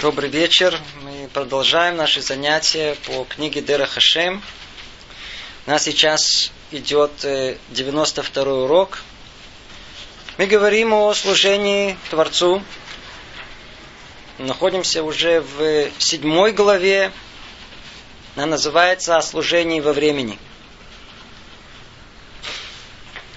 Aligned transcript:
Добрый 0.00 0.30
вечер. 0.30 0.80
Мы 1.02 1.28
продолжаем 1.28 1.96
наши 1.96 2.22
занятия 2.22 2.96
по 3.06 3.24
книге 3.24 3.60
Дера 3.60 3.84
Хашем. 3.84 4.42
У 5.66 5.70
нас 5.70 5.82
сейчас 5.82 6.52
идет 6.70 7.10
92 7.20 8.42
э, 8.42 8.48
урок. 8.48 9.02
Мы 10.38 10.46
говорим 10.46 10.94
о 10.94 11.12
служении 11.12 11.98
Творцу. 12.08 12.62
Находимся 14.38 15.02
уже 15.02 15.42
в 15.42 15.90
седьмой 15.98 16.52
главе. 16.52 17.12
Она 18.36 18.46
называется 18.46 19.18
«О 19.18 19.20
служении 19.20 19.80
во 19.80 19.92
времени». 19.92 20.38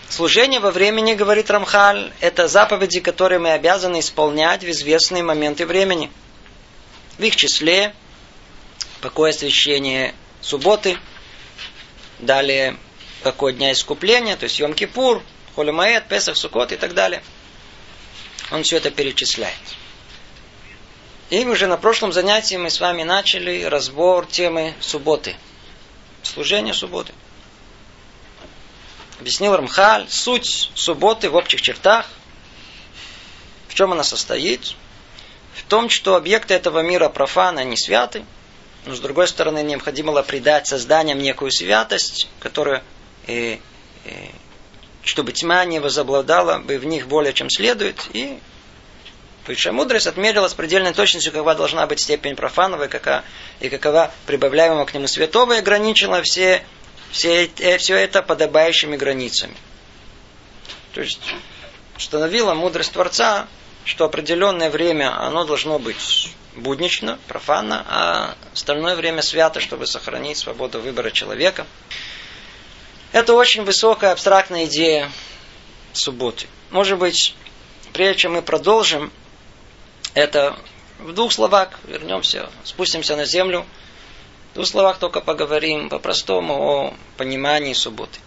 Служение 0.07 0.61
во 0.61 0.71
времени, 0.71 1.13
говорит 1.13 1.51
Рамхаль, 1.51 2.13
это 2.21 2.47
заповеди, 2.47 3.01
которые 3.01 3.39
мы 3.39 3.51
обязаны 3.51 3.99
исполнять 3.99 4.63
в 4.63 4.69
известные 4.69 5.23
моменты 5.23 5.65
времени– 5.65 6.09
в 7.23 7.25
их 7.25 7.37
числе 7.37 7.95
покой 8.99 9.29
освящения 9.29 10.13
субботы, 10.41 10.97
далее 12.19 12.75
покой 13.23 13.53
дня 13.53 13.71
искупления, 13.71 14.35
то 14.35 14.43
есть 14.43 14.59
Йом-Кипур, 14.59 15.23
Холемаэт, 15.55 16.09
Песах, 16.09 16.35
Сукот 16.35 16.73
и 16.73 16.75
так 16.75 16.93
далее. 16.93 17.23
Он 18.51 18.63
все 18.63 18.75
это 18.75 18.91
перечисляет. 18.91 19.55
И 21.29 21.45
уже 21.45 21.67
на 21.67 21.77
прошлом 21.77 22.11
занятии 22.11 22.55
мы 22.55 22.69
с 22.69 22.81
вами 22.81 23.03
начали 23.03 23.63
разбор 23.63 24.25
темы 24.25 24.73
субботы. 24.81 25.37
Служение 26.23 26.73
субботы. 26.73 27.13
Объяснил 29.21 29.55
Рамхаль 29.55 30.09
суть 30.09 30.71
субботы 30.75 31.29
в 31.29 31.35
общих 31.35 31.61
чертах. 31.61 32.05
В 33.69 33.75
чем 33.75 33.93
она 33.93 34.03
состоит? 34.03 34.75
В 35.65 35.69
том, 35.69 35.89
что 35.89 36.15
объекты 36.15 36.53
этого 36.53 36.79
мира 36.79 37.09
профаны, 37.09 37.59
они 37.59 37.77
святы, 37.77 38.25
но 38.85 38.95
с 38.95 38.99
другой 38.99 39.27
стороны 39.27 39.63
необходимо 39.63 40.11
было 40.11 40.23
придать 40.23 40.67
созданиям 40.67 41.19
некую 41.19 41.51
святость, 41.51 42.29
которая, 42.39 42.83
э, 43.27 43.57
э, 44.05 44.09
чтобы 45.03 45.31
тьма 45.31 45.63
не 45.65 45.79
возобладала 45.79 46.59
бы 46.59 46.77
в 46.77 46.85
них 46.85 47.07
более 47.07 47.33
чем 47.33 47.49
следует, 47.49 48.07
и 48.13 48.39
Высшая 49.45 49.73
мудрость 49.73 50.07
отмерила 50.07 50.47
с 50.47 50.53
предельной 50.53 50.93
точностью, 50.93 51.33
какова 51.33 51.53
должна 51.53 51.85
быть 51.85 51.99
степень 51.99 52.35
профанова, 52.35 52.85
и 52.85 52.87
какова, 52.87 53.23
и 53.59 53.67
какова 53.67 54.11
прибавляемого 54.25 54.85
к 54.85 54.93
нему 54.93 55.07
святого, 55.07 55.53
и 55.53 55.59
ограничила 55.59 56.21
все, 56.21 56.63
все, 57.11 57.49
все 57.77 57.95
это 57.95 58.21
подобающими 58.21 58.95
границами. 58.95 59.55
То 60.93 61.01
есть, 61.01 61.19
установила 61.97 62.53
мудрость 62.53 62.93
Творца 62.93 63.47
что 63.85 64.05
определенное 64.05 64.69
время 64.69 65.17
оно 65.19 65.43
должно 65.43 65.79
быть 65.79 66.31
буднично, 66.55 67.19
профанно, 67.27 67.85
а 67.87 68.35
остальное 68.53 68.95
время 68.95 69.21
свято, 69.21 69.59
чтобы 69.59 69.87
сохранить 69.87 70.37
свободу 70.37 70.79
выбора 70.79 71.11
человека. 71.11 71.65
Это 73.11 73.33
очень 73.33 73.63
высокая 73.63 74.11
абстрактная 74.11 74.65
идея 74.65 75.11
субботы. 75.93 76.47
Может 76.71 76.97
быть, 76.97 77.35
прежде 77.91 78.21
чем 78.21 78.33
мы 78.33 78.41
продолжим 78.41 79.11
это 80.13 80.57
в 80.99 81.13
двух 81.13 81.31
словах 81.31 81.69
вернемся, 81.85 82.49
спустимся 82.63 83.15
на 83.15 83.25
землю. 83.25 83.65
В 84.51 84.55
двух 84.55 84.67
словах 84.67 84.99
только 84.99 85.21
поговорим 85.21 85.89
по-простому 85.89 86.53
о 86.53 86.93
понимании 87.17 87.73
субботы. 87.73 88.19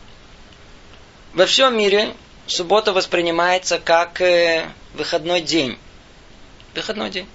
Во 1.33 1.47
всем 1.47 1.77
мире 1.77 2.15
суббота 2.47 2.93
воспринимается 2.93 3.79
как 3.79 4.21
э, 4.21 4.69
выходной 4.97 5.41
день. 5.41 5.79
Выходной 6.75 7.11
день. 7.11 7.29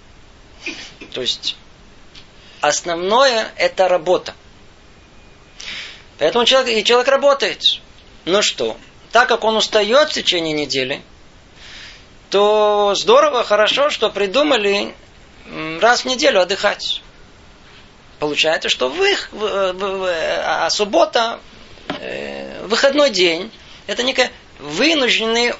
То 1.13 1.21
есть 1.21 1.55
основное 2.59 3.51
это 3.55 3.87
работа. 3.87 4.33
Поэтому 6.19 6.45
человек, 6.45 6.77
и 6.77 6.83
человек 6.83 7.07
работает. 7.07 7.63
Ну 8.25 8.41
что, 8.41 8.77
так 9.11 9.27
как 9.27 9.43
он 9.43 9.55
устает 9.55 10.09
в 10.09 10.13
течение 10.13 10.53
недели, 10.53 11.01
то 12.29 12.93
здорово, 12.95 13.43
хорошо, 13.43 13.89
что 13.89 14.09
придумали 14.09 14.95
раз 15.79 16.01
в 16.01 16.05
неделю 16.05 16.41
отдыхать. 16.41 17.01
Получается, 18.19 18.69
что 18.69 18.89
вы, 18.89 19.17
а 19.33 20.69
суббота, 20.69 21.39
э, 21.99 22.63
выходной 22.67 23.09
день, 23.09 23.51
это 23.87 24.03
некая 24.03 24.31
вынужденный 24.59 25.53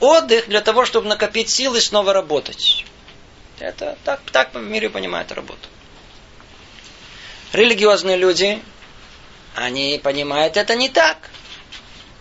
отдых 0.00 0.48
для 0.48 0.60
того, 0.60 0.84
чтобы 0.84 1.08
накопить 1.08 1.50
силы 1.50 1.78
и 1.78 1.80
снова 1.80 2.12
работать. 2.12 2.84
Это 3.58 3.96
так, 4.04 4.20
так 4.32 4.54
в 4.54 4.60
мире 4.60 4.88
понимают 4.88 5.30
работу. 5.32 5.68
Религиозные 7.52 8.16
люди, 8.16 8.62
они 9.54 10.00
понимают 10.02 10.56
это 10.56 10.74
не 10.74 10.88
так. 10.88 11.30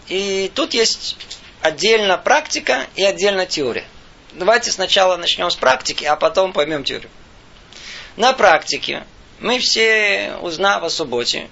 И 0.07 0.51
тут 0.53 0.73
есть 0.73 1.17
отдельно 1.61 2.17
практика 2.17 2.87
и 2.95 3.03
отдельно 3.03 3.45
теория. 3.45 3.85
Давайте 4.33 4.71
сначала 4.71 5.17
начнем 5.17 5.49
с 5.49 5.55
практики, 5.55 6.03
а 6.03 6.15
потом 6.15 6.53
поймем 6.53 6.83
теорию. 6.83 7.09
На 8.15 8.33
практике 8.33 9.05
мы 9.39 9.59
все, 9.59 10.35
узнав 10.41 10.83
о 10.83 10.89
субботе, 10.89 11.49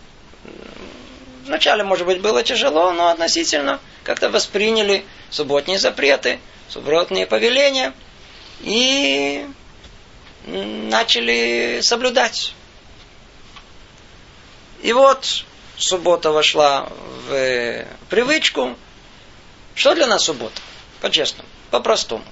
вначале, 1.47 1.84
может 1.84 2.06
быть, 2.06 2.22
было 2.22 2.44
тяжело, 2.44 2.91
но 2.91 3.09
относительно 3.09 3.80
как-то 4.03 4.30
восприняли 4.30 5.06
субботние 5.30 5.80
запреты, 5.80 6.40
субботные 6.69 7.25
повеления 7.25 7.94
и 8.62 9.46
начали 10.46 11.80
соблюдать. 11.81 12.53
И 14.81 14.94
вот 14.94 15.46
суббота 15.78 16.31
вошла 16.31 16.90
в 17.28 17.85
привычку. 18.09 18.75
Что 19.75 19.96
для 19.96 20.08
нас 20.08 20.25
суббота? 20.25 20.62
По-честному, 21.02 21.47
по-простому. 21.72 22.24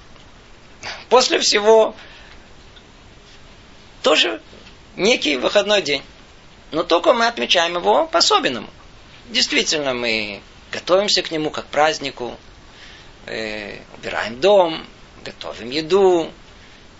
После 1.08 1.38
всего 1.38 1.94
тоже 4.02 4.40
некий 4.96 5.36
выходной 5.36 5.82
день. 5.82 6.02
Но 6.72 6.82
только 6.82 7.12
мы 7.12 7.26
отмечаем 7.26 7.76
его 7.76 8.06
по-особенному. 8.06 8.68
Действительно, 9.30 9.92
мы 9.92 10.40
готовимся 10.70 11.22
к 11.22 11.30
нему 11.30 11.50
как 11.50 11.66
празднику, 11.66 12.36
э, 13.26 13.78
убираем 13.96 14.40
дом, 14.40 14.86
готовим 15.24 15.70
еду, 15.70 16.30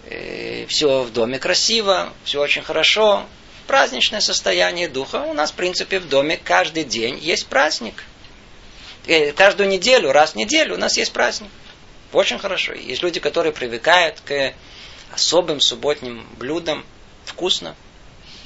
э, 0.04 0.66
все 0.68 1.02
в 1.02 1.12
доме 1.12 1.38
красиво, 1.38 2.12
все 2.24 2.40
очень 2.40 2.62
хорошо, 2.62 3.24
праздничное 3.66 4.20
состояние 4.20 4.88
духа. 4.88 5.22
У 5.22 5.34
нас, 5.34 5.52
в 5.52 5.54
принципе, 5.54 6.00
в 6.00 6.08
доме 6.08 6.36
каждый 6.36 6.84
день 6.84 7.18
есть 7.18 7.46
праздник. 7.46 8.02
Э, 9.06 9.32
каждую 9.32 9.68
неделю, 9.68 10.10
раз 10.10 10.32
в 10.32 10.36
неделю 10.36 10.74
у 10.74 10.78
нас 10.78 10.96
есть 10.96 11.12
праздник. 11.12 11.50
Очень 12.12 12.38
хорошо. 12.38 12.72
Есть 12.72 13.02
люди, 13.02 13.20
которые 13.20 13.52
привыкают 13.52 14.20
к 14.20 14.52
особым 15.12 15.60
субботним 15.60 16.26
блюдам. 16.38 16.84
Вкусно. 17.24 17.76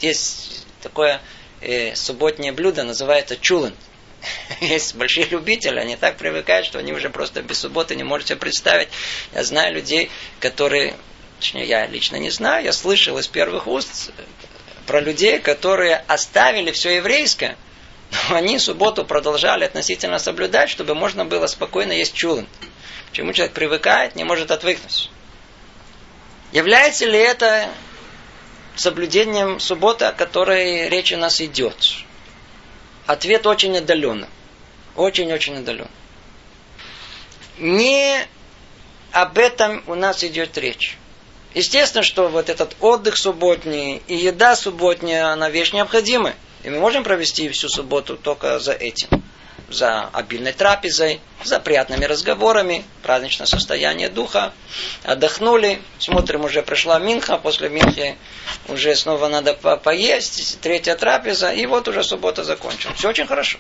Есть 0.01 0.67
такое 0.83 1.21
э, 1.61 1.95
субботнее 1.95 2.53
блюдо, 2.53 2.85
называется 2.85 3.37
чулен. 3.37 3.75
Есть 4.61 4.95
большие 4.95 5.27
любители, 5.27 5.79
они 5.79 5.97
так 5.97 6.17
привыкают, 6.17 6.67
что 6.67 6.79
они 6.79 6.93
уже 6.93 7.11
просто 7.11 7.43
без 7.43 7.59
субботы 7.59 7.95
не 7.97 8.05
можете 8.05 8.37
представить. 8.37 8.89
Я 9.35 9.45
знаю 9.45 9.75
людей, 9.75 10.11
которые, 10.41 10.95
точнее, 11.39 11.67
я 11.67 11.87
лично 11.87 12.17
не 12.17 12.31
знаю, 12.31 12.65
я 12.65 12.73
слышал 12.73 13.19
из 13.19 13.27
первых 13.27 13.67
уст 13.67 14.13
про 14.87 15.01
людей, 15.01 15.39
которые 15.39 15.97
оставили 16.07 16.73
все 16.73 16.97
еврейское, 16.97 17.57
но 18.29 18.37
они 18.37 18.59
субботу 18.59 19.05
продолжали 19.05 19.65
относительно 19.65 20.19
соблюдать, 20.19 20.69
чтобы 20.69 20.95
можно 20.95 21.25
было 21.25 21.47
спокойно 21.47 21.93
есть 21.93 22.15
чулан. 22.15 22.47
Чему 23.13 23.33
человек 23.33 23.55
привыкает, 23.55 24.17
не 24.17 24.25
может 24.25 24.51
отвыкнуть. 24.51 25.11
Является 26.53 27.07
ли 27.07 27.19
это 27.19 27.69
соблюдением 28.81 29.61
субботы, 29.61 30.07
о 30.07 30.13
которой 30.13 30.89
речь 30.89 31.13
у 31.13 31.19
нас 31.19 31.41
идет? 31.41 31.77
Ответ 33.07 33.47
очень 33.47 33.77
отдаленно. 33.77 34.27
Очень-очень 34.97 35.59
отдаленно. 35.59 35.91
Не 37.59 38.27
об 39.13 39.37
этом 39.37 39.83
у 39.87 39.95
нас 39.95 40.25
идет 40.25 40.57
речь. 40.57 40.97
Естественно, 41.53 42.03
что 42.03 42.29
вот 42.29 42.49
этот 42.49 42.77
отдых 42.81 43.17
субботний 43.17 44.01
и 44.07 44.17
еда 44.17 44.57
субботняя, 44.57 45.33
она 45.33 45.51
вещь 45.51 45.73
необходимая. 45.73 46.37
И 46.63 46.71
мы 46.71 46.79
можем 46.79 47.05
провести 47.05 47.49
всю 47.51 47.69
субботу 47.69 48.17
только 48.17 48.59
за 48.61 48.73
этим. 48.73 49.09
За 49.71 50.09
обильной 50.13 50.53
трапезой, 50.53 51.21
за 51.45 51.61
приятными 51.61 52.05
разговорами, 52.05 52.85
праздничное 53.03 53.47
состояние 53.47 54.09
духа. 54.09 54.53
Отдохнули, 55.05 55.81
смотрим, 55.99 56.45
уже 56.45 56.63
пришла 56.63 56.99
Минха, 56.99 57.39
после 57.39 57.69
Минхи 57.69 58.19
уже 58.67 58.95
снова 58.97 59.29
надо 59.29 59.55
по 59.55 59.77
поесть, 59.77 60.59
третья 60.61 60.97
трапеза, 60.97 61.53
и 61.53 61.67
вот 61.67 61.87
уже 61.87 62.03
суббота 62.03 62.43
закончена. 62.43 62.95
Все 62.95 63.09
очень 63.09 63.27
хорошо. 63.27 63.59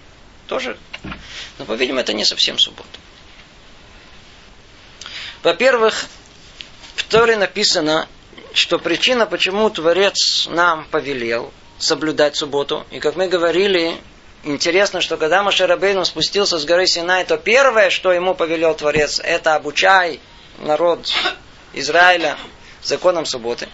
Тоже. 0.48 0.76
Но, 1.58 1.64
по-видимому, 1.64 2.00
это 2.00 2.12
не 2.12 2.24
совсем 2.24 2.58
суббота. 2.58 2.88
Во-первых, 5.44 6.06
в 6.96 7.04
Торе 7.04 7.36
написано 7.36 8.08
что 8.52 8.78
причина, 8.78 9.26
почему 9.26 9.70
Творец 9.70 10.46
нам 10.48 10.84
повелел 10.86 11.52
соблюдать 11.78 12.36
субботу, 12.36 12.86
и 12.90 12.98
как 12.98 13.16
мы 13.16 13.28
говорили, 13.28 13.96
интересно, 14.44 15.00
что 15.00 15.16
когда 15.16 15.42
Машарабейну 15.42 16.04
спустился 16.04 16.58
с 16.58 16.64
горы 16.64 16.86
Синай, 16.86 17.24
то 17.24 17.36
первое, 17.36 17.90
что 17.90 18.12
ему 18.12 18.34
повелел 18.34 18.74
Творец, 18.74 19.20
это 19.22 19.54
обучай 19.54 20.20
народ 20.58 21.10
Израиля 21.72 22.36
законам 22.82 23.26
субботы. 23.26 23.68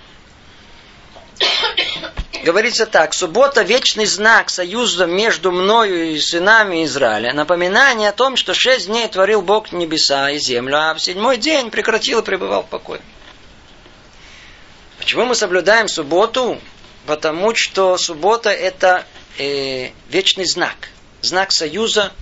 Говорится 2.45 2.87
так, 2.87 3.13
суббота– 3.13 3.63
вечный 3.65 4.07
знак 4.07 4.51
союза 4.51 5.07
между 5.07 5.51
мною 5.51 6.13
и 6.13 6.21
сынами 6.21 6.85
Израиля. 6.85 7.33
Напоминание 7.33 8.11
о 8.11 8.13
том, 8.13 8.37
что 8.37 8.55
шесть 8.55 8.87
дней 8.87 9.09
творил 9.09 9.43
Бог 9.43 9.73
небеса 9.73 10.31
и 10.31 10.39
землю, 10.39 10.77
а 10.79 10.95
в 10.95 11.01
седьмой 11.01 11.39
день 11.39 11.71
прекратил 11.71 12.21
и 12.21 12.25
пребывал 12.25 12.63
в 12.63 12.67
покое. 12.69 13.01
Почему 14.99 15.25
мы 15.25 15.35
соблюдаем 15.35 15.89
субботу? 15.89 16.61
Потому 17.07 17.53
что 17.57 17.99
суббота– 17.99 18.51
это 18.51 19.05
э, 19.39 19.91
вечный 20.09 20.47
знак. 20.47 20.89
Знак 21.21 21.53
союза 21.53 22.13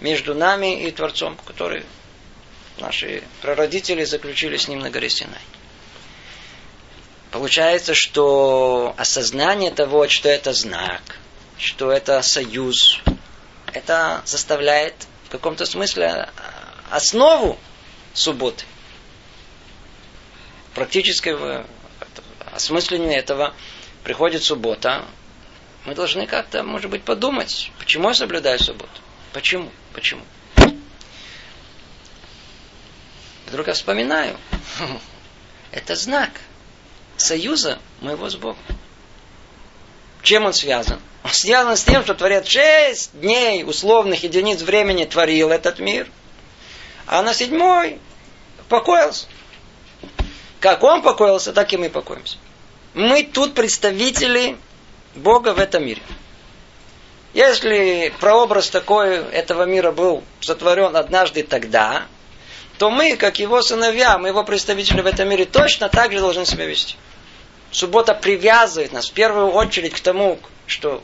между 0.00 0.34
нами 0.34 0.84
и 0.86 0.90
Творцом, 0.90 1.36
который 1.44 1.84
наши 2.78 3.22
прародители 3.42 4.04
заключили 4.04 4.56
с 4.56 4.68
ним 4.68 4.80
на 4.80 4.90
горе 4.90 5.10
Синай. 5.10 5.40
Получается, 7.30 7.94
что 7.94 8.94
осознание 8.96 9.70
того, 9.70 10.08
что 10.08 10.28
это 10.28 10.52
знак, 10.54 11.02
что 11.58 11.90
это 11.90 12.22
союз, 12.22 13.00
это 13.72 14.22
заставляет 14.24 14.94
в 15.26 15.30
каком-то 15.30 15.66
смысле 15.66 16.30
основу 16.90 17.58
субботы. 18.14 18.64
Практическое 20.74 21.66
осмысленние 22.52 23.18
этого 23.18 23.54
приходит 24.04 24.42
суббота, 24.42 25.04
мы 25.88 25.94
должны 25.94 26.26
как-то, 26.26 26.62
может 26.62 26.90
быть, 26.90 27.02
подумать, 27.02 27.72
почему 27.78 28.08
я 28.08 28.14
соблюдаю 28.14 28.58
субботу? 28.58 29.00
Почему? 29.32 29.70
Почему? 29.94 30.20
Вдруг 33.46 33.68
я 33.68 33.72
вспоминаю. 33.72 34.36
Это 35.72 35.96
знак 35.96 36.32
союза 37.16 37.78
моего 38.02 38.28
с 38.28 38.36
Богом. 38.36 38.58
Чем 40.20 40.44
он 40.44 40.52
связан? 40.52 41.00
Он 41.24 41.30
связан 41.30 41.74
с 41.74 41.84
тем, 41.84 42.02
что 42.02 42.14
Творец 42.14 42.46
шесть 42.46 43.18
дней 43.18 43.64
условных 43.64 44.24
единиц 44.24 44.60
времени 44.60 45.06
творил 45.06 45.50
этот 45.50 45.78
мир, 45.78 46.06
а 47.06 47.22
на 47.22 47.32
седьмой 47.32 47.98
покоился. 48.68 49.26
Как 50.60 50.82
он 50.82 51.00
покоился, 51.00 51.54
так 51.54 51.72
и 51.72 51.78
мы 51.78 51.88
покоимся. 51.88 52.36
Мы 52.92 53.22
тут 53.22 53.54
представители 53.54 54.58
Бога 55.14 55.54
в 55.54 55.58
этом 55.58 55.84
мире. 55.84 56.02
Если 57.34 58.12
прообраз 58.20 58.70
такой 58.70 59.16
этого 59.16 59.64
мира 59.64 59.92
был 59.92 60.24
сотворен 60.40 60.96
однажды 60.96 61.42
тогда, 61.42 62.06
то 62.78 62.90
мы, 62.90 63.16
как 63.16 63.38
его 63.38 63.60
сыновья, 63.60 64.18
мы 64.18 64.28
его 64.28 64.44
представители 64.44 65.00
в 65.00 65.06
этом 65.06 65.28
мире, 65.28 65.44
точно 65.44 65.88
так 65.88 66.12
же 66.12 66.20
должны 66.20 66.46
себя 66.46 66.64
вести. 66.64 66.96
Суббота 67.70 68.14
привязывает 68.14 68.92
нас 68.92 69.10
в 69.10 69.12
первую 69.12 69.48
очередь 69.48 69.92
к 69.92 70.00
тому, 70.00 70.38
что 70.66 71.02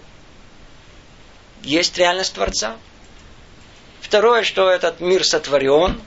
есть 1.62 1.98
реальность 1.98 2.34
Творца. 2.34 2.76
Второе, 4.00 4.44
что 4.44 4.70
этот 4.70 5.00
мир 5.00 5.24
сотворен. 5.24 6.00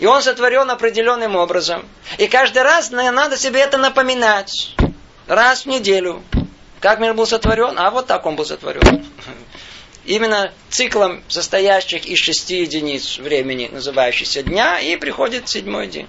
И 0.00 0.06
он 0.06 0.22
сотворен 0.22 0.70
определенным 0.70 1.36
образом. 1.36 1.86
И 2.18 2.26
каждый 2.26 2.62
раз 2.62 2.90
надо 2.90 3.36
себе 3.36 3.60
это 3.60 3.78
напоминать. 3.78 4.74
Раз 5.26 5.62
в 5.62 5.66
неделю. 5.66 6.22
Как 6.80 7.00
мир 7.00 7.14
был 7.14 7.26
сотворен? 7.26 7.78
А 7.78 7.90
вот 7.90 8.06
так 8.06 8.26
он 8.26 8.36
был 8.36 8.44
сотворен. 8.44 9.04
Именно 10.04 10.52
циклом 10.70 11.22
состоящих 11.28 12.06
из 12.06 12.18
шести 12.18 12.60
единиц 12.60 13.18
времени, 13.18 13.68
называющийся 13.72 14.42
дня, 14.42 14.78
и 14.78 14.96
приходит 14.96 15.48
седьмой 15.48 15.88
день. 15.88 16.08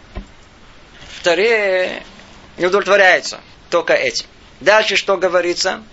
Вторые 1.19 2.03
не 2.57 2.65
удовлетворяются 2.67 3.39
только 3.69 3.93
этим. 3.93 4.27
Дальше 4.61 4.95
что 4.95 5.17
говорится? 5.17 5.83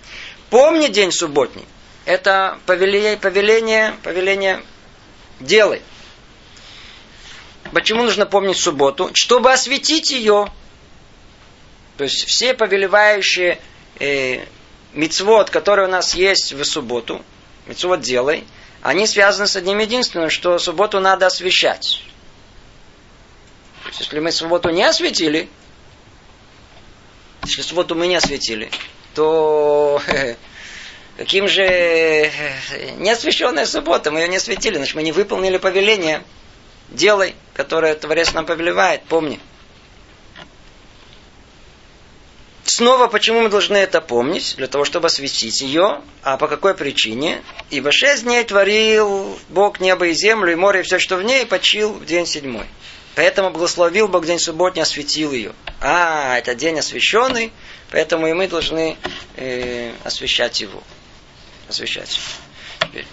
Помни 0.50 0.88
день 0.88 1.12
субботний. 1.12 1.65
Это 2.05 2.59
повеление, 2.67 3.17
повеление, 3.17 3.94
повеление 4.03 4.62
делай. 5.41 5.81
Почему 7.73 8.03
нужно 8.03 8.27
помнить 8.27 8.59
субботу? 8.59 9.11
Чтобы 9.15 9.53
осветить 9.53 10.11
ее. 10.11 10.53
То 11.97 12.05
есть 12.05 12.25
все 12.27 12.55
повелевающие 12.55 13.59
э, 13.99 14.44
мицвод, 14.94 15.50
которые 15.50 15.88
у 15.88 15.91
нас 15.91 16.14
есть 16.14 16.52
в 16.52 16.64
субботу, 16.64 17.25
мицвод 17.67 18.00
делай, 18.00 18.44
они 18.82 19.06
связаны 19.06 19.46
с 19.46 19.56
одним 19.56 19.79
единственным, 19.79 20.31
что 20.31 20.58
субботу 20.58 21.00
надо 21.00 21.26
освещать. 21.26 22.02
Если 23.99 24.19
мы 24.19 24.32
субботу 24.32 24.70
не 24.70 24.85
осветили, 24.85 25.49
если 27.44 27.62
субботу 27.62 27.94
мы 27.94 28.06
не 28.06 28.17
осветили, 28.17 28.70
то 29.14 30.02
каким 31.17 31.49
же 31.49 31.62
неосвященная 32.99 33.67
суббота, 33.67 34.11
мы 34.11 34.20
ее 34.20 34.29
не 34.29 34.37
осветили, 34.37 34.76
значит 34.76 34.94
мы 34.94 35.02
не 35.02 35.12
выполнили 35.12 35.58
повеление. 35.58 36.23
Делай, 36.88 37.35
которое 37.55 37.94
Творец 37.94 38.32
нам 38.35 38.44
повелевает, 38.44 39.05
помни. 39.05 39.41
Снова, 42.64 43.08
почему 43.08 43.43
мы 43.43 43.50
должны 43.50 43.76
это 43.76 44.00
помнить? 44.00 44.55
Для 44.56 44.66
того, 44.69 44.84
чтобы 44.84 45.06
осветить 45.06 45.61
ее. 45.61 46.00
А 46.22 46.38
по 46.38 46.49
какой 46.49 46.75
причине? 46.75 47.43
Ибо 47.70 47.93
шесть 47.93 48.25
дней 48.25 48.43
творил 48.44 49.38
Бог 49.50 49.81
небо 49.81 50.06
и 50.06 50.14
землю, 50.14 50.52
и 50.52 50.55
море, 50.55 50.81
и 50.81 50.82
все, 50.82 50.99
что 50.99 51.16
в 51.16 51.22
ней, 51.22 51.43
и 51.43 51.46
почил 51.46 51.93
в 51.93 52.06
день 52.06 52.26
седьмой. 52.26 52.66
Поэтому 53.16 53.50
благословил 53.50 54.08
Бог 54.08 54.25
день 54.25 54.38
субботний, 54.38 54.82
осветил 54.82 55.32
ее. 55.32 55.52
А, 55.81 56.38
это 56.38 56.55
день 56.55 56.78
освященный, 56.78 57.52
поэтому 57.90 58.26
и 58.26 58.32
мы 58.32 58.49
должны 58.49 58.96
э, 59.37 59.93
освещать 60.02 60.60
его. 60.60 60.82
Освещать. 61.69 62.19
Теперь. 62.81 63.06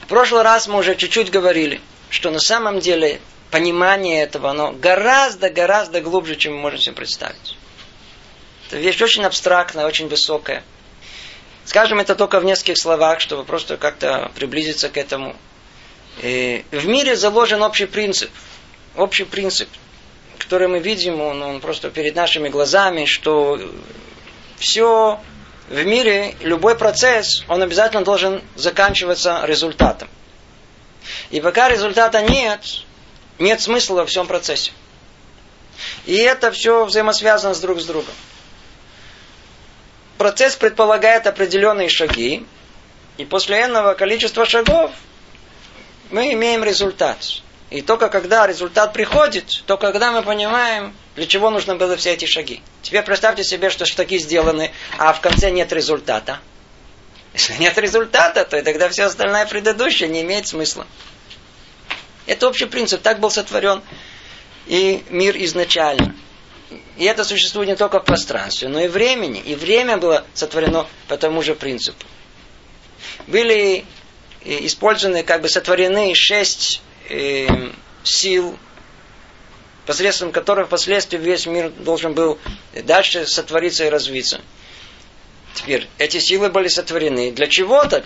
В 0.00 0.06
прошлый 0.06 0.42
раз 0.42 0.66
мы 0.66 0.78
уже 0.78 0.96
чуть-чуть 0.96 1.30
говорили, 1.30 1.80
что 2.08 2.30
на 2.30 2.40
самом 2.40 2.80
деле 2.80 3.20
понимание 3.50 4.22
этого, 4.22 4.50
оно 4.50 4.72
гораздо-гораздо 4.72 6.00
глубже, 6.00 6.36
чем 6.36 6.54
мы 6.54 6.62
можем 6.62 6.80
себе 6.80 6.96
представить. 6.96 7.56
Это 8.72 8.80
вещь 8.80 9.02
очень 9.02 9.22
абстрактная, 9.22 9.84
очень 9.84 10.08
высокая. 10.08 10.64
Скажем 11.66 12.00
это 12.00 12.14
только 12.14 12.40
в 12.40 12.44
нескольких 12.46 12.78
словах, 12.78 13.20
чтобы 13.20 13.44
просто 13.44 13.76
как-то 13.76 14.32
приблизиться 14.34 14.88
к 14.88 14.96
этому. 14.96 15.36
И 16.22 16.64
в 16.70 16.86
мире 16.86 17.14
заложен 17.14 17.62
общий 17.62 17.84
принцип– 17.84 18.30
общий 18.96 19.24
принцип, 19.24 19.68
который 20.38 20.68
мы 20.68 20.78
видим, 20.78 21.20
он, 21.20 21.42
он 21.42 21.60
просто 21.60 21.90
перед 21.90 22.16
нашими 22.16 22.48
глазами, 22.48 23.04
что 23.04 23.60
все 24.56 25.20
в 25.68 25.84
мире, 25.84 26.34
любой 26.40 26.74
процесс, 26.74 27.44
он 27.48 27.60
обязательно 27.60 28.04
должен 28.04 28.42
заканчиваться 28.54 29.42
результатом. 29.44 30.08
И 31.30 31.42
пока 31.42 31.68
результата 31.68 32.22
нет, 32.22 32.64
нет 33.38 33.60
смысла 33.60 33.96
во 33.96 34.06
всем 34.06 34.26
процессе. 34.26 34.72
И 36.06 36.16
это 36.16 36.50
все 36.52 36.86
взаимосвязано 36.86 37.52
с 37.52 37.60
друг 37.60 37.78
с 37.78 37.84
другом. 37.84 38.14
Процесс 40.22 40.54
предполагает 40.54 41.26
определенные 41.26 41.88
шаги, 41.88 42.46
и 43.18 43.24
после 43.24 43.56
этого 43.56 43.94
количества 43.94 44.46
шагов 44.46 44.92
мы 46.10 46.32
имеем 46.34 46.62
результат. 46.62 47.18
И 47.70 47.82
только 47.82 48.08
когда 48.08 48.46
результат 48.46 48.92
приходит, 48.92 49.64
то 49.66 49.76
когда 49.76 50.12
мы 50.12 50.22
понимаем, 50.22 50.94
для 51.16 51.26
чего 51.26 51.50
нужно 51.50 51.74
было 51.74 51.96
все 51.96 52.12
эти 52.12 52.26
шаги. 52.26 52.62
Теперь 52.82 53.02
представьте 53.02 53.42
себе, 53.42 53.68
что 53.68 53.84
шаги 53.84 54.16
сделаны, 54.18 54.70
а 54.96 55.12
в 55.12 55.20
конце 55.20 55.50
нет 55.50 55.72
результата. 55.72 56.38
Если 57.34 57.54
нет 57.54 57.76
результата, 57.76 58.44
то 58.44 58.56
и 58.56 58.62
тогда 58.62 58.90
все 58.90 59.06
остальное 59.06 59.44
предыдущее 59.46 60.08
не 60.08 60.22
имеет 60.22 60.46
смысла. 60.46 60.86
Это 62.26 62.46
общий 62.46 62.66
принцип. 62.66 63.02
Так 63.02 63.18
был 63.18 63.32
сотворен 63.32 63.82
и 64.68 65.02
мир 65.10 65.36
изначально. 65.38 66.14
И 66.96 67.04
это 67.04 67.24
существует 67.24 67.68
не 67.68 67.76
только 67.76 68.00
в 68.00 68.04
пространстве, 68.04 68.68
но 68.68 68.80
и 68.80 68.88
времени. 68.88 69.40
И 69.40 69.54
время 69.54 69.96
было 69.96 70.24
сотворено 70.34 70.86
по 71.08 71.16
тому 71.16 71.42
же 71.42 71.54
принципу. 71.54 72.04
Были 73.26 73.84
использованы, 74.44 75.22
как 75.22 75.42
бы 75.42 75.48
сотворены 75.48 76.14
шесть 76.14 76.82
э, 77.08 77.46
сил, 78.02 78.58
посредством 79.86 80.32
которых 80.32 80.66
впоследствии 80.66 81.18
весь 81.18 81.46
мир 81.46 81.70
должен 81.70 82.14
был 82.14 82.38
дальше 82.84 83.26
сотвориться 83.26 83.84
и 83.84 83.88
развиться. 83.88 84.40
Теперь, 85.54 85.88
эти 85.98 86.18
силы 86.18 86.48
были 86.48 86.68
сотворены 86.68 87.30
для 87.32 87.46
чего-то. 87.46 88.04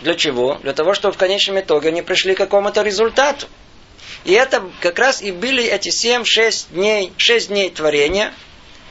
Для 0.00 0.14
чего? 0.14 0.58
Для 0.62 0.72
того, 0.72 0.94
чтобы 0.94 1.14
в 1.14 1.18
конечном 1.18 1.60
итоге 1.60 1.88
они 1.88 2.02
пришли 2.02 2.34
к 2.34 2.38
какому-то 2.38 2.82
результату. 2.82 3.46
И 4.24 4.32
это 4.32 4.62
как 4.80 4.98
раз 4.98 5.20
и 5.20 5.32
были 5.32 5.64
эти 5.64 5.88
7-6 5.88 6.72
дней, 6.72 7.12
6 7.16 7.48
дней 7.48 7.70
творения, 7.70 8.32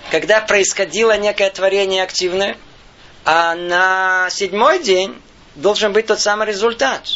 когда 0.10 0.42
происходило 0.42 1.18
некое 1.18 1.50
творение 1.50 2.04
активное, 2.04 2.58
а 3.24 3.56
на 3.56 4.30
седьмой 4.30 4.80
день 4.80 5.16
должен 5.56 5.94
быть 5.94 6.08
тот 6.08 6.20
самый 6.20 6.48
результат. 6.48 7.08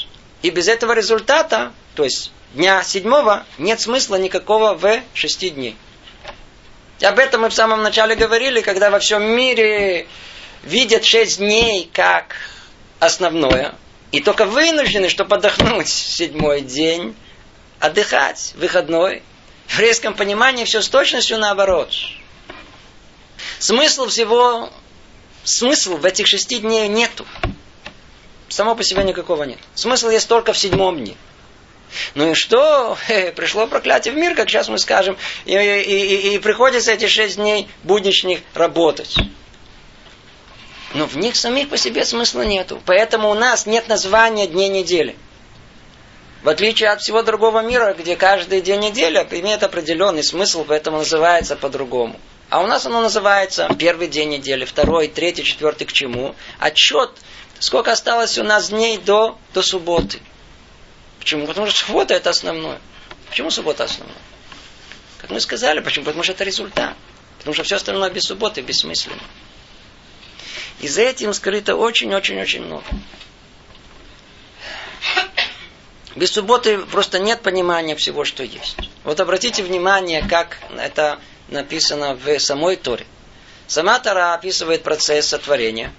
И 0.42 0.50
без 0.50 0.68
этого 0.68 0.94
результата, 0.94 1.74
то 1.96 2.04
есть 2.04 2.32
дня 2.54 2.84
седьмого, 2.84 3.46
нет 3.58 3.82
смысла 3.82 4.16
никакого 4.16 4.76
в 4.76 5.02
шести 5.14 5.50
дней. 5.50 5.76
И 7.00 7.06
об 7.06 7.20
этом 7.20 7.42
мы 7.42 7.50
в 7.50 7.54
самом 7.54 7.84
начале 7.84 8.16
говорили, 8.16 8.62
когда 8.62 8.90
во 8.90 9.00
всем 9.00 9.24
мире 9.24 10.08
видят 10.64 11.04
шесть 11.04 11.40
дней 11.40 11.90
как 11.92 12.36
основное, 13.00 13.76
и 14.12 14.22
только 14.22 14.46
вынуждены, 14.46 15.10
чтобы 15.10 15.36
отдохнуть 15.36 15.90
седьмой 15.90 16.62
день, 16.62 17.16
отдыхать, 17.80 18.54
выходной. 18.56 19.24
В 19.68 19.74
еврейском 19.74 20.14
понимании 20.14 20.66
все 20.66 20.82
с 20.82 20.90
точностью 20.90 21.38
наоборот. 21.38 21.92
Смысл 23.60 24.08
всего, 24.08 24.72
смысл 25.44 25.98
в 25.98 26.06
этих 26.06 26.28
шести 26.28 26.60
дней 26.60 26.88
нету. 26.88 27.26
Само 28.48 28.76
по 28.76 28.84
себе 28.84 29.04
никакого 29.04 29.44
нет. 29.44 29.60
Смысл 29.74 30.10
есть 30.10 30.28
только 30.28 30.54
в 30.54 30.58
седьмом 30.58 30.98
дне. 30.98 31.16
Ну 32.14 32.32
и 32.32 32.34
что? 32.34 32.98
Пришло 33.36 33.68
проклятие 33.68 34.14
в 34.14 34.18
мир, 34.18 34.36
как 34.36 34.50
сейчас 34.50 34.70
мы 34.70 34.78
скажем, 34.78 35.18
и, 35.46 35.54
и, 35.54 35.82
и, 35.82 36.36
и 36.36 36.40
приходится 36.40 36.92
эти 36.92 37.08
шесть 37.08 37.38
дней 37.38 37.68
будничных 37.84 38.42
работать. 38.54 39.18
Но 40.94 41.08
в 41.08 41.18
них 41.18 41.36
самих 41.36 41.70
по 41.70 41.78
себе 41.78 42.06
смысла 42.06 42.44
нету. 42.44 42.82
Поэтому 42.86 43.30
у 43.30 43.34
нас 43.34 43.66
нет 43.66 43.88
названия 43.88 44.48
дней 44.48 44.70
недели. 44.70 45.16
В 46.46 46.50
отличие 46.50 46.90
от 46.90 47.02
всего 47.02 47.24
другого 47.24 47.64
мира, 47.64 47.96
где 47.98 48.16
каждый 48.16 48.62
день 48.62 48.80
недели 48.80 49.18
имеет 49.32 49.64
определенный 49.64 50.24
смысл, 50.24 50.64
поэтому 50.64 51.00
называется 51.00 51.56
по-другому. 51.56 52.20
А 52.52 52.62
у 52.62 52.68
нас 52.68 52.86
оно 52.86 53.02
называется 53.02 53.68
первый 53.80 54.08
день 54.08 54.30
недели, 54.30 54.64
второй, 54.64 55.08
третий, 55.08 55.44
четвертый 55.44 55.86
к 55.86 55.92
чему? 55.92 56.36
Отчет, 56.60 57.10
сколько 57.58 57.92
осталось 57.92 58.38
у 58.38 58.44
нас 58.44 58.70
дней 58.70 59.00
до, 59.00 59.40
до 59.56 59.64
субботы. 59.64 60.20
Почему? 61.18 61.48
Потому 61.48 61.66
что 61.66 61.84
суббота 61.84 62.14
это 62.14 62.30
основное. 62.30 62.80
Почему 63.28 63.50
суббота 63.50 63.86
основное? 63.86 64.16
Как 65.18 65.32
мы 65.32 65.40
сказали, 65.40 65.80
почему? 65.80 66.06
Потому 66.06 66.22
что 66.22 66.34
это 66.34 66.44
результат. 66.44 66.94
Потому 67.40 67.56
что 67.56 67.64
все 67.64 67.78
остальное 67.78 68.12
без 68.12 68.22
субботы 68.22 68.62
бессмысленно. 68.62 69.24
И 70.80 70.88
за 70.88 71.02
этим 71.02 71.34
скрыто 71.34 71.76
очень-очень-очень 71.76 72.66
много. 72.66 72.86
Без 76.16 76.32
субботы 76.32 76.80
просто 76.80 77.20
нет 77.20 77.42
понимания 77.42 77.96
всего, 77.96 78.24
что 78.24 78.44
есть. 78.44 78.78
Вот 79.04 79.20
обратите 79.20 79.64
внимание, 79.64 80.26
как 80.28 80.58
это 80.78 81.20
написано 81.50 82.16
в 82.16 82.40
самой 82.40 82.78
Торе. 82.78 83.06
Сама 83.68 84.00
Тора 84.00 84.34
описывает 84.34 84.84
процесс 84.84 85.28
сотворения. 85.28 85.92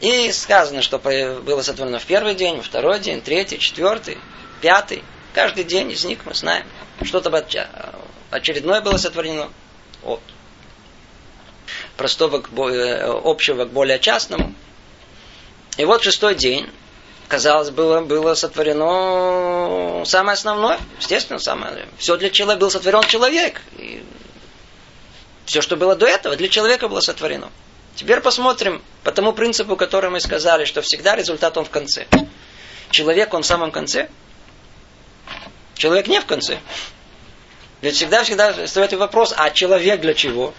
И 0.00 0.32
сказано, 0.32 0.80
что 0.80 0.98
было 0.98 1.60
сотворено 1.60 1.98
в 1.98 2.06
первый 2.06 2.34
день, 2.34 2.56
во 2.56 2.62
второй 2.62 3.00
день, 3.00 3.20
третий, 3.20 3.58
четвертый, 3.58 4.16
пятый. 4.62 5.04
Каждый 5.34 5.64
день 5.64 5.90
из 5.90 6.04
них 6.04 6.24
мы 6.24 6.32
знаем. 6.32 6.64
Что-то 7.02 7.30
очередное 8.30 8.80
было 8.80 8.96
сотворено 8.96 9.50
от 10.02 10.22
простого 11.98 12.40
к 12.40 12.48
общего 12.54 13.66
к 13.66 13.70
более 13.70 13.98
частному. 13.98 14.54
И 15.76 15.84
вот 15.84 16.02
шестой 16.02 16.34
день 16.34 16.70
казалось, 17.30 17.70
было, 17.70 18.00
было 18.00 18.34
сотворено 18.34 20.04
самое 20.04 20.34
основное, 20.34 20.78
естественно, 20.98 21.38
самое. 21.38 21.86
Все 21.96 22.16
для 22.16 22.28
человека 22.28 22.60
был 22.60 22.70
сотворен 22.70 23.02
человек. 23.04 23.62
И 23.78 24.04
все, 25.46 25.62
что 25.62 25.76
было 25.76 25.94
до 25.94 26.06
этого, 26.06 26.36
для 26.36 26.48
человека 26.48 26.88
было 26.88 27.00
сотворено. 27.00 27.50
Теперь 27.94 28.20
посмотрим 28.20 28.82
по 29.04 29.12
тому 29.12 29.32
принципу, 29.32 29.76
который 29.76 30.10
мы 30.10 30.20
сказали, 30.20 30.64
что 30.64 30.82
всегда 30.82 31.14
результат 31.14 31.56
он 31.56 31.64
в 31.64 31.70
конце. 31.70 32.06
Человек 32.90 33.32
он 33.32 33.42
в 33.42 33.46
самом 33.46 33.70
конце. 33.70 34.08
Человек 35.76 36.08
не 36.08 36.20
в 36.20 36.26
конце. 36.26 36.58
Ведь 37.80 37.94
всегда-всегда 37.94 38.66
стоит 38.66 38.92
вопрос, 38.94 39.32
а 39.36 39.50
человек 39.50 40.00
для 40.00 40.14
чего? 40.14 40.52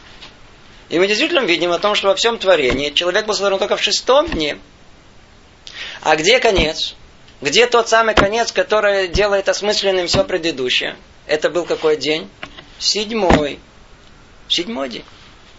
И 0.90 0.98
мы 1.00 1.08
действительно 1.08 1.42
видим 1.42 1.72
о 1.72 1.80
том, 1.80 1.96
что 1.96 2.08
во 2.08 2.16
всем 2.16 2.38
творении 2.38 2.92
человек 2.92 3.26
был 3.26 3.34
сотворен 3.34 3.60
только 3.60 3.76
в 3.76 3.84
шестом 3.84 4.28
дне. 4.30 4.58
А 6.02 6.16
где 6.16 6.40
конец? 6.40 6.96
Где 7.42 7.68
тот 7.68 7.90
самый 7.90 8.16
конец, 8.16 8.52
который 8.52 9.08
делает 9.08 9.50
осмысленным 9.50 10.08
все 10.08 10.24
предыдущее? 10.24 10.96
Это 11.28 11.50
был 11.50 11.66
какой 11.66 11.98
день? 11.98 12.30
Седьмой. 12.80 13.60
Седьмой 14.48 14.90
день. 14.90 15.06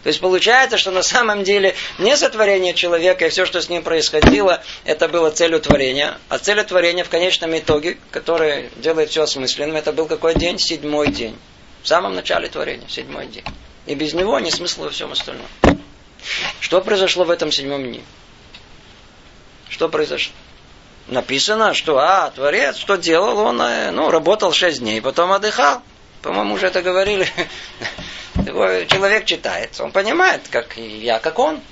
То 0.02 0.08
есть 0.08 0.20
получается, 0.20 0.78
что 0.78 0.90
на 0.90 1.02
самом 1.02 1.44
деле 1.44 1.76
не 1.98 2.16
сотворение 2.16 2.74
человека 2.74 3.26
и 3.26 3.28
все, 3.28 3.46
что 3.46 3.62
с 3.62 3.68
ним 3.68 3.84
происходило, 3.84 4.62
это 4.84 5.08
было 5.08 5.30
целью 5.30 5.60
творения. 5.60 6.18
А 6.28 6.38
целью 6.38 6.64
творения 6.64 7.04
в 7.04 7.08
конечном 7.08 7.56
итоге, 7.56 7.98
который 8.10 8.70
делает 8.76 9.10
все 9.10 9.22
осмысленным, 9.22 9.76
это 9.76 9.92
был 9.92 10.06
какой 10.06 10.34
день? 10.34 10.58
Седьмой 10.58 11.12
день. 11.12 11.38
В 11.84 11.88
самом 11.88 12.16
начале 12.16 12.48
творения, 12.48 12.88
седьмой 12.88 13.26
день. 13.26 13.44
И 13.86 13.94
без 13.94 14.12
него 14.12 14.40
не 14.40 14.50
смысла 14.50 14.84
во 14.84 14.90
всем 14.90 15.12
остальном. 15.12 15.46
Что 16.60 16.80
произошло 16.80 17.24
в 17.24 17.30
этом 17.30 17.52
седьмом 17.52 17.84
дне? 17.84 18.02
Что 19.72 19.88
произошло? 19.88 20.34
Написано, 21.08 21.72
что, 21.72 21.98
а, 21.98 22.30
Творец, 22.30 22.76
что 22.76 22.96
делал? 22.96 23.38
Он, 23.38 23.60
э, 23.62 23.90
ну, 23.90 24.10
работал 24.10 24.52
шесть 24.52 24.80
дней, 24.80 25.00
потом 25.00 25.32
отдыхал. 25.32 25.82
По-моему, 26.20 26.54
уже 26.54 26.66
это 26.66 26.82
говорили. 26.82 27.26
Человек 28.36 29.24
читает, 29.24 29.70
он 29.80 29.90
понимает, 29.90 30.42
как 30.50 30.76
я, 30.76 31.18
как 31.20 31.38
он. 31.38 31.62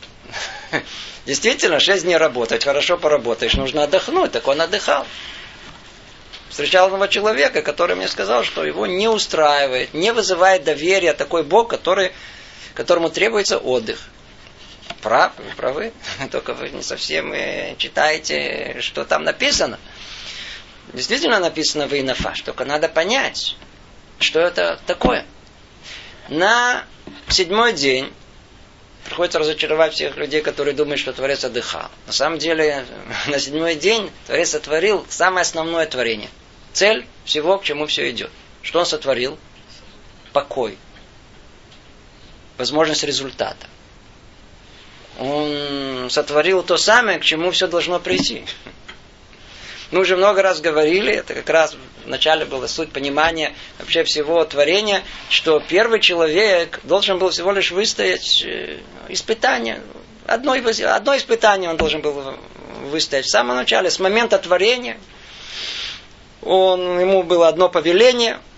Действительно, 1.27 1.79
шесть 1.79 2.05
дней 2.05 2.17
работать, 2.17 2.65
хорошо 2.65 2.97
поработаешь, 2.97 3.53
нужно 3.53 3.83
отдохнуть, 3.85 4.33
так 4.33 4.49
он 4.49 4.63
отдыхал. 4.63 5.07
Встречал 6.49 6.87
одного 6.87 7.07
человека, 7.07 7.61
который 7.61 7.97
мне 7.97 8.09
сказал, 8.09 8.45
что 8.45 8.65
его 8.65 8.87
не 8.87 9.09
устраивает, 9.09 9.93
не 9.93 10.13
вызывает 10.13 10.65
доверия 10.65 11.13
такой 11.13 11.43
Бог, 11.43 11.69
который, 11.69 12.13
которому 12.75 13.11
требуется 13.11 13.59
отдых. 13.59 13.99
Прав, 15.03 15.33
вы 15.39 15.55
правы. 15.57 15.93
Только 16.31 16.55
вы 16.55 16.71
не 16.71 16.83
совсем 16.83 17.33
э, 17.33 17.75
читаете, 17.79 18.77
что 18.81 19.05
там 19.05 19.25
написано. 19.25 19.79
Действительно 20.93 21.39
написано 21.39 21.87
в 21.87 21.93
Инафаш, 21.93 22.41
только 22.43 22.65
надо 22.65 22.89
понять, 22.89 23.57
что 24.19 24.41
это 24.41 24.81
такое. 24.87 25.25
На 26.29 26.85
седьмой 27.29 27.73
день 27.75 28.13
приходится 29.05 29.39
разочаровать 29.39 29.95
всех 29.95 30.17
людей, 30.17 30.43
которые 30.43 30.75
думают, 30.75 31.01
что 31.01 31.13
Творец 31.13 31.45
отдыхал. 31.45 31.91
На 32.09 32.13
самом 32.13 32.39
деле, 32.39 32.85
на 33.29 33.39
седьмой 33.39 33.77
день 33.77 34.11
Творец 34.27 34.51
сотворил 34.51 35.07
самое 35.09 35.43
основное 35.43 35.87
творение. 35.87 36.29
Цель 36.73 37.07
всего, 37.25 37.59
к 37.59 37.65
чему 37.65 37.87
все 37.87 38.11
идет. 38.11 38.31
Что 38.63 38.81
он 38.81 38.87
сотворил? 38.87 39.39
Покой. 40.33 40.77
Возможность 42.59 43.05
результата 43.05 43.67
он 45.19 46.09
сотворил 46.11 46.63
то 46.63 46.77
самое, 46.77 47.19
к 47.19 47.25
чему 47.25 47.51
все 47.51 47.67
должно 47.67 47.99
прийти. 47.99 48.45
Мы 49.91 50.01
уже 50.01 50.17
много 50.17 50.41
раз 50.43 50.61
говорили, 50.61 51.13
это 51.13 51.35
как 51.35 51.51
раз 51.51 51.77
в 52.05 52.09
начале 52.09 52.45
была 52.45 52.69
суть 52.69 52.93
понимания 52.93 53.55
вообще 53.79 54.05
всего 54.05 54.45
творения, 54.45 55.03
что 55.29 55.61
первый 55.61 56.01
человек 56.01 56.81
должен 56.85 57.19
был 57.19 57.31
всего 57.31 57.51
лишь 57.51 57.73
выстоять 57.73 58.45
э, 58.45 58.79
испытание. 59.09 59.81
Одно, 60.27 60.53
одно 60.53 61.17
испытание 61.17 61.71
он 61.71 61.77
должен 61.77 62.03
был 62.03 62.37
выстоять 62.85 63.27
в 63.27 63.31
самом 63.31 63.57
начале, 63.57 63.91
с 63.91 63.99
момента 63.99 64.39
творения. 64.39 64.97
Он, 66.43 67.01
ему 67.01 67.23
было 67.25 67.49
одно 67.49 67.69
повеление– 67.69 68.39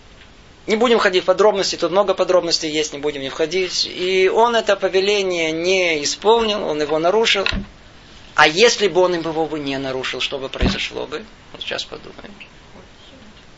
не 0.66 0.76
будем 0.76 0.98
ходить 0.98 1.24
в 1.24 1.26
подробности, 1.26 1.76
тут 1.76 1.90
много 1.90 2.14
подробностей 2.14 2.70
есть, 2.70 2.92
не 2.92 2.98
будем 2.98 3.20
не 3.20 3.30
входить. 3.30 3.86
И 3.86 4.28
он 4.28 4.54
это 4.54 4.76
повеление 4.76 5.50
не 5.50 6.02
исполнил, 6.04 6.62
он 6.64 6.80
его 6.80 6.98
нарушил. 6.98 7.46
А 8.34 8.46
если 8.46 8.88
бы 8.88 9.00
он 9.00 9.14
его 9.14 9.46
бы 9.46 9.58
не 9.58 9.76
нарушил, 9.78 10.20
что 10.20 10.38
бы 10.38 10.48
произошло 10.48 11.06
бы? 11.06 11.24
Вот 11.52 11.62
сейчас 11.62 11.84
подумаем. 11.84 12.32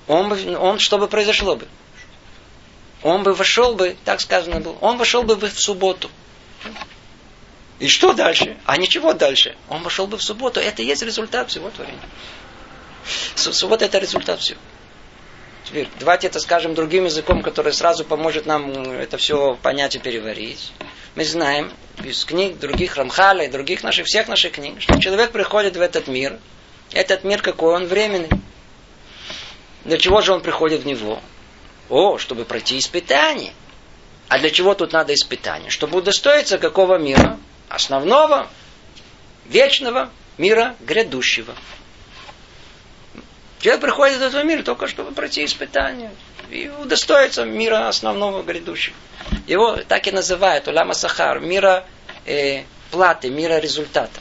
Он, 0.07 0.29
бы, 0.29 0.57
он 0.57 0.79
что 0.79 0.99
бы 0.99 1.07
произошло 1.07 1.57
бы? 1.57 1.69
Он 3.03 3.23
бы 3.23 3.35
вошел 3.35 3.75
бы, 3.75 3.97
так 4.05 4.21
сказано 4.21 4.61
было, 4.61 4.77
он 4.81 4.97
вошел 4.97 5.23
бы 5.23 5.37
в 5.37 5.61
субботу. 5.61 6.11
И 7.79 7.89
что 7.89 8.15
дальше? 8.15 8.57
А 8.65 8.79
ничего 8.79 9.13
дальше. 9.13 9.57
Он 9.69 9.83
вошел 9.83 10.07
бы 10.07 10.17
в 10.17 10.23
субботу. 10.23 10.61
Это 10.61 10.83
и 10.83 10.87
есть 10.87 11.03
результат 11.03 11.51
всего 11.51 11.71
творения. 11.71 12.01
Суббота 13.35 13.85
это 13.85 13.99
результат 13.99 14.41
всего. 14.41 14.61
Теперь, 15.65 15.89
давайте 15.99 16.27
это 16.27 16.41
скажем 16.41 16.75
другим 16.75 17.07
языком, 17.07 17.43
который 17.43 17.73
сразу 17.73 18.05
поможет 18.05 18.45
нам 18.45 18.71
это 18.71 19.17
все 19.17 19.57
понять 19.63 19.97
и 19.97 19.99
переварить. 19.99 20.73
Мы 21.15 21.25
знаем 21.25 21.73
из 22.03 22.25
книг 22.25 22.59
других 22.59 22.97
Рамхаля 22.97 23.45
и 23.45 23.51
других 23.51 23.83
наших, 23.83 24.07
всех 24.07 24.29
наших 24.29 24.53
книг, 24.53 24.81
что 24.81 25.01
человек 25.01 25.33
приходит 25.33 25.77
в 25.77 25.81
этот 25.81 26.07
мир. 26.07 26.39
Этот 26.93 27.25
мир 27.25 27.41
какой? 27.41 27.75
Он 27.75 27.87
временный. 27.87 28.29
Для 29.85 29.97
чего 29.97 30.21
же 30.21 30.33
он 30.33 30.43
приходит 30.43 30.83
в 30.83 30.87
него? 30.87 31.21
О, 31.89 32.19
чтобы 32.19 32.45
пройти 32.45 32.79
испытание. 32.79 33.53
А 34.29 34.39
для 34.39 34.51
чего 34.51 34.75
тут 34.75 34.93
надо 34.93 35.15
испытание? 35.15 35.71
Чтобы 35.71 35.99
удостоиться 35.99 36.59
какого 36.59 36.99
мира? 36.99 37.39
Основного, 37.69 38.49
вечного 39.47 40.11
мира 40.37 40.77
грядущего. 40.81 41.55
Человек 43.65 43.81
приходит 43.81 44.19
в 44.19 44.23
этот 44.23 44.45
мир 44.45 44.63
только 44.63 44.89
чтобы 44.89 45.13
пройти 45.13 45.43
испытание 45.43 46.11
и 46.51 46.69
удостоиться 46.69 47.47
мира 47.47 47.89
основного 47.89 48.43
грядущего. 48.43 48.95
Его 49.47 49.79
так 49.89 50.07
и 50.07 50.13
называют 50.13 50.69
Уляма 50.69 50.93
Сахар, 50.93 51.41
мира 51.41 51.87
э, 52.27 52.65
платы, 52.91 53.31
мира 53.31 53.59
результата. 53.61 54.21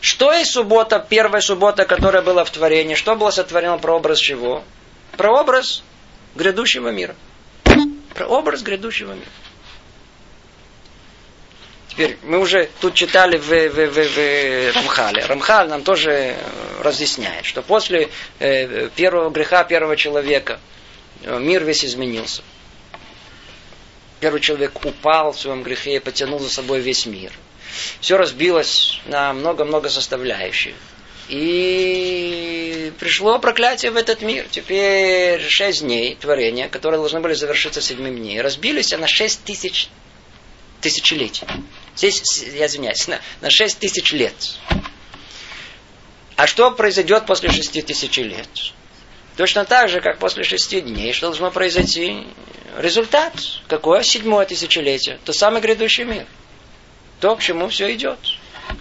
Что 0.00 0.32
и 0.32 0.42
суббота, 0.42 0.98
первая 1.08 1.40
суббота, 1.40 1.84
которая 1.84 2.22
была 2.22 2.42
в 2.44 2.50
творении, 2.50 2.96
что 2.96 3.14
было 3.14 3.30
сотворено 3.30 3.78
прообраз 3.78 4.18
чего? 4.18 4.64
Прообраз 5.12 5.84
грядущего 6.34 6.88
мира. 6.88 7.14
Прообраз 8.14 8.62
грядущего 8.62 9.12
мира. 9.12 9.30
Теперь 11.94 12.18
мы 12.24 12.40
уже 12.40 12.68
тут 12.80 12.94
читали 12.94 13.38
в, 13.38 13.48
в, 13.48 13.70
в, 13.70 14.72
в 14.72 14.76
Рамхале. 14.76 15.24
Рамхаль 15.26 15.68
нам 15.68 15.84
тоже 15.84 16.36
разъясняет, 16.80 17.44
что 17.44 17.62
после 17.62 18.08
э, 18.40 18.88
первого 18.96 19.30
греха 19.30 19.62
первого 19.62 19.96
человека 19.96 20.58
э, 21.22 21.38
мир 21.38 21.62
весь 21.62 21.84
изменился. 21.84 22.42
Первый 24.18 24.40
человек 24.40 24.84
упал 24.84 25.32
в 25.32 25.38
своем 25.38 25.62
грехе 25.62 25.96
и 25.96 25.98
потянул 26.00 26.40
за 26.40 26.50
собой 26.50 26.80
весь 26.80 27.06
мир. 27.06 27.30
Все 28.00 28.16
разбилось 28.16 29.00
на 29.06 29.32
много-много 29.32 29.88
составляющих. 29.88 30.74
И 31.28 32.92
пришло 32.98 33.38
проклятие 33.38 33.92
в 33.92 33.96
этот 33.96 34.20
мир. 34.20 34.46
Теперь 34.50 35.40
шесть 35.48 35.82
дней 35.82 36.16
творения, 36.16 36.68
которые 36.68 36.98
должны 36.98 37.20
были 37.20 37.34
завершиться 37.34 37.80
седьмым 37.80 38.16
дней, 38.16 38.40
разбились 38.40 38.90
на 38.90 39.06
шесть 39.06 39.44
тысяч 39.44 39.88
тысячелетий. 40.80 41.46
Здесь, 41.96 42.42
я 42.54 42.66
извиняюсь, 42.66 43.06
на, 43.08 43.20
на 43.40 43.50
6 43.50 43.78
тысяч 43.78 44.12
лет. 44.12 44.34
А 46.36 46.46
что 46.46 46.70
произойдет 46.72 47.26
после 47.26 47.50
6 47.50 47.86
тысяч 47.86 48.16
лет? 48.16 48.48
Точно 49.36 49.64
так 49.64 49.88
же, 49.88 50.00
как 50.00 50.18
после 50.18 50.44
шести 50.44 50.80
дней, 50.80 51.12
что 51.12 51.26
должно 51.26 51.50
произойти? 51.50 52.26
Результат. 52.78 53.32
Какое 53.68 54.02
седьмое 54.02 54.46
тысячелетие? 54.46 55.18
То 55.24 55.32
самый 55.32 55.60
грядущий 55.60 56.04
мир. 56.04 56.26
То, 57.20 57.36
к 57.36 57.40
чему 57.40 57.68
все 57.68 57.92
идет. 57.94 58.18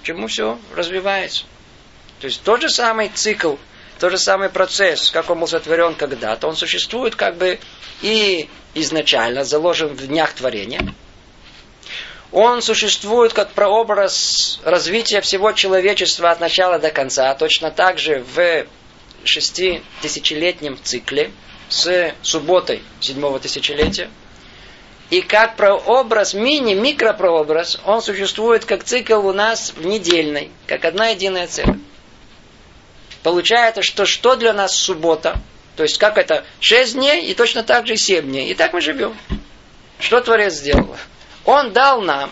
К 0.01 0.05
чему 0.05 0.27
все 0.27 0.59
развивается. 0.75 1.45
То 2.19 2.27
есть 2.27 2.41
тот 2.43 2.61
же 2.61 2.69
самый 2.69 3.09
цикл, 3.09 3.55
тот 3.99 4.11
же 4.11 4.17
самый 4.17 4.49
процесс, 4.49 5.11
как 5.11 5.29
он 5.29 5.39
был 5.39 5.47
сотворен 5.47 5.95
когда-то, 5.95 6.47
он 6.47 6.55
существует 6.55 7.15
как 7.15 7.37
бы 7.37 7.59
и 8.01 8.49
изначально 8.75 9.43
заложен 9.43 9.89
в 9.89 10.07
днях 10.07 10.33
творения, 10.33 10.93
он 12.33 12.63
существует 12.63 13.31
как 13.31 13.51
прообраз 13.51 14.59
развития 14.63 15.21
всего 15.21 15.51
человечества 15.51 16.31
от 16.31 16.39
начала 16.39 16.79
до 16.79 16.89
конца, 16.89 17.33
точно 17.35 17.69
так 17.69 17.99
же 17.99 18.25
в 18.35 18.65
шести 19.23 19.83
тысячелетнем 20.01 20.79
цикле 20.81 21.31
с 21.69 22.11
субботой 22.23 22.81
седьмого 22.99 23.39
тысячелетия. 23.39 24.09
И 25.11 25.21
как 25.21 25.57
прообраз, 25.57 26.33
мини-микропрообраз, 26.33 27.79
он 27.85 28.01
существует 28.01 28.65
как 28.65 28.83
цикл 28.83 29.27
у 29.27 29.31
нас 29.31 29.71
в 29.75 29.85
недельной, 29.85 30.49
как 30.65 30.85
одна 30.85 31.09
единая 31.09 31.45
целая. 31.45 31.79
Получается, 33.21 33.83
что 33.83 34.05
что 34.07 34.35
для 34.35 34.53
нас 34.53 34.75
суббота? 34.75 35.37
То 35.75 35.83
есть 35.83 35.99
как 35.99 36.17
это? 36.17 36.43
Шесть 36.59 36.93
дней 36.93 37.27
и 37.27 37.35
точно 37.35 37.61
так 37.61 37.85
же 37.85 37.95
семь 37.95 38.25
дней. 38.25 38.49
И 38.49 38.55
так 38.55 38.73
мы 38.73 38.81
живем. 38.81 39.15
Что 39.99 40.19
Творец 40.19 40.53
сделал? 40.53 40.97
Он 41.45 41.73
дал 41.73 42.01
нам 42.01 42.31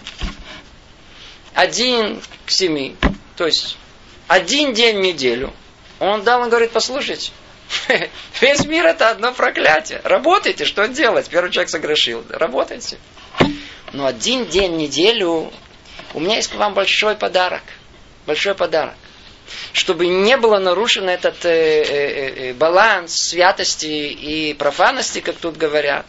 один 1.53 2.21
к 2.45 2.51
семи, 2.51 2.95
то 3.35 3.45
есть 3.45 3.77
один 4.27 4.73
день 4.73 4.97
в 4.97 5.01
неделю. 5.01 5.53
Он 5.99 6.23
дал, 6.23 6.41
он 6.41 6.49
говорит, 6.49 6.71
послушайте, 6.71 7.31
весь 8.41 8.65
мир 8.65 8.85
это 8.85 9.09
одно 9.09 9.33
проклятие. 9.33 10.01
Работайте, 10.03 10.65
что 10.65 10.87
делать? 10.87 11.29
Первый 11.29 11.51
человек 11.51 11.69
согрешил. 11.69 12.23
Работайте. 12.29 12.97
Но 13.91 14.05
один 14.05 14.45
день 14.45 14.73
в 14.73 14.77
неделю, 14.77 15.51
у 16.13 16.19
меня 16.19 16.37
есть 16.37 16.49
к 16.49 16.55
вам 16.55 16.73
большой 16.73 17.15
подарок. 17.15 17.63
Большой 18.25 18.55
подарок. 18.55 18.95
Чтобы 19.73 20.07
не 20.07 20.37
было 20.37 20.59
нарушен 20.59 21.09
этот 21.09 21.43
э, 21.43 21.49
э, 21.49 21.83
э, 21.83 22.49
э 22.49 22.53
баланс 22.53 23.13
святости 23.13 23.85
и 23.85 24.53
профанности, 24.53 25.19
как 25.19 25.35
тут 25.35 25.57
говорят 25.57 26.05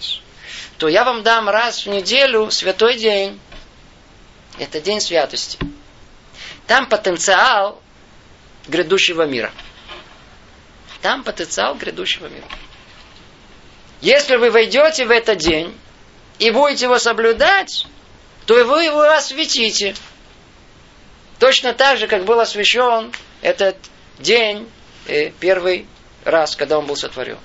то 0.83 0.89
я 0.89 1.05
вам 1.05 1.23
дам 1.23 1.49
раз 1.49 1.87
в 1.87 1.91
неделю 1.91 2.51
святой 2.51 2.97
день. 2.97 3.39
Это 4.59 4.81
день 4.81 5.01
святости. 5.01 5.57
Там 6.67 6.89
потенциал 6.89 7.81
грядущего 8.67 9.25
мира. 9.25 9.53
Там 11.01 11.23
потенциал 11.23 11.77
грядущего 11.77 12.27
мира. 12.27 12.49
Если 14.01 14.35
вы 14.35 14.51
войдете 14.51 15.07
в 15.07 15.13
этот 15.13 15.39
день 15.39 15.73
и 16.41 16.51
будете 16.51 16.87
его 16.87 16.99
соблюдать, 16.99 17.87
то 18.47 18.55
вы 18.65 18.83
его 18.83 19.03
осветите. 19.03 19.95
Точно 21.39 21.75
так 21.75 21.97
же, 21.97 22.09
как 22.09 22.25
был 22.25 22.41
освящен 22.41 23.13
этот 23.41 23.77
день 24.19 24.69
э, 25.07 25.31
первый 25.31 25.87
раз, 26.25 26.57
когда 26.57 26.77
он 26.77 26.87
был 26.87 26.97
сотворен. 26.97 27.39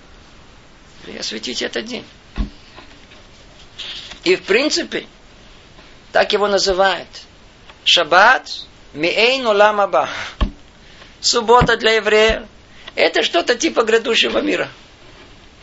Вы 1.05 1.19
осветите 1.19 1.65
этот 1.65 1.85
день. 1.85 2.03
И 4.23 4.35
в 4.35 4.43
принципе, 4.43 5.05
так 6.11 6.33
его 6.33 6.47
называют. 6.47 7.07
Шаббат 7.85 8.49
миэйн 8.93 9.45
улам 9.47 10.09
Суббота 11.19 11.77
для 11.77 11.93
еврея. 11.93 12.47
Это 12.95 13.23
что-то 13.23 13.55
типа 13.55 13.83
грядущего 13.83 14.39
мира. 14.39 14.69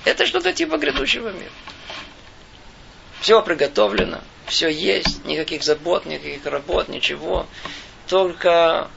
Это 0.05 0.27
что-то 0.27 0.53
типа 0.53 0.77
грядущего 0.77 1.31
мира. 1.31 1.51
Все 3.21 3.41
приготовлено, 3.43 4.21
все 4.47 4.69
есть, 4.69 5.25
никаких 5.25 5.63
забот, 5.63 6.05
никаких 6.05 6.45
работ, 6.45 6.89
ничего. 6.89 7.47
Только 8.07 8.91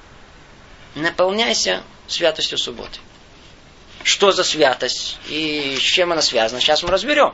наполняйся 0.96 1.84
святостью 2.08 2.58
субботы. 2.58 3.00
Что 4.04 4.32
за 4.32 4.44
святость 4.44 5.18
и 5.28 5.78
с 5.80 5.82
чем 5.82 6.12
она 6.12 6.22
связана, 6.22 6.60
сейчас 6.60 6.84
мы 6.84 6.90
разберем. 6.90 7.34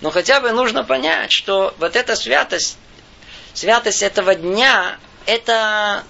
Но 0.00 0.10
хотя 0.10 0.40
бы 0.40 0.52
нужно 0.52 0.84
понять, 0.84 1.32
что 1.32 1.74
вот 1.78 1.96
эта 1.96 2.16
святость, 2.16 2.78
святость 3.54 4.02
этого 4.02 4.34
дня, 4.34 4.98
это 5.24 6.04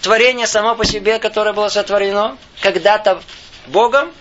творение 0.00 0.46
само 0.46 0.74
по 0.74 0.84
себе, 0.84 1.18
которое 1.18 1.52
было 1.52 1.68
сотворено 1.68 2.38
когда-то 2.60 3.22
Богом. 3.66 4.12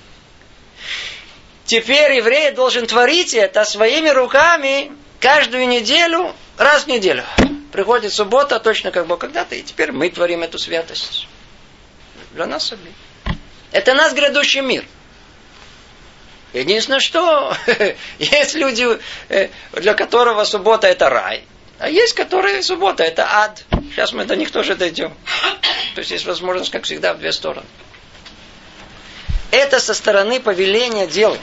Теперь 1.65 2.13
еврей 2.13 2.51
должен 2.51 2.85
творить 2.85 3.33
это 3.33 3.63
своими 3.65 4.09
руками 4.09 4.91
каждую 5.19 5.67
неделю, 5.67 6.33
раз 6.57 6.83
в 6.83 6.87
неделю. 6.87 7.23
Приходит 7.71 8.13
суббота, 8.13 8.59
точно 8.59 8.91
как 8.91 9.07
Бог 9.07 9.19
когда-то, 9.19 9.55
и 9.55 9.61
теперь 9.61 9.91
мы 9.91 10.09
творим 10.09 10.43
эту 10.43 10.57
святость. 10.57 11.27
Для 12.31 12.45
нас 12.45 12.67
самих. 12.67 12.93
Это 13.71 13.93
нас 13.93 14.13
грядущий 14.13 14.61
мир– 14.61 14.85
Единственное, 16.53 16.99
что 16.99 17.55
есть 18.19 18.55
люди, 18.55 18.85
э, 19.29 19.49
для 19.73 19.93
которого 19.93 20.43
суббота 20.43 20.87
это 20.87 21.09
рай, 21.09 21.43
а 21.79 21.89
есть, 21.89 22.13
которые 22.13 22.63
суббота 22.63 23.03
это 23.03 23.27
ад. 23.29 23.63
Сейчас 23.91 24.11
мы 24.13 24.25
до 24.25 24.35
них 24.35 24.51
тоже 24.51 24.75
дойдем. 24.75 25.13
То 25.95 25.99
есть 25.99 26.11
есть 26.11 26.25
возможность, 26.25 26.71
как 26.71 26.83
всегда, 26.83 27.13
в 27.13 27.19
две 27.19 27.31
стороны. 27.31 27.67
Это 29.51 29.79
со 29.79 29.93
стороны 29.93 30.39
повеления 30.39 31.07
дел. 31.07 31.37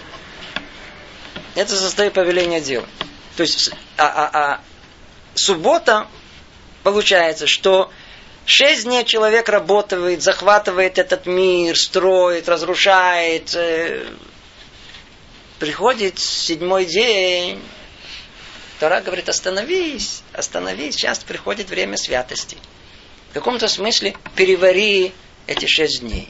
Это 1.55 1.77
со 1.77 1.88
стороны 1.88 2.11
повеления 2.12 2.61
дел. 2.61 2.85
То 3.37 3.43
есть, 3.43 3.71
а, 3.97 4.07
а, 4.07 4.31
а 4.33 4.61
суббота, 5.35 6.09
получается, 6.83 7.47
что 7.47 7.90
шесть 8.45 8.85
дней 8.85 9.05
человек 9.05 9.49
работает, 9.49 10.23
захватывает 10.23 10.99
этот 10.99 11.27
мир, 11.27 11.79
строит, 11.79 12.49
разрушает, 12.49 13.55
э, 13.55 14.05
приходит 15.59 16.19
седьмой 16.19 16.85
день, 16.87 17.61
Тора 18.81 19.01
говорит, 19.01 19.29
остановись, 19.29 20.23
остановись, 20.33 20.95
сейчас 20.97 21.21
приходит 21.21 21.71
время 21.71 21.97
святости. 21.97 22.59
В 23.31 23.35
каком-то 23.35 23.69
смысле 23.69 24.17
перевари 24.37 25.12
эти 25.47 25.67
шесть 25.67 26.01
дней. 26.01 26.29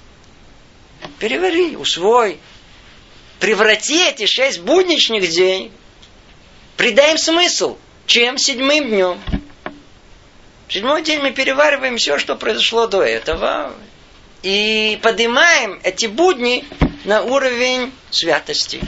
Перевари, 1.19 1.77
усвой. 1.77 2.39
Преврати 3.41 4.09
эти 4.09 4.27
шесть 4.27 4.61
будничных 4.61 5.29
дней, 5.29 5.73
придай 6.77 7.13
им 7.13 7.19
смысл, 7.19 7.77
чем 8.07 8.39
седьмым 8.39 8.89
днем. 8.89 9.21
В 10.69 10.73
седьмой 10.73 11.03
день 11.03 11.21
мы 11.21 11.31
перевариваем 11.33 11.99
все, 11.99 12.19
что 12.19 12.37
произошло 12.37 12.87
до 12.87 13.03
этого, 13.03 13.75
и 14.43 14.99
поднимаем 15.03 15.81
эти 15.83 16.07
будни 16.07 16.65
на 17.05 17.23
уровень 17.23 17.93
святости. 18.11 18.81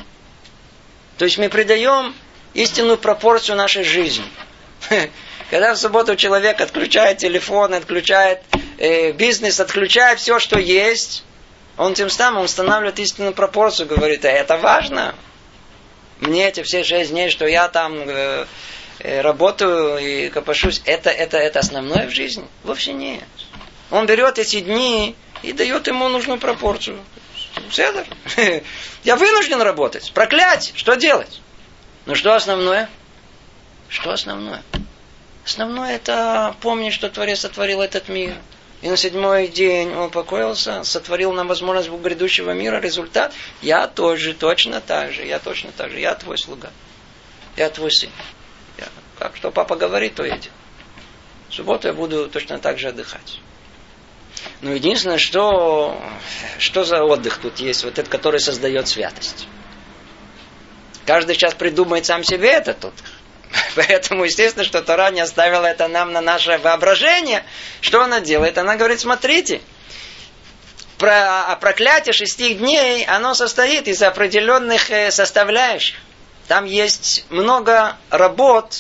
То 1.18 1.24
есть 1.24 1.38
мы 1.38 1.48
придаем 1.48 2.14
истинную 2.54 2.98
пропорцию 2.98 3.56
нашей 3.56 3.84
жизни. 3.84 4.24
Когда 5.50 5.74
в 5.74 5.78
субботу 5.78 6.16
человек 6.16 6.60
отключает 6.60 7.18
телефон, 7.18 7.74
отключает 7.74 8.42
э, 8.78 9.12
бизнес, 9.12 9.60
отключает 9.60 10.18
все, 10.18 10.38
что 10.38 10.58
есть, 10.58 11.24
он 11.76 11.94
тем 11.94 12.10
самым 12.10 12.44
устанавливает 12.44 12.98
истинную 12.98 13.32
пропорцию, 13.32 13.88
говорит, 13.88 14.24
а 14.24 14.28
это 14.28 14.56
важно. 14.56 15.14
Мне 16.20 16.48
эти 16.48 16.62
все 16.62 16.82
шесть 16.82 17.10
дней, 17.10 17.30
что 17.30 17.46
я 17.46 17.68
там 17.68 17.94
э, 17.94 18.46
э, 19.00 19.20
работаю 19.20 19.98
и 19.98 20.30
копошусь, 20.30 20.82
это, 20.84 21.10
это, 21.10 21.36
это 21.36 21.60
основное 21.60 22.08
в 22.08 22.10
жизни? 22.10 22.44
Вовсе 22.64 22.92
нет. 22.92 23.24
Он 23.90 24.06
берет 24.06 24.38
эти 24.38 24.60
дни 24.60 25.14
и 25.42 25.52
дает 25.52 25.86
ему 25.86 26.08
нужную 26.08 26.40
пропорцию. 26.40 26.98
Седер. 27.70 28.06
Я 29.04 29.16
вынужден 29.16 29.60
работать. 29.60 30.12
Проклять. 30.12 30.72
Что 30.76 30.94
делать? 30.94 31.40
Ну 32.06 32.14
что 32.14 32.34
основное? 32.34 32.88
Что 33.88 34.12
основное? 34.12 34.62
Основное 35.44 35.96
это 35.96 36.56
помнить, 36.60 36.92
что 36.92 37.08
Творец 37.08 37.40
сотворил 37.40 37.80
этот 37.80 38.08
мир. 38.08 38.34
И 38.82 38.88
на 38.88 38.96
седьмой 38.96 39.48
день 39.48 39.94
он 39.94 40.10
покоился, 40.10 40.84
сотворил 40.84 41.32
нам 41.32 41.48
возможность 41.48 41.88
грядущего 41.88 42.50
мира. 42.50 42.80
Результат, 42.80 43.32
я 43.62 43.86
тоже 43.86 44.34
точно 44.34 44.80
так 44.80 45.12
же, 45.12 45.24
я 45.24 45.38
точно 45.38 45.72
так 45.72 45.90
же, 45.90 45.98
я 45.98 46.14
твой 46.14 46.36
слуга. 46.36 46.70
Я 47.56 47.70
твой 47.70 47.90
сын. 47.90 48.10
Я, 48.78 48.86
как 49.18 49.36
что 49.36 49.50
папа 49.50 49.76
говорит, 49.76 50.14
то 50.14 50.24
делаю. 50.24 50.50
В 51.48 51.54
субботу 51.54 51.88
я 51.88 51.94
буду 51.94 52.28
точно 52.28 52.58
так 52.58 52.78
же 52.78 52.88
отдыхать. 52.88 53.40
Но 54.60 54.72
единственное, 54.72 55.18
что, 55.18 56.00
что 56.58 56.84
за 56.84 57.02
отдых 57.02 57.38
тут 57.38 57.58
есть, 57.58 57.84
вот 57.84 57.98
этот, 57.98 58.08
который 58.08 58.40
создает 58.40 58.88
святость. 58.88 59.46
Каждый 61.04 61.34
сейчас 61.34 61.54
придумает 61.54 62.06
сам 62.06 62.24
себе 62.24 62.50
этот 62.50 62.84
отдых. 62.84 63.06
Поэтому, 63.76 64.24
естественно, 64.24 64.64
что 64.64 64.82
Тора 64.82 65.10
не 65.10 65.20
оставила 65.20 65.66
это 65.66 65.88
нам 65.88 66.12
на 66.12 66.20
наше 66.20 66.58
воображение. 66.58 67.44
Что 67.80 68.02
она 68.02 68.20
делает? 68.20 68.58
Она 68.58 68.76
говорит, 68.76 69.00
смотрите, 69.00 69.60
про, 70.98 71.52
а 71.52 71.56
проклятие 71.56 72.12
шести 72.12 72.54
дней, 72.54 73.04
оно 73.04 73.34
состоит 73.34 73.86
из 73.88 74.02
определенных 74.02 74.90
э, 74.90 75.10
составляющих. 75.10 75.96
Там 76.48 76.64
есть 76.64 77.26
много 77.28 77.96
работ, 78.10 78.76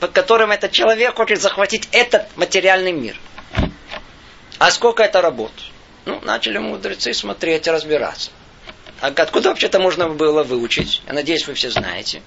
под 0.00 0.12
которым 0.12 0.52
этот 0.52 0.72
человек 0.72 1.16
хочет 1.16 1.40
захватить 1.40 1.88
этот 1.92 2.24
материальный 2.36 2.92
мир. 2.92 3.18
А 4.58 4.70
сколько 4.70 5.02
это 5.02 5.20
работ? 5.20 5.52
Ну, 6.04 6.20
начали 6.22 6.58
мудрецы 6.58 7.12
смотреть, 7.12 7.68
разбираться. 7.68 8.30
А 9.00 9.08
откуда 9.08 9.50
вообще-то 9.50 9.78
можно 9.78 10.08
было 10.08 10.42
выучить? 10.42 11.02
Я 11.06 11.12
надеюсь, 11.12 11.46
вы 11.46 11.54
все 11.54 11.70
знаете. 11.70 12.22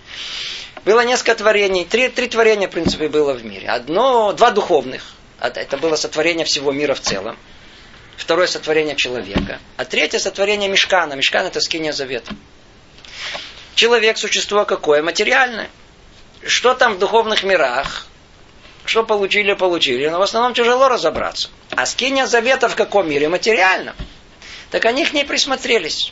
Было 0.86 1.02
несколько 1.02 1.36
творений. 1.36 1.86
Три, 1.86 2.10
три 2.10 2.28
творения, 2.28 2.68
в 2.68 2.72
принципе, 2.72 3.08
было 3.08 3.34
в 3.34 3.44
мире. 3.44 3.68
Одно, 3.70 4.34
два 4.34 4.52
духовных. 4.52 5.04
Это 5.40 5.78
было 5.78 5.96
сотворение 5.96 6.46
всего 6.46 6.72
мира 6.72 6.94
в 6.94 7.00
целом. 7.00 7.38
Второе 8.18 8.48
сотворение 8.48 8.96
человека. 8.96 9.60
А 9.78 9.86
третье 9.86 10.20
сотворение 10.20 10.70
мешкана. 10.70 11.14
Мешкан 11.14 11.46
это 11.46 11.62
скиния 11.62 11.94
завета. 11.94 12.36
Человек 13.76 14.18
существо 14.18 14.66
какое? 14.66 15.02
Материальное. 15.02 15.70
Что 16.46 16.74
там 16.74 16.96
в 16.96 17.00
духовных 17.00 17.44
мирах? 17.44 18.06
Что 18.90 19.04
получили, 19.04 19.54
получили. 19.54 20.08
Но 20.08 20.18
в 20.18 20.24
основном 20.24 20.56
тяжело 20.56 20.88
разобраться. 20.88 21.50
А 21.70 21.86
скиния 21.86 22.26
завета 22.26 22.68
в 22.68 22.76
каком 22.76 23.08
мире? 23.08 23.30
Материальном. 23.30 23.96
Так 24.72 24.84
они 24.86 25.06
к 25.06 25.14
ней 25.14 25.26
присмотрелись. 25.26 26.12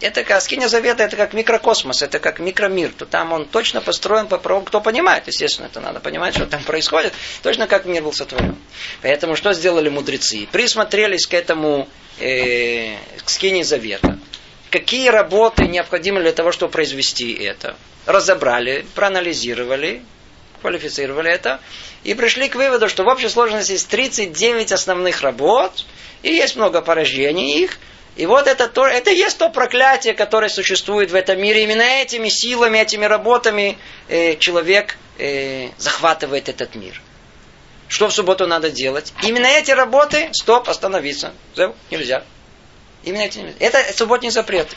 Это 0.00 0.24
как 0.24 0.42
скиня 0.42 0.66
завета, 0.66 1.04
это 1.04 1.16
как 1.16 1.32
микрокосмос, 1.32 2.02
это 2.02 2.18
как 2.18 2.40
микромир. 2.40 2.90
То 2.90 3.06
там 3.06 3.32
он 3.32 3.46
точно 3.46 3.80
построен 3.80 4.26
по 4.26 4.36
праву, 4.36 4.62
кто 4.62 4.80
понимает, 4.80 5.28
естественно, 5.28 5.66
это 5.66 5.80
надо 5.80 6.00
понимать, 6.00 6.34
что 6.34 6.46
там 6.46 6.64
происходит, 6.64 7.12
точно 7.44 7.68
как 7.68 7.86
мир 7.86 8.02
был 8.02 8.12
сотворен. 8.12 8.56
Поэтому 9.00 9.36
что 9.36 9.52
сделали 9.52 9.88
мудрецы? 9.88 10.48
Присмотрелись 10.50 11.28
к 11.28 11.34
этому, 11.34 11.88
э, 12.18 12.96
к 13.24 13.30
скине 13.30 13.62
завета. 13.62 14.18
Какие 14.70 15.10
работы 15.10 15.68
необходимы 15.68 16.20
для 16.20 16.32
того, 16.32 16.50
чтобы 16.50 16.72
произвести 16.72 17.32
это? 17.32 17.76
Разобрали, 18.06 18.84
проанализировали, 18.96 20.02
квалифицировали 20.60 21.30
это 21.30 21.60
и 22.04 22.14
пришли 22.14 22.48
к 22.48 22.54
выводу, 22.54 22.88
что 22.88 23.04
в 23.04 23.08
общей 23.08 23.28
сложности 23.28 23.72
есть 23.72 23.88
39 23.88 24.72
основных 24.72 25.22
работ, 25.22 25.84
и 26.22 26.32
есть 26.34 26.56
много 26.56 26.82
порождений 26.82 27.62
их, 27.62 27.78
и 28.16 28.24
вот 28.24 28.46
это, 28.46 28.66
то, 28.66 28.86
это 28.86 29.10
и 29.10 29.16
есть 29.16 29.36
то 29.36 29.50
проклятие, 29.50 30.14
которое 30.14 30.48
существует 30.48 31.10
в 31.10 31.14
этом 31.14 31.38
мире. 31.38 31.64
Именно 31.64 31.82
этими 31.82 32.30
силами, 32.30 32.78
этими 32.78 33.04
работами 33.04 33.76
э, 34.08 34.36
человек 34.36 34.96
э, 35.18 35.68
захватывает 35.76 36.48
этот 36.48 36.74
мир. 36.74 37.00
Что 37.88 38.08
в 38.08 38.14
субботу 38.14 38.46
надо 38.46 38.70
делать? 38.70 39.12
Именно 39.22 39.46
эти 39.46 39.70
работы, 39.70 40.30
стоп, 40.32 40.68
остановиться. 40.68 41.34
Нельзя. 41.90 42.24
Именно 43.04 43.22
эти, 43.22 43.54
это 43.60 43.84
субботний 43.94 44.30
запрет. 44.30 44.68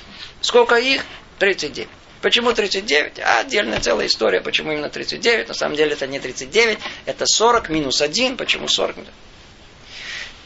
Сколько 0.41 0.75
их? 0.75 1.05
39. 1.39 1.87
Почему 2.21 2.53
39? 2.53 3.19
А, 3.19 3.39
отдельная 3.39 3.79
целая 3.79 4.07
история, 4.07 4.41
почему 4.41 4.73
именно 4.73 4.89
39. 4.89 5.47
На 5.47 5.53
самом 5.53 5.75
деле 5.75 5.93
это 5.93 6.05
не 6.07 6.19
39, 6.19 6.77
это 7.05 7.25
40 7.25 7.69
минус 7.69 8.01
1. 8.01 8.37
Почему 8.37 8.67
40? 8.67 8.97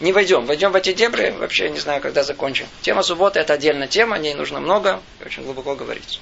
не 0.03 0.11
войдем. 0.11 0.45
Войдем 0.45 0.71
в 0.71 0.75
эти 0.75 0.93
дебри, 0.93 1.29
вообще 1.31 1.69
не 1.69 1.79
знаю, 1.79 2.01
когда 2.01 2.23
закончим. 2.23 2.67
Тема 2.81 3.03
субботы 3.03 3.39
это 3.39 3.53
отдельная 3.53 3.87
тема, 3.87 4.17
о 4.17 4.19
ней 4.19 4.33
нужно 4.33 4.59
много 4.59 5.01
и 5.21 5.25
очень 5.25 5.43
глубоко 5.43 5.75
говорить. 5.75 6.19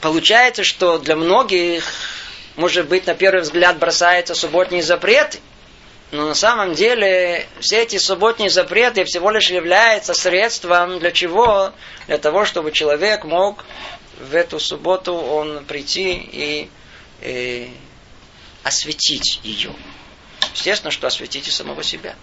Получается, 0.00 0.64
что 0.64 0.98
для 0.98 1.16
многих, 1.16 1.84
может 2.56 2.88
быть, 2.88 3.06
на 3.06 3.14
первый 3.14 3.42
взгляд 3.42 3.78
бросаются 3.78 4.34
субботние 4.34 4.82
запреты, 4.82 5.38
но 6.14 6.28
на 6.28 6.34
самом 6.34 6.74
деле 6.74 7.48
все 7.58 7.82
эти 7.82 7.98
субботние 7.98 8.48
запреты 8.48 9.04
всего 9.04 9.32
лишь 9.32 9.50
являются 9.50 10.14
средством 10.14 11.00
для 11.00 11.10
чего? 11.10 11.72
Для 12.06 12.18
того, 12.18 12.44
чтобы 12.44 12.70
человек 12.70 13.24
мог 13.24 13.64
в 14.20 14.32
эту 14.32 14.60
субботу 14.60 15.12
он 15.12 15.64
прийти 15.64 16.12
и, 16.12 16.70
и 17.20 17.76
осветить 18.62 19.40
ее. 19.42 19.74
Естественно, 20.54 20.92
что 20.92 21.08
осветите 21.08 21.50
самого 21.50 21.82
себя. 21.82 22.14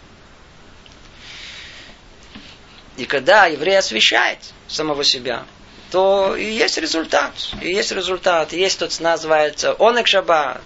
И 2.95 3.03
когда 3.03 3.47
еврей 3.47 3.77
освещает 3.77 4.39
самого 4.69 5.03
себя, 5.03 5.45
то 5.91 6.37
и 6.37 6.45
есть 6.45 6.77
результат. 6.77 7.33
И 7.61 7.67
есть 7.73 7.91
результат. 7.91 8.53
И 8.53 8.57
есть 8.57 8.79
тот 8.79 8.97
называется 9.01 9.75
онек 9.79 10.07
шаббат. 10.07 10.61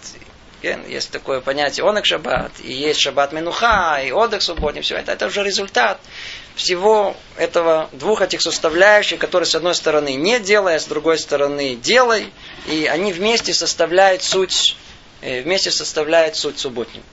Есть 0.62 1.12
такое 1.12 1.42
понятие 1.42 1.88
онек 1.88 2.06
шаббат. 2.06 2.52
И 2.64 2.74
есть 2.74 3.00
шаббат 3.00 3.34
менуха, 3.34 4.02
и 4.04 4.12
отдых 4.12 4.42
субботний. 4.42 4.82
Все 4.82 4.96
это, 4.98 5.12
это 5.12 5.28
уже 5.28 5.44
результат 5.44 6.00
всего 6.56 7.16
этого 7.38 7.90
двух 7.92 8.22
этих 8.22 8.42
составляющих, 8.42 9.20
которые 9.20 9.48
с 9.48 9.56
одной 9.56 9.76
стороны 9.76 10.16
не 10.16 10.40
делай, 10.40 10.76
а 10.76 10.80
с 10.80 10.86
другой 10.86 11.20
стороны 11.20 11.76
делай. 11.76 12.32
И 12.68 12.86
они 12.86 13.12
вместе 13.12 13.54
составляют 13.54 14.24
суть, 14.24 14.76
э, 15.22 15.42
вместе 15.42 15.72
составляют 15.72 16.36
суть 16.36 16.58
субботнего. 16.60 17.04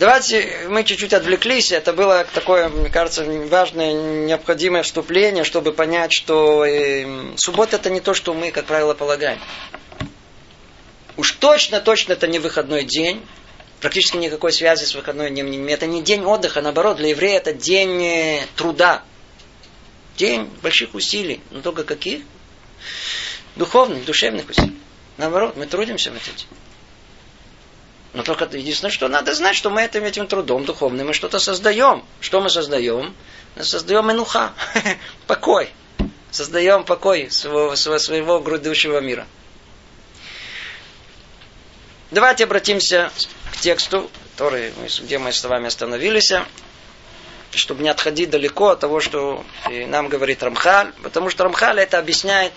Давайте 0.00 0.66
мы 0.70 0.82
чуть-чуть 0.82 1.12
отвлеклись. 1.12 1.72
Это 1.72 1.92
было 1.92 2.26
такое, 2.32 2.70
мне 2.70 2.88
кажется, 2.88 3.22
важное, 3.22 3.92
необходимое 3.92 4.82
вступление, 4.82 5.44
чтобы 5.44 5.72
понять, 5.72 6.10
что 6.10 6.64
э, 6.64 7.06
суббота 7.36 7.76
это 7.76 7.90
не 7.90 8.00
то, 8.00 8.14
что 8.14 8.32
мы, 8.32 8.50
как 8.50 8.64
правило, 8.64 8.94
полагаем. 8.94 9.38
Уж 11.20 11.32
точно, 11.32 11.82
точно 11.82 12.14
это 12.14 12.26
не 12.26 12.38
выходной 12.38 12.82
день. 12.82 13.22
Практически 13.80 14.16
никакой 14.16 14.52
связи 14.52 14.84
с 14.84 14.94
выходной 14.94 15.28
днем 15.28 15.66
Это 15.66 15.86
не 15.86 16.00
день 16.00 16.24
отдыха, 16.24 16.62
наоборот, 16.62 16.96
для 16.96 17.10
еврея 17.10 17.36
это 17.36 17.52
день 17.52 18.02
э, 18.02 18.46
труда. 18.56 19.02
День 20.16 20.44
больших 20.62 20.94
усилий. 20.94 21.42
Но 21.50 21.60
только 21.60 21.84
каких? 21.84 22.22
Духовных, 23.54 24.06
душевных 24.06 24.48
усилий. 24.48 24.78
Наоборот, 25.18 25.58
мы 25.58 25.66
трудимся 25.66 26.10
в 26.10 26.16
этот 26.16 26.34
день. 26.36 26.48
Но 28.14 28.22
только 28.22 28.48
единственное, 28.56 28.90
что 28.90 29.06
надо 29.08 29.34
знать, 29.34 29.56
что 29.56 29.68
мы 29.68 29.82
этим, 29.82 30.04
этим 30.04 30.26
трудом 30.26 30.64
духовным 30.64 31.08
мы 31.08 31.12
что-то 31.12 31.38
создаем. 31.38 32.02
Что 32.22 32.40
мы 32.40 32.48
создаем? 32.48 33.14
Мы 33.56 33.64
создаем 33.64 34.10
инуха, 34.10 34.54
покой. 35.26 35.68
Создаем 36.30 36.82
покой 36.84 37.30
своего, 37.30 37.76
своего 37.76 38.38
грядущего 38.38 39.00
мира. 39.00 39.26
Давайте 42.10 42.44
обратимся 42.44 43.12
к 43.52 43.56
тексту, 43.58 44.10
который, 44.32 44.72
где 45.00 45.18
мы 45.18 45.32
с 45.32 45.44
вами 45.44 45.68
остановились, 45.68 46.32
чтобы 47.52 47.84
не 47.84 47.88
отходить 47.88 48.30
далеко 48.30 48.70
от 48.70 48.80
того, 48.80 48.98
что 48.98 49.44
нам 49.68 50.08
говорит 50.08 50.42
Рамхаль, 50.42 50.92
потому 51.02 51.30
что 51.30 51.44
Рамхаль 51.44 51.78
это 51.78 51.98
объясняет 51.98 52.52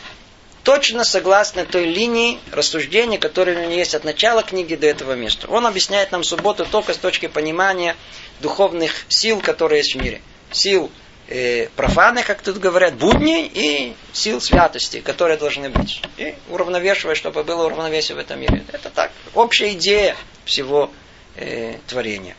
точно 0.64 1.04
согласно 1.04 1.66
той 1.66 1.86
линии 1.86 2.40
рассуждения, 2.52 3.20
которая 3.20 3.58
у 3.58 3.62
него 3.62 3.74
есть 3.74 3.94
от 3.94 4.04
начала 4.04 4.42
книги 4.42 4.76
до 4.76 4.88
этого 4.88 5.14
места. 5.14 5.48
Он 5.48 5.68
объясняет 5.68 6.12
нам 6.12 6.24
субботу 6.24 6.66
только 6.66 6.96
с 6.96 6.98
точки 6.98 7.28
понимания 7.28 7.96
духовных 8.40 9.06
сил, 9.10 9.40
которые 9.40 9.80
есть 9.80 9.94
в 9.94 10.02
мире. 10.02 10.22
Сил 10.52 10.90
э, 11.28 11.70
профаны, 11.76 12.24
как 12.24 12.42
тут 12.42 12.58
говорят, 12.58 12.96
будней 12.96 13.50
и 13.54 13.96
сил 14.12 14.42
святости, 14.42 15.02
которые 15.02 15.38
должны 15.38 15.70
быть. 15.70 16.02
И 16.18 16.36
уравновешивать, 16.50 17.18
чтобы 17.18 17.44
было 17.44 17.66
уравновесие 17.66 18.16
в 18.16 18.20
этом 18.20 18.40
мире. 18.40 18.64
Это 18.72 18.90
так, 18.90 19.12
общая 19.34 19.74
идея 19.74 20.16
всего 20.46 20.92
э, 21.36 21.78
творения. 21.88 22.36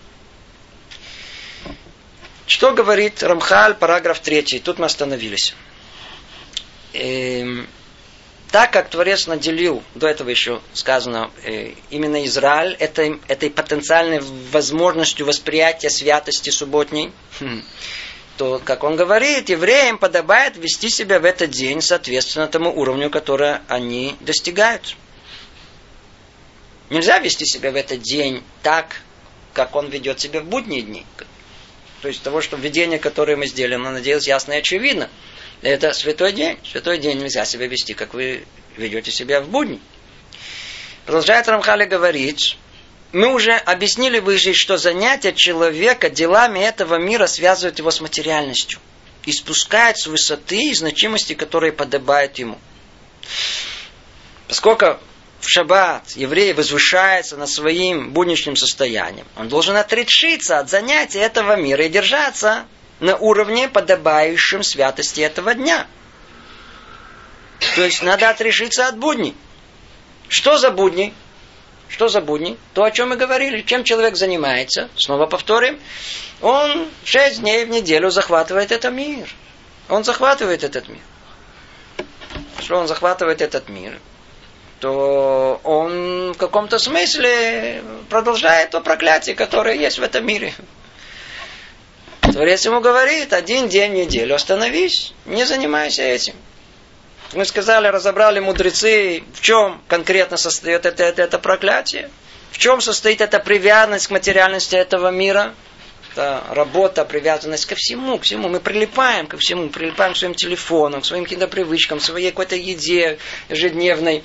Что 2.46 2.72
говорит 2.72 3.22
Рамхаль, 3.22 3.74
параграф 3.74 4.20
3? 4.20 4.60
Тут 4.60 4.78
мы 4.78 4.86
остановились. 4.86 5.54
Эм, 6.92 7.66
так 8.54 8.70
как 8.70 8.88
Творец 8.88 9.26
наделил, 9.26 9.82
до 9.96 10.06
этого 10.06 10.28
еще 10.28 10.60
сказано, 10.74 11.30
э, 11.42 11.72
именно 11.90 12.24
Израиль 12.26 12.74
этой, 12.74 13.20
этой 13.26 13.50
потенциальной 13.50 14.20
возможностью 14.52 15.26
восприятия 15.26 15.90
святости 15.90 16.50
субботней, 16.50 17.10
хм, 17.40 17.64
то, 18.36 18.60
как 18.64 18.82
он 18.82 18.96
говорит, 18.96 19.48
евреям 19.48 19.98
подобает 19.98 20.56
вести 20.56 20.88
себя 20.88 21.20
в 21.20 21.24
этот 21.24 21.50
день 21.50 21.80
соответственно 21.80 22.48
тому 22.48 22.70
уровню, 22.76 23.10
который 23.10 23.58
они 23.68 24.16
достигают. 24.20 24.96
Нельзя 26.90 27.18
вести 27.18 27.46
себя 27.46 27.70
в 27.70 27.76
этот 27.76 28.02
день 28.02 28.42
так, 28.62 29.02
как 29.52 29.76
он 29.76 29.88
ведет 29.88 30.20
себя 30.20 30.40
в 30.40 30.44
будние 30.44 30.82
дни. 30.82 31.06
То 32.02 32.08
есть 32.08 32.22
того, 32.22 32.40
что 32.40 32.56
введение, 32.56 32.98
которое 32.98 33.36
мы 33.36 33.46
сделали, 33.46 33.74
оно, 33.74 33.90
надеюсь, 33.90 34.26
ясно 34.26 34.52
и 34.52 34.58
очевидно. 34.58 35.08
Это 35.62 35.92
святой 35.92 36.32
день. 36.32 36.58
Святой 36.70 36.98
день 36.98 37.18
нельзя 37.18 37.46
себя 37.46 37.66
вести, 37.66 37.94
как 37.94 38.12
вы 38.12 38.44
ведете 38.76 39.10
себя 39.10 39.40
в 39.40 39.48
будни. 39.48 39.80
Продолжает 41.06 41.48
Рамхали 41.48 41.84
говорить, 41.86 42.58
мы 43.14 43.32
уже 43.32 43.52
объяснили 43.52 44.18
выше, 44.18 44.54
что 44.54 44.76
занятие 44.76 45.32
человека 45.32 46.10
делами 46.10 46.58
этого 46.58 46.96
мира 46.96 47.28
связывают 47.28 47.78
его 47.78 47.92
с 47.92 48.00
материальностью 48.00 48.80
и 49.24 49.30
спускает 49.30 49.96
с 49.96 50.08
высоты 50.08 50.70
и 50.70 50.74
значимости, 50.74 51.34
которые 51.34 51.72
подобают 51.72 52.36
ему. 52.38 52.58
Поскольку 54.48 54.98
в 55.40 55.48
шаббат 55.48 56.10
еврей 56.16 56.52
возвышается 56.54 57.36
над 57.36 57.48
своим 57.48 58.10
будничным 58.10 58.56
состоянием, 58.56 59.26
он 59.36 59.48
должен 59.48 59.76
отрешиться 59.76 60.58
от 60.58 60.68
занятия 60.68 61.20
этого 61.20 61.54
мира 61.54 61.84
и 61.84 61.88
держаться 61.88 62.66
на 62.98 63.16
уровне, 63.16 63.68
подобающем 63.68 64.64
святости 64.64 65.20
этого 65.20 65.54
дня. 65.54 65.86
То 67.76 67.84
есть 67.84 68.02
надо 68.02 68.28
отрешиться 68.28 68.88
от 68.88 68.98
будней. 68.98 69.36
Что 70.28 70.58
за 70.58 70.70
будни? 70.72 71.14
Что 71.88 72.08
за 72.08 72.20
будни? 72.20 72.56
То, 72.72 72.84
о 72.84 72.90
чем 72.90 73.10
мы 73.10 73.16
говорили. 73.16 73.62
Чем 73.62 73.84
человек 73.84 74.16
занимается? 74.16 74.88
Снова 74.96 75.26
повторим. 75.26 75.78
Он 76.40 76.88
шесть 77.04 77.40
дней 77.40 77.64
в 77.64 77.68
неделю 77.68 78.10
захватывает 78.10 78.72
этот 78.72 78.92
мир. 78.92 79.28
Он 79.88 80.04
захватывает 80.04 80.64
этот 80.64 80.88
мир. 80.88 81.02
Что 82.58 82.76
он 82.76 82.88
захватывает 82.88 83.42
этот 83.42 83.68
мир? 83.68 83.98
То 84.80 85.60
он 85.62 86.32
в 86.32 86.36
каком-то 86.36 86.78
смысле 86.78 87.82
продолжает 88.08 88.70
то 88.70 88.80
проклятие, 88.80 89.34
которое 89.34 89.76
есть 89.76 89.98
в 89.98 90.02
этом 90.02 90.26
мире. 90.26 90.52
Творец 92.20 92.64
ему 92.64 92.80
говорит, 92.80 93.32
один 93.32 93.68
день 93.68 93.92
в 93.92 93.94
неделю 93.94 94.34
остановись, 94.34 95.12
не 95.26 95.44
занимайся 95.44 96.02
этим. 96.02 96.34
Мы 97.32 97.44
сказали, 97.44 97.88
разобрали 97.88 98.38
мудрецы, 98.38 99.24
в 99.34 99.40
чем 99.40 99.80
конкретно 99.88 100.36
состоит 100.36 100.86
это, 100.86 101.02
это, 101.02 101.22
это 101.22 101.38
проклятие, 101.38 102.10
в 102.52 102.58
чем 102.58 102.80
состоит 102.80 103.20
эта 103.20 103.40
привязанность 103.40 104.08
к 104.08 104.10
материальности 104.10 104.76
этого 104.76 105.10
мира, 105.10 105.54
это 106.12 106.44
работа, 106.50 107.04
привязанность 107.04 107.66
ко 107.66 107.74
всему, 107.74 108.18
к 108.18 108.22
всему. 108.22 108.48
Мы 108.48 108.60
прилипаем 108.60 109.26
ко 109.26 109.36
всему, 109.36 109.68
прилипаем 109.68 110.14
к 110.14 110.16
своим 110.16 110.34
телефонам, 110.34 111.00
к 111.00 111.04
своим 111.04 111.24
каким-то 111.24 111.48
привычкам, 111.48 111.98
к 111.98 112.02
своей 112.02 112.30
какой-то 112.30 112.54
еде 112.54 113.18
ежедневной, 113.48 114.22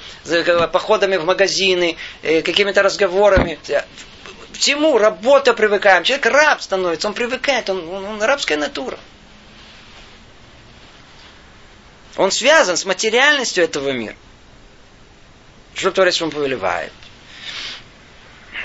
походами 0.71 1.17
в 1.17 1.25
магазины, 1.25 1.97
э, 2.21 2.43
какими-то 2.43 2.83
разговорами 2.83 3.57
всему 4.53 4.97
работа 4.97 5.53
привыкаем. 5.53 6.03
Человек 6.03 6.25
раб 6.27 6.61
становится, 6.61 7.07
он 7.07 7.13
привыкает, 7.13 7.69
он, 7.69 7.87
он, 7.89 8.05
он 8.05 8.21
рабская 8.21 8.57
натура. 8.57 8.99
Он 12.19 12.31
связан 12.31 12.75
с 12.75 12.83
материальностью 12.83 13.63
этого 13.63 13.91
мира. 13.91 14.17
Что 15.73 15.89
Творец 15.89 16.19
вам 16.19 16.31
повелевает? 16.31 16.91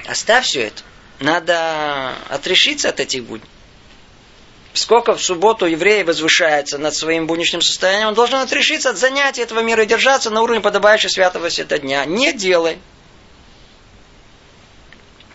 Оставь 0.08 0.44
все 0.44 0.62
это. 0.62 0.82
Надо 1.20 2.16
отрешиться 2.30 2.88
от 2.88 2.98
этих 2.98 3.22
будней. 3.22 3.48
Сколько 4.72 5.14
в 5.14 5.22
субботу 5.22 5.66
еврей 5.66 6.02
возвышается 6.02 6.78
над 6.78 6.96
своим 6.96 7.28
будничным 7.28 7.62
состоянием, 7.62 8.08
он 8.08 8.14
должен 8.14 8.40
отрешиться 8.40 8.90
от 8.90 8.98
занятий 8.98 9.42
этого 9.42 9.60
мира 9.60 9.84
и 9.84 9.86
держаться 9.86 10.30
на 10.30 10.42
уровне 10.42 10.60
подобающей 10.60 11.08
святого 11.08 11.46
этого 11.46 11.78
дня. 11.78 12.04
Не 12.06 12.32
делай. 12.32 12.80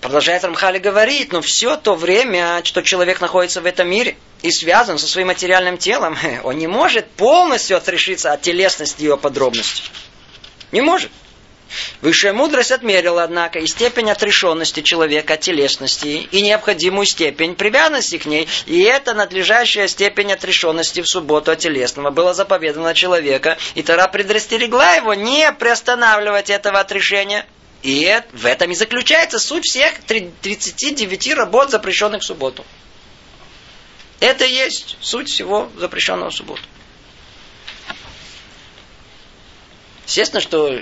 Продолжает 0.01 0.45
Рамхали 0.45 0.79
говорить, 0.79 1.33
но 1.33 1.41
все 1.41 1.75
то 1.75 1.95
время, 1.95 2.61
что 2.63 2.81
человек 2.81 3.19
находится 3.19 3.59
в 3.59 3.65
этом 3.65 3.89
мире 3.89 4.15
и 4.41 4.49
связан 4.49 4.97
со 4.97 5.07
своим 5.07 5.27
материальным 5.27 5.77
телом, 5.77 6.17
он 6.43 6.57
не 6.57 6.67
может 6.67 7.09
полностью 7.11 7.75
отрешиться 7.77 8.31
от 8.31 8.41
телесности 8.41 9.03
его 9.03 9.17
подробностей. 9.17 9.83
Не 10.71 10.81
может. 10.81 11.11
Высшая 12.01 12.33
мудрость 12.33 12.71
отмерила, 12.71 13.21
однако, 13.21 13.59
и 13.59 13.67
степень 13.67 14.09
отрешенности 14.09 14.81
человека 14.81 15.35
от 15.35 15.41
телесности, 15.41 16.27
и 16.31 16.41
необходимую 16.41 17.05
степень 17.05 17.53
привязанности 17.53 18.17
к 18.17 18.25
ней, 18.25 18.47
и 18.65 18.81
эта 18.81 19.13
надлежащая 19.13 19.87
степень 19.87 20.31
отрешенности 20.31 21.01
в 21.01 21.07
субботу 21.07 21.51
от 21.51 21.59
телесного 21.59 22.09
была 22.09 22.33
заповедана 22.33 22.95
человека, 22.95 23.57
и 23.75 23.83
Тара 23.83 24.07
предрастерегла 24.07 24.93
его 24.93 25.13
не 25.13 25.51
приостанавливать 25.51 26.49
этого 26.49 26.79
отрешения– 26.79 27.45
и 27.81 28.21
в 28.33 28.45
этом 28.45 28.71
и 28.71 28.75
заключается 28.75 29.39
суть 29.39 29.65
всех 29.65 29.99
39 30.03 31.33
работ, 31.33 31.71
запрещенных 31.71 32.21
в 32.21 32.25
субботу. 32.25 32.65
Это 34.19 34.45
и 34.45 34.53
есть 34.53 34.97
суть 34.99 35.29
всего 35.29 35.69
запрещенного 35.77 36.29
в 36.29 36.35
субботу. 36.35 36.61
Естественно, 40.05 40.41
что 40.41 40.77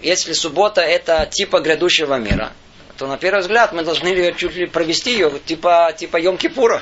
если 0.00 0.32
суббота 0.32 0.80
это 0.80 1.26
типа 1.26 1.60
грядущего 1.60 2.16
мира, 2.16 2.52
то 2.96 3.06
на 3.06 3.16
первый 3.16 3.40
взгляд 3.40 3.72
мы 3.72 3.84
должны 3.84 4.08
ее 4.08 4.34
чуть 4.34 4.56
ли 4.56 4.66
провести 4.66 5.12
ее 5.12 5.30
типа, 5.44 5.94
типа 5.96 6.20
Йом-Кипура. 6.20 6.80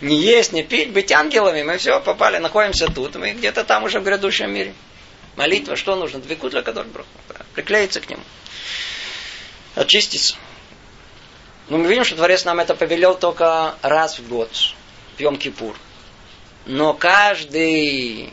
Не 0.00 0.16
есть, 0.16 0.52
не 0.52 0.62
пить, 0.62 0.92
быть 0.92 1.12
ангелами. 1.12 1.62
Мы 1.62 1.78
все 1.78 2.00
попали, 2.00 2.38
находимся 2.38 2.88
тут. 2.88 3.14
Мы 3.16 3.32
где-то 3.32 3.64
там 3.64 3.84
уже 3.84 4.00
в 4.00 4.04
грядущем 4.04 4.52
мире. 4.52 4.74
Молитва, 5.36 5.76
что 5.76 5.96
нужно? 5.96 6.20
Две 6.20 6.36
для 6.36 6.62
которых 6.62 6.88
приклеиться 7.54 8.00
к 8.00 8.08
нему. 8.08 8.22
Очиститься. 9.74 10.36
Но 11.68 11.78
мы 11.78 11.88
видим, 11.88 12.04
что 12.04 12.16
Творец 12.16 12.44
нам 12.44 12.60
это 12.60 12.74
повелел 12.74 13.16
только 13.16 13.74
раз 13.82 14.18
в 14.18 14.28
год, 14.28 14.50
в 15.16 15.20
Йом-Кипур. 15.20 15.74
Но 16.66 16.94
каждый, 16.94 18.32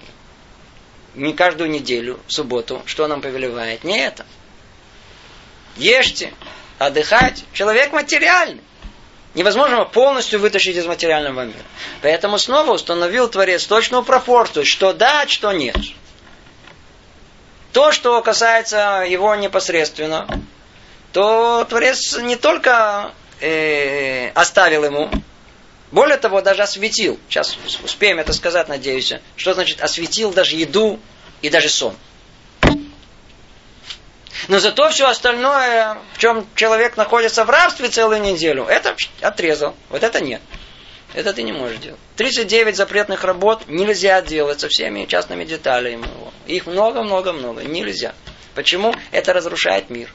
не 1.16 1.34
каждую 1.34 1.70
неделю, 1.70 2.20
в 2.28 2.34
субботу, 2.34 2.82
что 2.86 3.08
нам 3.08 3.22
повелевает? 3.22 3.84
Не 3.84 4.00
это. 4.00 4.26
Ешьте, 5.78 6.34
отдыхать. 6.78 7.44
Человек 7.54 7.94
материальный. 7.94 8.62
Невозможно 9.34 9.86
полностью 9.86 10.42
вытащить 10.42 10.76
из 10.76 10.86
материального 10.86 11.46
мира. 11.46 11.64
Поэтому 12.02 12.38
снова 12.38 12.74
установил 12.74 13.30
Творец 13.30 13.66
точную 13.66 14.04
пропорцию, 14.04 14.66
что 14.66 14.92
да, 14.92 15.26
что 15.28 15.54
нет. 15.54 15.78
То, 17.74 17.92
что 17.92 18.22
касается 18.22 19.06
его 19.08 19.34
непосредственно, 19.36 20.28
то 21.14 21.66
Творец 21.70 22.18
не 22.18 22.36
только 22.36 23.14
э, 23.40 24.30
оставил 24.30 24.84
ему, 24.84 25.10
более 25.92 26.18
того, 26.18 26.42
даже 26.42 26.64
осветил. 26.64 27.20
Сейчас 27.30 27.58
успеем 27.84 28.20
это 28.20 28.34
сказать, 28.34 28.68
надеюсь. 28.68 29.14
Что 29.36 29.54
значит 29.54 29.82
осветил 29.82 30.32
даже 30.32 30.56
еду 30.56 31.00
и 31.42 31.50
даже 31.50 31.70
сон. 31.70 31.96
Но 34.48 34.60
зато 34.60 34.90
все 34.90 35.08
остальное, 35.08 35.98
в 36.14 36.18
чем 36.18 36.48
человек 36.56 36.98
находится 36.98 37.46
в 37.46 37.50
рабстве 37.50 37.90
целую 37.90 38.22
неделю, 38.22 38.66
это 38.66 38.96
отрезал. 39.22 39.76
Вот 39.90 40.04
это 40.04 40.22
нет. 40.22 40.42
Это 41.14 41.34
ты 41.34 41.44
не 41.44 41.52
можешь 41.52 41.80
делать. 41.80 42.00
39 42.16 42.76
запретных 42.76 43.24
работ 43.24 43.68
нельзя 43.68 44.22
делать 44.22 44.62
со 44.62 44.70
всеми 44.70 45.06
частными 45.06 45.44
деталями 45.44 46.06
его. 46.06 46.34
Их 46.48 46.66
много-много-много. 46.68 47.64
Нельзя. 47.64 48.16
Почему? 48.56 48.96
Это 49.12 49.34
разрушает 49.34 49.90
мир. 49.90 50.14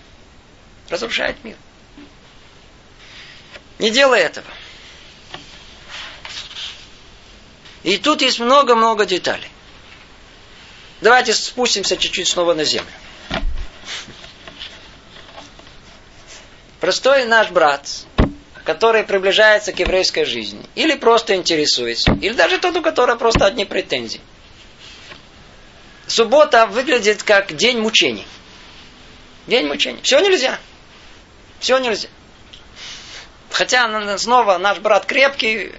Разрушает 0.88 1.36
мир. 1.44 1.56
Не 3.78 3.90
делай 3.90 4.20
этого. 4.20 4.46
И 7.82 7.98
тут 7.98 8.22
есть 8.22 8.40
много-много 8.40 9.04
деталей. 9.04 9.50
Давайте 11.02 11.34
спустимся 11.34 11.96
чуть-чуть 11.96 12.26
снова 12.26 12.54
на 12.54 12.64
землю. 12.64 12.90
Простой 16.80 17.26
наш 17.26 17.50
брат, 17.50 17.86
который 18.66 19.04
приближается 19.04 19.72
к 19.72 19.78
еврейской 19.78 20.24
жизни, 20.24 20.60
или 20.74 20.96
просто 20.96 21.36
интересуется, 21.36 22.12
или 22.20 22.32
даже 22.32 22.58
тот, 22.58 22.76
у 22.76 22.82
которого 22.82 23.16
просто 23.16 23.46
одни 23.46 23.64
претензии. 23.64 24.20
Суббота 26.08 26.66
выглядит 26.66 27.22
как 27.22 27.54
день 27.54 27.78
мучений. 27.78 28.26
День 29.46 29.68
мучений. 29.68 30.00
Все 30.02 30.18
нельзя. 30.18 30.58
Все 31.60 31.78
нельзя. 31.78 32.08
Хотя 33.52 34.18
снова 34.18 34.58
наш 34.58 34.78
брат 34.78 35.06
крепкий, 35.06 35.72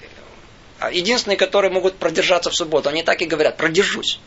а 0.79 0.89
единственные, 0.89 1.37
которые 1.37 1.71
могут 1.71 1.97
продержаться 1.97 2.49
в 2.49 2.55
субботу, 2.55 2.87
они 2.87 3.03
так 3.03 3.21
и 3.21 3.25
говорят, 3.25 3.57
продержусь. 3.57 4.19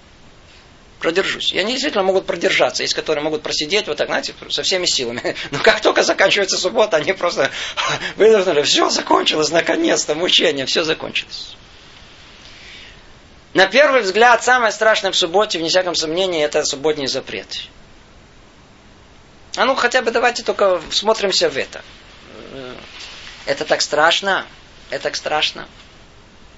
Продержусь. 1.01 1.53
И 1.53 1.59
они 1.59 1.73
действительно 1.73 2.05
могут 2.05 2.27
продержаться, 2.27 2.83
есть 2.83 2.93
которые 2.95 3.25
могут 3.25 3.43
просидеть 3.43 3.89
вот 3.89 3.97
так, 3.97 4.09
знаете, 4.09 4.35
со 4.51 4.63
всеми 4.63 4.85
силами. 4.85 5.35
Но 5.51 5.59
как 5.59 5.81
только 5.81 6.03
заканчивается 6.03 6.59
суббота, 6.59 6.99
они 6.99 7.15
просто 7.15 7.51
вынуждены, 8.17 8.63
все 8.63 8.91
закончилось, 8.91 9.51
наконец-то, 9.51 10.15
мучение, 10.15 10.67
все 10.67 10.85
закончилось. 10.85 11.57
На 13.55 13.67
первый 13.67 14.03
взгляд, 14.03 14.45
самое 14.45 14.73
страшное 14.73 15.11
в 15.11 15.17
субботе, 15.17 15.59
вне 15.59 15.71
всяком 15.71 15.95
сомнении, 15.95 16.45
это 16.45 16.65
субботний 16.65 17.07
запрет. 17.07 17.49
А 19.57 19.65
ну 19.65 19.75
хотя 19.75 20.03
бы 20.03 20.11
давайте 20.11 20.43
только 20.43 20.81
смотримся 20.91 21.49
в 21.49 21.57
это. 21.57 21.83
Это 23.47 23.65
так 23.65 23.81
страшно. 23.81 24.47
Это 24.91 25.05
так 25.05 25.17
страшно. 25.17 25.67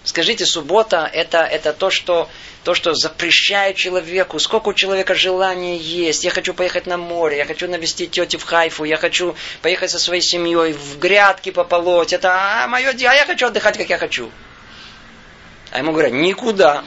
Скажите, 0.05 0.45
суббота 0.47 1.09
это, 1.13 1.39
это 1.39 1.73
то, 1.73 1.89
что, 1.89 2.29
то, 2.65 2.75
что 2.75 2.93
запрещает 2.95 3.77
человеку. 3.77 4.41
Сколько 4.41 4.71
у 4.71 4.75
человека 4.75 5.15
желания 5.15 5.77
есть. 5.77 6.25
Я 6.25 6.31
хочу 6.31 6.55
поехать 6.55 6.87
на 6.87 6.97
море, 6.97 7.37
я 7.37 7.45
хочу 7.45 7.69
навестить 7.69 8.11
тети 8.11 8.37
в 8.37 8.43
Хайфу, 8.43 8.85
я 8.85 8.97
хочу 8.97 9.37
поехать 9.63 9.91
со 9.91 10.01
своей 10.01 10.23
семьей 10.23 10.73
в 10.73 10.99
грядки 10.99 11.51
пополоть. 11.51 12.13
Это 12.13 12.35
а, 12.35 12.67
мое 12.67 12.93
дело, 12.95 13.13
а 13.13 13.15
я 13.15 13.27
хочу 13.27 13.47
отдыхать, 13.47 13.79
как 13.79 13.89
я 13.91 13.99
хочу. 13.99 14.31
А 15.71 15.79
ему 15.79 15.93
говорят, 15.93 16.13
никуда, 16.13 16.85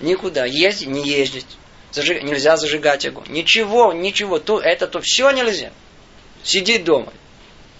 никуда, 0.00 0.44
ездить, 0.44 0.88
не 0.88 1.06
ездить. 1.06 1.46
Зажиг... 1.90 2.22
Нельзя 2.22 2.56
зажигать 2.56 3.04
огонь. 3.04 3.26
Ничего, 3.28 3.92
ничего, 3.92 4.38
то, 4.38 4.60
это 4.60 4.86
то, 4.86 5.00
все 5.00 5.30
нельзя. 5.32 5.72
Сидеть 6.44 6.84
дома 6.84 7.12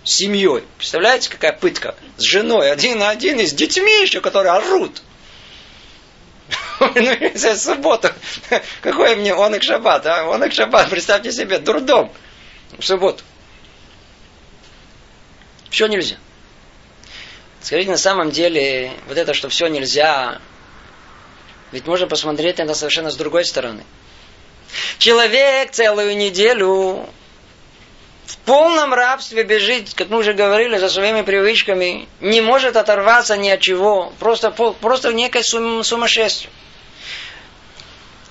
семьей. 0.08 0.64
Представляете, 0.78 1.28
какая 1.28 1.52
пытка? 1.52 1.94
С 2.16 2.22
женой, 2.22 2.70
один 2.70 2.98
на 2.98 3.10
один, 3.10 3.38
и 3.38 3.46
с 3.46 3.52
детьми 3.52 4.02
еще, 4.02 4.20
которые 4.20 4.52
орут. 4.52 5.02
Ну, 6.80 7.56
субботу. 7.56 8.08
Какой 8.82 9.16
мне 9.16 9.34
он 9.34 9.54
их 9.54 9.62
шаббат, 9.62 10.06
а? 10.06 10.24
Он 10.28 10.42
их 10.44 10.52
шаббат, 10.52 10.88
представьте 10.88 11.32
себе, 11.32 11.58
дурдом. 11.58 12.12
В 12.78 12.84
субботу. 12.84 13.22
Все 15.70 15.86
нельзя. 15.88 16.16
Скажите, 17.60 17.90
на 17.90 17.98
самом 17.98 18.30
деле, 18.30 18.92
вот 19.08 19.18
это, 19.18 19.34
что 19.34 19.48
все 19.48 19.66
нельзя, 19.66 20.40
ведь 21.72 21.86
можно 21.86 22.06
посмотреть 22.06 22.58
на 22.58 22.62
это 22.62 22.74
совершенно 22.74 23.10
с 23.10 23.16
другой 23.16 23.44
стороны. 23.44 23.84
Человек 24.98 25.72
целую 25.72 26.16
неделю 26.16 27.08
полном 28.48 28.94
рабстве 28.94 29.44
бежит, 29.44 29.92
как 29.94 30.08
мы 30.08 30.18
уже 30.18 30.32
говорили, 30.32 30.78
за 30.78 30.88
своими 30.88 31.20
привычками, 31.20 32.08
не 32.20 32.40
может 32.40 32.76
оторваться 32.76 33.36
ни 33.36 33.50
от 33.50 33.60
чего, 33.60 34.12
просто, 34.18 34.50
просто 34.50 35.10
в 35.10 35.14
некой 35.14 35.44
сумасшествии 35.44 36.50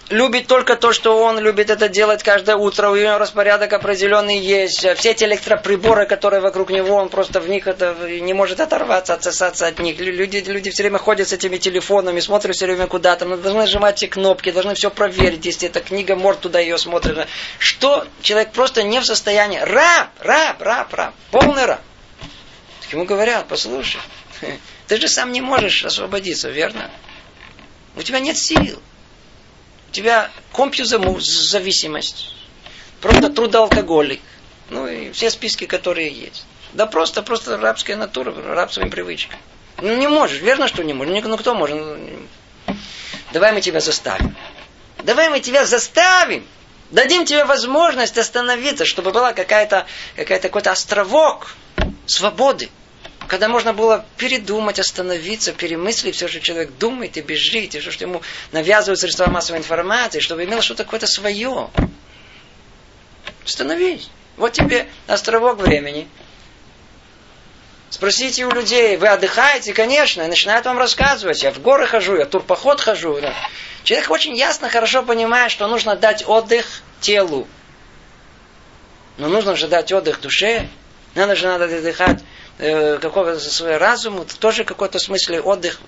любит 0.10 0.48
только 0.48 0.76
то, 0.76 0.94
что 0.94 1.24
он 1.24 1.40
любит 1.40 1.70
это 1.70 1.90
делать 1.90 2.24
каждое 2.24 2.56
утро, 2.56 2.90
у 2.90 2.96
него 2.96 3.18
распорядок 3.18 3.74
определенный 3.74 4.38
есть, 4.40 4.86
все 4.98 5.12
эти 5.12 5.24
электроприборы, 5.24 6.06
которые 6.06 6.42
вокруг 6.42 6.70
него, 6.70 6.96
он 6.96 7.10
просто 7.10 7.40
в 7.40 7.50
них 7.50 7.68
это, 7.68 7.96
не 8.22 8.34
может 8.34 8.60
оторваться, 8.60 9.14
отсосаться 9.14 9.68
от 9.68 9.80
них. 9.80 10.00
Люди, 10.00 10.38
люди 10.38 10.72
все 10.72 10.84
время 10.84 10.98
ходят 10.98 11.28
с 11.28 11.34
этими 11.34 11.58
телефонами, 11.58 12.20
смотрят 12.20 12.56
все 12.56 12.66
время 12.66 12.88
куда-то, 12.88 13.26
должны 13.26 13.62
нажимать 13.62 14.02
эти 14.02 14.10
кнопки, 14.10 14.52
должны 14.52 14.76
все 14.76 14.90
проверить, 14.90 15.46
если 15.46 15.68
эта 15.70 15.82
книга, 15.82 16.16
морд 16.16 16.40
туда 16.40 16.60
ее 16.60 16.78
смотрит. 16.78 17.28
Что? 17.60 18.08
Человек 18.22 18.52
просто 18.52 18.84
не 18.84 19.00
в 19.00 19.06
состоянии. 19.06 19.60
Раб, 19.60 20.10
раб, 20.20 20.62
раб, 20.62 20.94
раб, 20.94 21.14
полный 21.32 21.66
раб. 21.66 21.82
Так 22.82 22.94
ему 22.94 23.06
говорят, 23.06 23.48
послушай, 23.48 24.00
ты 24.88 24.98
же 24.98 25.08
сам 25.08 25.32
не 25.32 25.42
можешь 25.42 25.84
освободиться, 25.84 26.50
верно? 26.50 26.90
У 27.96 28.04
тебя 28.04 28.20
нет 28.20 28.38
сил 28.38 28.82
у 29.90 29.92
тебя 29.92 30.30
зависимость, 31.20 32.34
просто 33.02 33.30
трудоалкоголик, 33.30 34.22
ну 34.70 34.88
и 34.88 35.12
все 35.12 35.30
списки, 35.30 35.66
которые 35.66 36.10
есть. 36.10 36.46
Да 36.74 36.86
просто, 36.86 37.22
просто 37.24 37.58
рабская 37.58 37.96
натура, 37.96 38.34
раб 38.54 38.72
своим 38.72 38.90
привычкам. 38.90 39.40
Ну 39.82 39.96
не 39.96 40.08
можешь, 40.08 40.42
верно, 40.42 40.68
что 40.68 40.84
не 40.84 40.94
можешь? 40.94 41.24
Ну 41.24 41.38
кто 41.38 41.56
может? 41.56 41.82
Давай 43.32 43.54
мы 43.54 43.62
тебя 43.62 43.80
заставим. 43.80 44.36
Давай 45.04 45.30
мы 45.30 45.40
тебя 45.40 45.66
заставим. 45.66 46.46
Дадим 46.92 47.26
тебе 47.26 47.46
возможность 47.46 48.18
остановиться, 48.18 48.86
чтобы 48.86 49.12
была 49.12 49.34
какая-то, 49.34 49.86
какая-то 50.16 50.48
какой-то 50.48 50.72
островок 50.72 51.56
свободы 52.06 52.70
когда 53.28 53.50
можно 53.50 53.74
было 53.74 54.06
передумать, 54.16 54.80
остановиться, 54.80 55.52
перемыслить 55.52 56.16
все, 56.16 56.28
что 56.28 56.40
человек 56.40 56.72
думает 56.78 57.18
и 57.18 57.22
бежит, 57.22 57.76
и 57.76 57.80
все, 57.80 57.92
что 57.92 58.06
ему 58.06 58.22
навязывают 58.52 59.00
средства 59.00 59.30
массовой 59.30 59.60
информации, 59.60 60.20
чтобы 60.20 60.46
имел 60.46 60.62
что-то 60.62 60.86
какое-то 60.86 61.08
свое. 61.08 61.70
Остановись. 63.46 64.10
Вот 64.38 64.54
тебе 64.54 64.88
островок 65.08 65.60
времени. 65.60 66.08
Спросите 67.90 68.46
у 68.46 68.52
людей, 68.52 68.98
вы 68.98 69.08
отдыхаете? 69.08 69.74
Конечно, 69.74 70.22
и 70.22 70.28
начинают 70.28 70.66
вам 70.66 70.78
рассказывать. 70.78 71.44
Я 71.44 71.52
в 71.52 71.60
горы 71.60 71.86
хожу, 71.88 72.16
я 72.16 72.26
в 72.26 72.30
турпоход 72.30 72.80
хожу. 72.80 73.20
Да. 73.20 73.34
Человек 73.84 74.12
очень 74.12 74.36
ясно, 74.36 74.70
хорошо 74.70 75.04
понимает, 75.04 75.52
что 75.52 75.68
нужно 75.68 75.96
дать 75.96 76.28
отдых 76.28 76.82
телу. 77.02 77.48
Но 79.18 79.28
нужно 79.28 79.56
же 79.56 79.68
дать 79.68 79.92
отдых 79.92 80.22
душе. 80.22 80.68
Надо 81.16 81.36
же 81.36 81.48
надо 81.48 81.66
отдыхать 81.66 82.22
э, 82.58 82.98
какого-то 82.98 83.40
своего 83.40 83.78
разума, 83.78 84.26
тоже 84.40 84.64
какой-то 84.64 85.00
смысле 85.00 85.42
отдых 85.42 85.80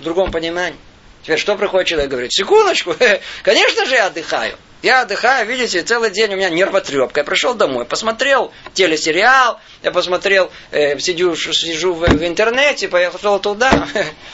в 0.00 0.04
другом 0.04 0.30
понимании. 0.30 0.78
Теперь 1.22 1.38
что 1.38 1.56
приходит 1.56 1.88
человек 1.88 2.10
говорит, 2.10 2.32
секундочку, 2.32 2.96
конечно 3.42 3.86
же 3.86 3.94
я 3.94 4.06
отдыхаю. 4.06 4.56
Я 4.82 5.02
отдыхаю, 5.02 5.46
видите, 5.46 5.82
целый 5.82 6.10
день 6.10 6.34
у 6.34 6.36
меня 6.36 6.50
нервотрепка. 6.50 7.20
Я 7.20 7.24
пришел 7.24 7.54
домой, 7.54 7.84
посмотрел 7.84 8.52
телесериал, 8.74 9.60
я 9.82 9.92
посмотрел, 9.92 10.50
э, 10.72 10.98
сидю, 10.98 11.36
сижу 11.36 11.94
в, 11.94 12.00
в 12.00 12.26
интернете, 12.26 12.88
поехал 12.88 13.38
туда. 13.38 13.86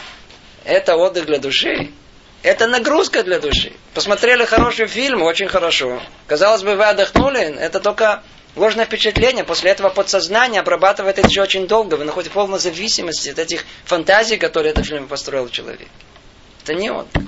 Это 0.64 0.96
отдых 0.96 1.26
для 1.26 1.38
души. 1.38 1.92
Это 2.42 2.66
нагрузка 2.66 3.22
для 3.24 3.40
души. 3.40 3.72
Посмотрели 3.94 4.44
хороший 4.44 4.86
фильм, 4.86 5.22
очень 5.22 5.48
хорошо. 5.48 6.00
Казалось 6.26 6.62
бы, 6.62 6.76
вы 6.76 6.84
отдохнули, 6.84 7.40
это 7.40 7.80
только 7.80 8.22
ложное 8.56 8.84
впечатление, 8.84 9.44
после 9.44 9.70
этого 9.70 9.88
подсознание 9.88 10.60
обрабатывает 10.60 11.18
это 11.18 11.28
еще 11.28 11.42
очень 11.42 11.66
долго. 11.66 11.94
Вы 11.94 12.04
находитесь 12.04 12.32
в 12.32 12.34
полной 12.34 12.58
зависимости 12.58 13.28
от 13.28 13.38
этих 13.38 13.64
фантазий, 13.84 14.36
которые 14.36 14.70
этот 14.70 14.86
фильм 14.86 15.08
построил 15.08 15.48
человек. 15.48 15.88
Это 16.62 16.74
не 16.74 16.90
отдых. 16.90 17.22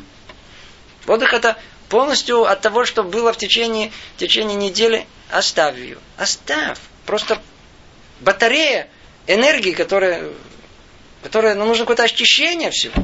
Отдых 1.06 1.32
это 1.32 1.56
полностью 1.88 2.44
от 2.44 2.60
того, 2.60 2.84
что 2.84 3.02
было 3.02 3.32
в 3.32 3.36
течение, 3.36 3.90
в 4.16 4.20
течение 4.20 4.56
недели, 4.56 5.06
оставь 5.30 5.76
ее. 5.76 5.98
Оставь. 6.16 6.78
Просто 7.06 7.40
батарея 8.20 8.88
энергии, 9.26 9.72
которая, 9.72 10.30
которая 11.22 11.54
ну, 11.54 11.66
нужно 11.66 11.84
какое-то 11.84 12.04
очищение 12.04 12.70
всего. 12.70 12.94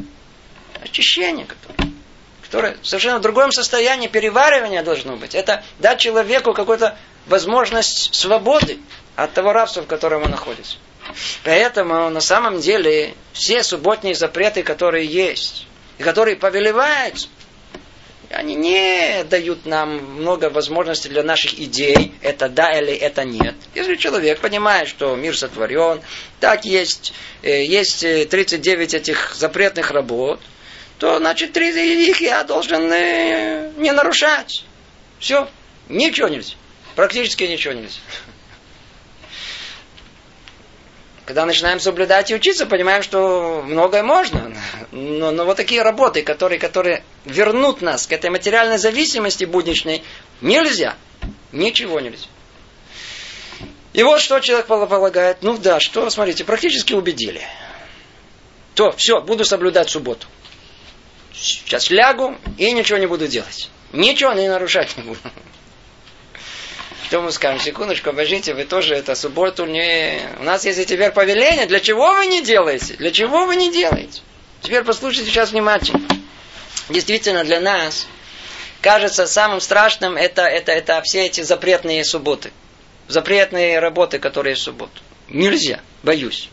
Очищение 0.82 1.46
которое, 1.46 1.85
которое 2.46 2.76
совершенно 2.82 3.18
в 3.18 3.22
другом 3.22 3.52
состоянии 3.52 4.06
переваривания 4.06 4.82
должно 4.82 5.16
быть. 5.16 5.34
Это 5.34 5.62
дать 5.78 5.98
человеку 5.98 6.52
какой-то 6.52 6.96
возможность 7.26 8.14
свободы 8.14 8.78
от 9.16 9.32
того 9.32 9.52
рабства, 9.52 9.82
в 9.82 9.86
котором 9.86 10.22
он 10.22 10.30
находится. 10.30 10.76
Поэтому 11.44 12.10
на 12.10 12.20
самом 12.20 12.60
деле 12.60 13.14
все 13.32 13.62
субботние 13.62 14.14
запреты, 14.14 14.62
которые 14.62 15.06
есть, 15.06 15.66
и 15.98 16.02
которые 16.02 16.36
повелеваются, 16.36 17.28
они 18.30 18.54
не 18.54 19.24
дают 19.24 19.66
нам 19.66 19.98
много 20.20 20.50
возможностей 20.50 21.08
для 21.08 21.22
наших 21.22 21.58
идей, 21.60 22.12
это 22.22 22.48
да 22.48 22.76
или 22.76 22.92
это 22.92 23.24
нет. 23.24 23.54
Если 23.74 23.94
человек 23.94 24.40
понимает, 24.40 24.88
что 24.88 25.14
мир 25.14 25.36
сотворен, 25.36 26.00
так 26.40 26.64
есть, 26.64 27.12
э, 27.42 27.64
есть 27.64 28.00
39 28.00 28.94
э, 28.94 28.96
этих 28.96 29.34
запретных 29.34 29.92
работ, 29.92 30.40
то 30.98 31.18
значит 31.18 31.52
три 31.52 31.72
них 31.72 32.20
я 32.20 32.42
должен 32.44 32.90
э, 32.92 33.72
не 33.76 33.92
нарушать. 33.92 34.64
Все, 35.18 35.48
ничего 35.88 36.28
нельзя. 36.28 36.54
Практически 36.94 37.44
ничего 37.44 37.74
нельзя. 37.74 38.00
Когда 41.26 41.44
начинаем 41.44 41.80
соблюдать 41.80 42.30
и 42.30 42.36
учиться, 42.36 42.66
понимаем, 42.66 43.02
что 43.02 43.62
многое 43.66 44.04
можно. 44.04 44.54
Но, 44.92 45.32
но 45.32 45.44
вот 45.44 45.56
такие 45.56 45.82
работы, 45.82 46.22
которые, 46.22 46.60
которые 46.60 47.02
вернут 47.24 47.82
нас 47.82 48.06
к 48.06 48.12
этой 48.12 48.30
материальной 48.30 48.78
зависимости 48.78 49.44
будничной, 49.44 50.04
нельзя. 50.40 50.94
Ничего 51.50 51.98
нельзя. 51.98 52.28
И 53.92 54.02
вот 54.04 54.20
что 54.20 54.38
человек 54.38 54.66
полагает. 54.66 55.38
Ну 55.42 55.58
да, 55.58 55.80
что, 55.80 56.08
смотрите, 56.10 56.44
практически 56.44 56.92
убедили. 56.92 57.42
То, 58.74 58.92
все, 58.92 59.20
буду 59.20 59.44
соблюдать 59.44 59.90
субботу. 59.90 60.26
Сейчас 61.38 61.90
лягу 61.90 62.36
и 62.56 62.72
ничего 62.72 62.98
не 62.98 63.06
буду 63.06 63.28
делать. 63.28 63.68
Ничего 63.92 64.32
не 64.32 64.48
нарушать 64.48 64.96
не 64.96 65.02
буду. 65.02 65.20
Что 67.06 67.20
мы 67.20 67.30
скажем? 67.30 67.60
Секундочку, 67.60 68.10
обождите, 68.10 68.52
вы 68.54 68.64
тоже 68.64 68.94
это 68.96 69.14
субботу 69.14 69.64
не... 69.64 70.18
У 70.40 70.42
нас 70.42 70.64
есть 70.64 70.88
теперь 70.88 71.12
повеление. 71.12 71.66
Для 71.66 71.78
чего 71.78 72.14
вы 72.14 72.26
не 72.26 72.42
делаете? 72.42 72.94
Для 72.94 73.12
чего 73.12 73.46
вы 73.46 73.54
не 73.54 73.70
делаете? 73.70 74.22
Теперь 74.62 74.82
послушайте 74.82 75.30
сейчас 75.30 75.52
внимательно. 75.52 76.04
Действительно, 76.88 77.44
для 77.44 77.60
нас 77.60 78.08
кажется 78.80 79.26
самым 79.26 79.60
страшным 79.60 80.16
это, 80.16 80.42
это, 80.42 80.72
это 80.72 81.00
все 81.02 81.26
эти 81.26 81.42
запретные 81.42 82.04
субботы. 82.04 82.50
Запретные 83.06 83.78
работы, 83.78 84.18
которые 84.18 84.56
в 84.56 84.58
субботу. 84.58 85.00
Нельзя, 85.28 85.80
боюсь. 86.02 86.48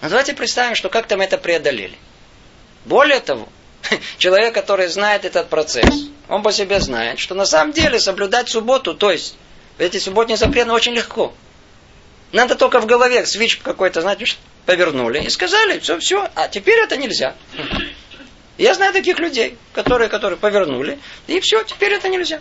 Но 0.00 0.08
давайте 0.08 0.32
представим, 0.32 0.74
что 0.76 0.88
как-то 0.88 1.16
мы 1.18 1.24
это 1.24 1.36
преодолели. 1.36 1.98
Более 2.84 3.20
того, 3.20 3.48
человек, 4.18 4.54
который 4.54 4.88
знает 4.88 5.24
этот 5.24 5.48
процесс, 5.48 6.08
он 6.28 6.42
по 6.42 6.52
себе 6.52 6.80
знает, 6.80 7.18
что 7.18 7.34
на 7.34 7.46
самом 7.46 7.72
деле 7.72 8.00
соблюдать 8.00 8.48
субботу, 8.48 8.94
то 8.94 9.10
есть 9.10 9.36
эти 9.78 9.98
субботние 9.98 10.36
запреты 10.36 10.72
очень 10.72 10.92
легко. 10.92 11.34
Надо 12.32 12.56
только 12.56 12.80
в 12.80 12.86
голове 12.86 13.26
свич 13.26 13.58
какой-то, 13.58 14.00
знаете, 14.00 14.26
повернули 14.66 15.20
и 15.20 15.30
сказали, 15.30 15.78
все, 15.78 15.98
все, 15.98 16.28
а 16.34 16.48
теперь 16.48 16.78
это 16.78 16.96
нельзя. 16.96 17.34
Я 18.56 18.74
знаю 18.74 18.92
таких 18.92 19.18
людей, 19.18 19.56
которые, 19.72 20.08
которые 20.08 20.38
повернули, 20.38 20.98
и 21.26 21.40
все, 21.40 21.62
теперь 21.64 21.92
это 21.92 22.08
нельзя. 22.08 22.40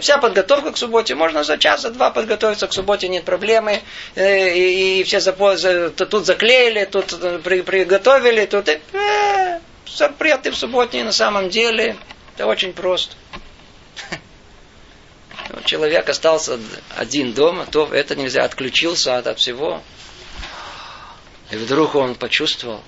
Вся 0.00 0.18
подготовка 0.18 0.72
к 0.72 0.76
субботе, 0.76 1.14
можно 1.14 1.42
за 1.42 1.58
час, 1.58 1.82
за 1.82 1.90
два 1.90 2.10
подготовиться 2.10 2.66
к 2.66 2.72
субботе, 2.72 3.08
нет 3.08 3.24
проблемы. 3.24 3.80
Э, 4.14 4.54
и, 4.54 5.00
и 5.00 5.04
все 5.04 5.20
запо... 5.20 5.56
тут 5.56 6.26
заклеили, 6.26 6.84
тут 6.84 7.14
э, 7.14 7.38
приготовили, 7.38 8.44
тут... 8.44 8.68
Э, 8.68 9.60
запреты 9.88 10.50
в 10.50 10.56
субботе 10.56 11.02
на 11.04 11.12
самом 11.12 11.48
деле 11.48 11.96
это 12.34 12.46
очень 12.46 12.72
просто. 12.72 13.14
Человек 15.64 16.08
остался 16.08 16.58
один 16.96 17.32
дома, 17.32 17.66
то 17.70 17.88
это 17.92 18.16
нельзя, 18.16 18.44
отключился 18.44 19.16
от, 19.16 19.26
от 19.26 19.38
всего. 19.38 19.82
И 21.50 21.56
вдруг 21.56 21.94
он 21.94 22.16
почувствовал 22.16 22.82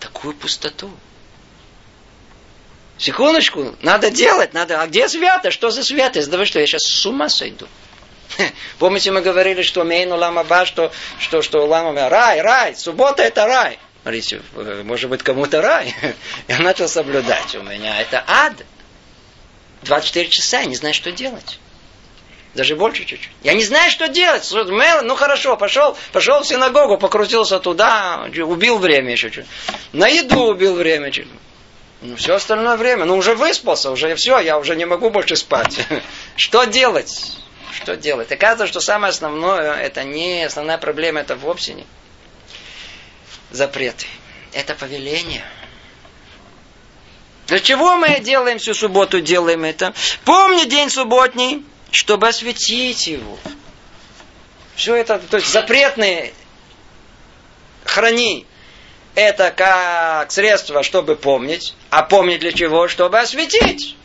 такую 0.00 0.34
пустоту. 0.34 0.90
Секундочку, 2.98 3.76
надо 3.82 4.10
делать, 4.10 4.52
надо. 4.52 4.82
А 4.82 4.86
где 4.86 5.08
свято? 5.08 5.50
Что 5.50 5.70
за 5.70 5.82
святость? 5.84 6.28
Да 6.28 6.36
вы 6.36 6.44
что, 6.44 6.58
я 6.60 6.66
сейчас 6.66 6.82
с 6.82 7.06
ума 7.06 7.28
сойду. 7.28 7.66
Помните, 8.78 9.10
мы 9.10 9.22
говорили, 9.22 9.62
что 9.62 9.84
мейну 9.84 10.16
ламаба, 10.16 10.66
что, 10.66 10.92
что, 11.18 11.42
что 11.42 11.64
лама 11.66 12.08
рай, 12.08 12.40
рай, 12.40 12.76
суббота 12.76 13.22
это 13.22 13.46
рай. 13.46 13.78
Смотрите, 14.02 14.42
может 14.84 15.10
быть, 15.10 15.22
кому-то 15.22 15.60
рай. 15.60 15.94
Я 16.48 16.58
начал 16.58 16.88
соблюдать. 16.88 17.54
У 17.54 17.62
меня 17.62 18.00
это 18.00 18.24
ад. 18.26 18.54
24 19.82 20.28
часа, 20.28 20.60
я 20.60 20.66
не 20.66 20.76
знаю, 20.76 20.94
что 20.94 21.10
делать. 21.10 21.58
Даже 22.54 22.74
больше 22.74 23.04
чуть-чуть. 23.04 23.30
Я 23.42 23.54
не 23.54 23.64
знаю, 23.64 23.90
что 23.90 24.08
делать. 24.08 24.48
Ну 24.52 25.14
хорошо, 25.14 25.56
пошел, 25.56 25.96
пошел 26.12 26.40
в 26.40 26.46
синагогу, 26.46 26.98
покрутился 26.98 27.60
туда, 27.60 28.26
убил 28.44 28.78
время 28.78 29.12
еще 29.12 29.30
чуть. 29.30 29.46
На 29.92 30.08
еду 30.08 30.46
убил 30.46 30.74
время 30.74 31.12
чуть. 31.12 31.28
Ну, 32.02 32.16
все 32.16 32.34
остальное 32.34 32.76
время. 32.76 33.04
Ну, 33.04 33.16
уже 33.16 33.34
выспался, 33.34 33.90
уже 33.90 34.14
все, 34.16 34.38
я 34.40 34.58
уже 34.58 34.74
не 34.74 34.86
могу 34.86 35.10
больше 35.10 35.36
спать. 35.36 35.86
Что 36.36 36.64
делать? 36.64 37.36
Что 37.72 37.96
делать? 37.96 38.32
Оказывается, 38.32 38.66
что 38.66 38.80
самое 38.80 39.10
основное, 39.10 39.74
это 39.74 40.02
не 40.02 40.44
основная 40.44 40.78
проблема, 40.78 41.20
это 41.20 41.36
вовсе 41.36 41.74
не 41.74 41.86
запреты. 43.50 44.06
Это 44.52 44.74
повеление. 44.74 45.44
Для 47.46 47.60
чего 47.60 47.96
мы 47.96 48.20
делаем 48.20 48.58
всю 48.58 48.74
субботу, 48.74 49.20
делаем 49.20 49.64
это? 49.64 49.92
Помни 50.24 50.64
день 50.64 50.88
субботний, 50.88 51.64
чтобы 51.90 52.28
осветить 52.28 53.06
его. 53.06 53.38
Все 54.74 54.94
это, 54.94 55.18
то 55.18 55.36
есть 55.36 55.52
запретные 55.52 56.32
храни. 57.84 58.46
Это 59.14 59.50
как 59.50 60.30
средство, 60.30 60.82
чтобы 60.82 61.16
помнить. 61.16 61.74
А 61.90 62.02
помнить 62.02 62.40
для 62.40 62.52
чего? 62.52 62.88
Чтобы 62.88 63.18
осветить. 63.18 63.96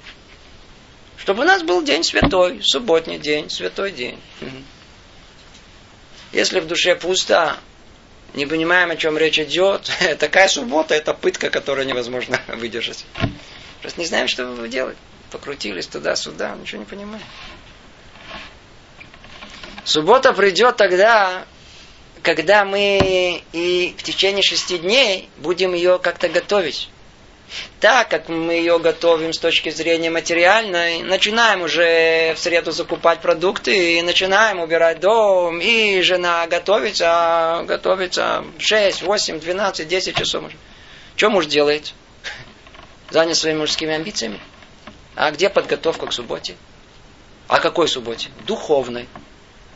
Чтобы 1.17 1.43
у 1.43 1.45
нас 1.45 1.63
был 1.63 1.81
день 1.83 2.03
святой, 2.03 2.61
субботний 2.63 3.19
день, 3.19 3.49
святой 3.49 3.91
день. 3.91 4.19
Если 6.31 6.59
в 6.59 6.67
душе 6.67 6.95
пусто, 6.95 7.57
не 8.33 8.45
понимаем, 8.45 8.91
о 8.91 8.95
чем 8.95 9.17
речь 9.17 9.39
идет, 9.39 9.89
такая 10.19 10.49
суббота, 10.49 10.93
это 10.93 11.13
пытка, 11.13 11.49
которую 11.49 11.87
невозможно 11.87 12.41
выдержать. 12.47 13.05
Просто 13.81 14.01
не 14.01 14.07
знаем, 14.07 14.27
что 14.27 14.67
делать. 14.67 14.97
Покрутились 15.31 15.87
туда-сюда, 15.87 16.55
ничего 16.55 16.79
не 16.79 16.85
понимаем. 16.85 17.23
Суббота 19.85 20.33
придет 20.33 20.75
тогда, 20.75 21.45
когда 22.21 22.65
мы 22.65 23.41
и 23.53 23.95
в 23.97 24.03
течение 24.03 24.43
шести 24.43 24.77
дней 24.77 25.29
будем 25.37 25.73
ее 25.73 25.99
как-то 25.99 26.27
готовить 26.27 26.89
так 27.79 28.09
как 28.09 28.29
мы 28.29 28.53
ее 28.53 28.79
готовим 28.79 29.33
с 29.33 29.37
точки 29.37 29.69
зрения 29.69 30.09
материальной, 30.09 31.03
начинаем 31.03 31.61
уже 31.61 32.33
в 32.35 32.39
среду 32.39 32.71
закупать 32.71 33.21
продукты, 33.21 33.99
и 33.99 34.01
начинаем 34.01 34.59
убирать 34.59 34.99
дом, 34.99 35.59
и 35.59 36.01
жена 36.01 36.47
готовится, 36.47 37.63
готовится 37.67 38.43
6, 38.57 39.03
8, 39.03 39.39
12, 39.39 39.87
10 39.87 40.15
часов. 40.15 40.51
Что 41.15 41.29
муж 41.29 41.45
делает? 41.45 41.93
Занят 43.09 43.37
своими 43.37 43.59
мужскими 43.59 43.93
амбициями. 43.93 44.39
А 45.15 45.31
где 45.31 45.49
подготовка 45.49 46.07
к 46.07 46.13
субботе? 46.13 46.55
А 47.47 47.59
какой 47.59 47.87
субботе? 47.87 48.29
Духовной. 48.47 49.07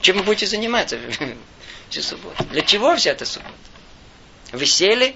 Чем 0.01 0.17
вы 0.17 0.23
будете 0.23 0.47
заниматься 0.47 0.97
всю 1.89 2.01
субботу? 2.01 2.43
Для 2.51 2.61
чего 2.61 2.95
вся 2.95 3.11
эта 3.11 3.25
суббота? 3.25 3.53
Вы 4.51 4.65
сели, 4.65 5.15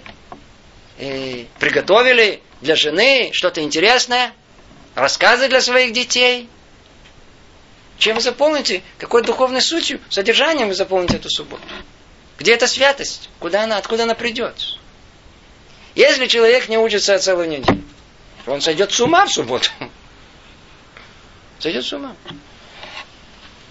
и 0.98 1.48
приготовили 1.60 2.42
для 2.62 2.76
жены 2.76 3.32
что-то 3.34 3.62
интересное, 3.62 4.34
рассказы 4.96 5.48
для 5.48 5.62
своих 5.62 5.94
детей. 5.94 6.48
Чем 7.98 8.16
вы 8.16 8.22
заполните? 8.22 8.84
Какой 8.98 9.24
духовной 9.24 9.62
сутью, 9.62 10.00
содержанием 10.10 10.68
вы 10.68 10.74
заполните 10.74 11.18
эту 11.18 11.30
субботу? 11.30 11.64
Где 12.38 12.54
эта 12.54 12.68
святость? 12.68 13.30
Куда 13.40 13.64
она, 13.64 13.78
откуда 13.78 14.04
она 14.04 14.16
придет? 14.16 14.56
Если 15.96 16.28
человек 16.28 16.70
не 16.70 16.78
учится 16.78 17.18
целую 17.20 17.50
неделю, 17.50 17.84
он 18.48 18.62
сойдет 18.62 18.92
с 18.92 19.00
ума 19.00 19.26
в 19.26 19.32
субботу. 19.32 19.70
Сойдет 21.60 21.86
с 21.86 21.94
ума. 21.94 22.16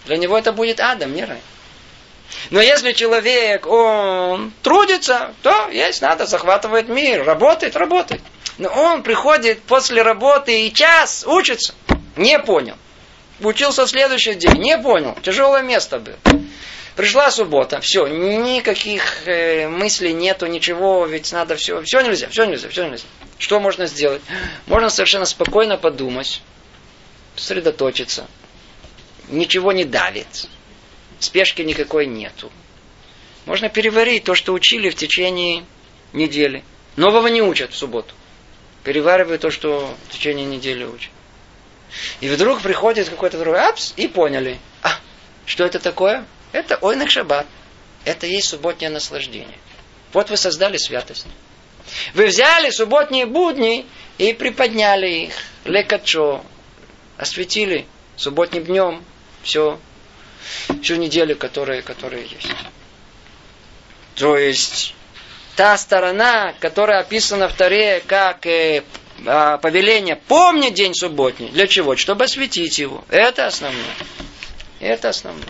Для 0.06 0.16
него 0.16 0.36
это 0.36 0.52
будет 0.52 0.80
адом, 0.80 1.14
не 1.14 1.24
рай. 1.24 1.40
Но 2.50 2.60
если 2.60 2.92
человек, 2.92 3.66
он 3.66 4.52
трудится, 4.62 5.34
то 5.42 5.68
есть 5.68 6.02
надо, 6.02 6.26
захватывает 6.26 6.88
мир, 6.88 7.24
работает, 7.24 7.76
работает. 7.76 8.22
Но 8.58 8.68
он 8.68 9.02
приходит 9.02 9.62
после 9.62 10.02
работы 10.02 10.66
и 10.66 10.72
час 10.72 11.24
учится, 11.26 11.74
не 12.16 12.38
понял. 12.38 12.76
Учился 13.40 13.86
в 13.86 13.90
следующий 13.90 14.34
день, 14.34 14.58
не 14.58 14.78
понял, 14.78 15.16
тяжелое 15.22 15.62
место 15.62 15.98
было. 15.98 16.16
Пришла 16.96 17.30
суббота, 17.30 17.80
все, 17.80 18.06
никаких 18.06 19.26
э, 19.26 19.66
мыслей 19.66 20.12
нету, 20.12 20.46
ничего, 20.46 21.06
ведь 21.06 21.32
надо 21.32 21.56
все, 21.56 21.82
все 21.82 22.02
нельзя, 22.02 22.28
все 22.28 22.44
нельзя, 22.44 22.68
все 22.68 22.86
нельзя. 22.86 23.04
Что 23.38 23.60
можно 23.60 23.86
сделать? 23.86 24.20
Можно 24.66 24.90
совершенно 24.90 25.24
спокойно 25.24 25.78
подумать, 25.78 26.42
сосредоточиться, 27.34 28.26
ничего 29.32 29.72
не 29.72 29.84
давит, 29.84 30.46
спешки 31.18 31.62
никакой 31.62 32.06
нету. 32.06 32.52
Можно 33.46 33.68
переварить 33.68 34.24
то, 34.24 34.34
что 34.34 34.52
учили 34.52 34.90
в 34.90 34.94
течение 34.94 35.64
недели. 36.12 36.62
Нового 36.96 37.26
не 37.26 37.42
учат 37.42 37.72
в 37.72 37.76
субботу. 37.76 38.14
Переваривают 38.84 39.42
то, 39.42 39.50
что 39.50 39.94
в 40.08 40.12
течение 40.12 40.44
недели 40.44 40.84
учат. 40.84 41.10
И 42.20 42.28
вдруг 42.28 42.60
приходит 42.60 43.08
какой-то 43.08 43.38
другой, 43.38 43.60
апс, 43.60 43.92
и 43.96 44.08
поняли. 44.08 44.58
А, 44.82 44.94
что 45.46 45.64
это 45.64 45.78
такое? 45.78 46.24
Это 46.52 46.76
ойнак 46.76 47.10
шаббат. 47.10 47.46
Это 48.04 48.26
есть 48.26 48.48
субботнее 48.48 48.90
наслаждение. 48.90 49.58
Вот 50.12 50.30
вы 50.30 50.36
создали 50.36 50.76
святость. 50.76 51.26
Вы 52.14 52.26
взяли 52.26 52.70
субботние 52.70 53.26
будни 53.26 53.86
и 54.18 54.32
приподняли 54.32 55.26
их. 55.26 55.34
Лекачо. 55.64 56.44
Осветили 57.16 57.86
субботним 58.16 58.64
днем. 58.64 59.04
Все 59.42 59.78
всю 60.82 60.96
неделю, 60.96 61.36
которые, 61.36 61.82
которые 61.82 62.22
есть. 62.22 62.48
То 64.14 64.36
есть 64.36 64.94
та 65.56 65.76
сторона, 65.78 66.54
которая 66.60 67.00
описана 67.00 67.48
в 67.48 67.54
Таре 67.54 68.02
как 68.06 68.46
э, 68.46 68.82
э, 69.24 69.58
повеление 69.60 70.16
помнить 70.16 70.74
день 70.74 70.94
субботний. 70.94 71.48
Для 71.48 71.66
чего? 71.66 71.96
Чтобы 71.96 72.24
осветить 72.24 72.78
его. 72.78 73.04
Это 73.08 73.46
основное. 73.46 73.94
Это 74.80 75.10
основное. 75.10 75.48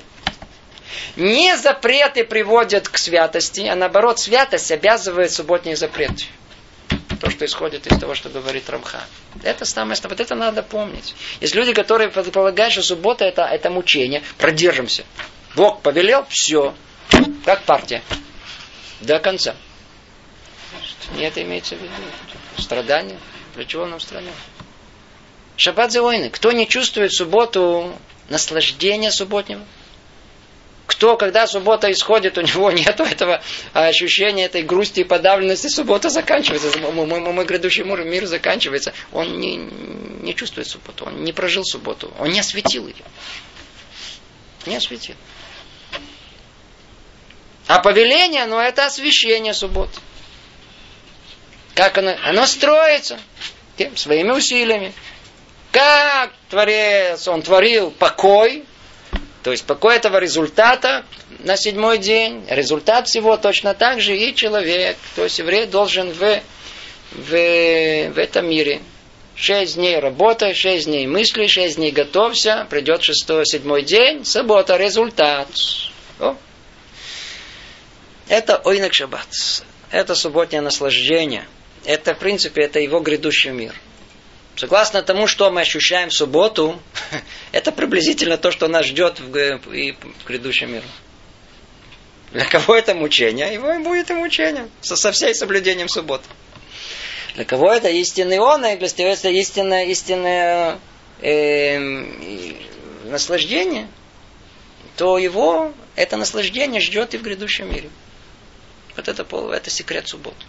Не 1.16 1.57
запреты 1.57 2.24
приводят 2.24 2.88
к 2.88 2.97
святости, 2.99 3.62
а 3.62 3.74
наоборот, 3.74 4.18
святость 4.18 4.70
обязывает 4.70 5.30
субботние 5.30 5.76
запреты. 5.76 6.24
То, 7.23 7.31
что 7.31 7.45
исходит 7.45 7.87
из 7.87 8.01
того, 8.01 8.16
что 8.16 8.31
говорит 8.31 8.68
Рамха. 8.68 9.01
Это 9.45 9.64
самое 9.64 9.93
основное. 9.93 10.18
Вот 10.18 10.20
это 10.20 10.35
надо 10.35 10.64
помнить. 10.64 11.14
Есть 11.41 11.55
люди, 11.55 11.73
которые 11.73 12.09
предполагают, 12.11 12.73
что 12.73 12.83
суббота 12.83 13.25
это, 13.25 13.43
это 13.43 13.70
мучение. 13.70 14.25
Продержимся. 14.39 15.05
Бог 15.55 15.83
повелел, 15.83 16.27
все. 16.29 16.75
Как 17.45 17.62
партия. 17.62 18.03
До 19.03 19.20
конца. 19.20 19.55
Не 21.14 21.23
это 21.23 21.41
имеется 21.45 21.77
в 21.77 21.79
виду. 21.81 21.93
Страдания. 22.59 23.20
Для 23.55 23.66
чего 23.66 23.87
нам 23.87 24.01
страдать? 24.01 24.35
Шаббат 25.57 25.93
за 25.93 26.29
Кто 26.31 26.51
не 26.51 26.66
чувствует 26.66 27.12
субботу 27.12 27.95
наслаждения 28.31 29.12
субботнего? 29.12 29.64
Кто, 30.93 31.16
когда 31.16 31.47
суббота 31.47 31.90
исходит, 31.90 32.36
у 32.36 32.43
него 32.43 32.70
нет 32.70 33.01
этого 33.01 33.43
ощущения 33.72 34.45
этой 34.45 34.62
грусти 34.62 35.01
и 35.01 35.05
подавленности, 35.05 35.68
суббота 35.68 36.11
заканчивается, 36.11 36.78
мой, 36.78 37.07
мой, 37.07 37.20
мой 37.20 37.45
грядущий 37.47 37.82
мир, 37.82 38.05
мир 38.05 38.26
заканчивается. 38.26 38.93
Он 39.11 39.40
не, 39.40 39.57
не 39.57 40.34
чувствует 40.34 40.68
субботу, 40.68 41.07
он 41.07 41.24
не 41.24 41.32
прожил 41.32 41.64
субботу, 41.64 42.12
он 42.18 42.28
не 42.28 42.40
осветил 42.40 42.86
ее. 42.86 43.05
Не 44.66 44.76
осветил. 44.76 45.14
А 47.68 47.78
повеление, 47.78 48.45
ну 48.45 48.59
это 48.59 48.84
освящение 48.84 49.55
субботы. 49.55 49.99
Как 51.74 51.97
оно? 51.97 52.14
Оно 52.22 52.45
строится 52.45 53.18
тем, 53.78 53.97
своими 53.97 54.30
усилиями. 54.30 54.93
Как 55.70 56.34
Творец, 56.51 57.26
он 57.28 57.40
творил 57.40 57.90
покой, 57.90 58.66
то 59.43 59.51
есть 59.51 59.64
покой 59.64 59.97
этого 59.97 60.18
результата 60.18 61.05
на 61.40 61.57
седьмой 61.57 61.99
день, 61.99 62.45
результат 62.49 63.09
всего 63.09 63.36
точно 63.36 63.74
так 63.74 64.01
же 64.01 64.16
и 64.16 64.34
человек. 64.34 64.97
То 65.16 65.24
есть 65.24 65.38
еврей 65.38 65.66
должен 65.66 66.12
в, 66.12 66.40
в, 67.12 67.30
в 67.30 68.18
этом 68.18 68.49
мире 68.49 68.80
шесть 69.34 69.74
дней 69.74 69.99
работай, 69.99 70.55
шесть 70.55 70.86
дней 70.86 71.07
мысли, 71.07 71.47
шесть 71.47 71.76
дней 71.76 71.90
готовься, 71.90 72.66
придет 72.70 73.03
шестой, 73.03 73.45
седьмой 73.45 73.82
день, 73.82 74.24
суббота, 74.24 74.76
результат. 74.76 75.49
О. 76.20 76.36
Это 78.28 78.59
ойнак 78.59 78.95
шаббат. 78.95 79.26
Это 79.90 80.14
субботнее 80.14 80.62
наслаждение. 80.62 81.47
Это, 81.84 82.14
в 82.14 82.18
принципе, 82.18 82.62
это 82.62 82.78
его 82.78 83.01
грядущий 83.01 83.51
мир. 83.51 83.74
Согласно 84.57 85.03
тому, 85.03 85.27
что 85.27 85.51
мы 85.51 85.63
ощущаем 85.63 86.11
в 86.11 86.15
субботу, 86.15 86.81
это 87.53 87.73
приблизительно 87.73 88.37
то, 88.37 88.51
что 88.51 88.69
нас 88.69 88.87
ждет 88.87 89.19
в, 89.21 89.37
и 89.73 89.93
в 89.93 90.27
грядущем 90.27 90.73
мире. 90.73 90.85
Для 92.33 92.45
кого 92.45 92.75
это 92.75 92.95
мучение? 92.95 93.53
Его 93.53 93.79
будет 93.81 94.11
и 94.11 94.15
мучением. 94.15 94.71
Со, 94.81 94.97
со 94.97 95.13
всей 95.13 95.35
соблюдением 95.35 95.89
субботы. 95.89 96.25
Для 97.35 97.45
кого 97.45 97.73
это 97.73 97.89
истинный 97.89 98.39
он, 98.39 98.65
и 98.65 98.77
для 98.77 98.89
кого 98.89 99.09
это 99.09 99.29
истинное, 99.29 99.87
истинное 99.87 100.79
э, 101.21 101.79
наслаждение, 103.05 103.89
то 104.97 105.19
его 105.19 105.73
это 105.97 106.17
наслаждение 106.17 106.81
ждет 106.81 107.15
и 107.15 107.19
в 107.19 107.23
грядущем 107.23 107.73
мире. 107.73 107.91
Вот 108.97 109.09
это, 109.09 109.27
это 109.55 109.71
секрет 109.71 110.09
субботы. 110.09 110.45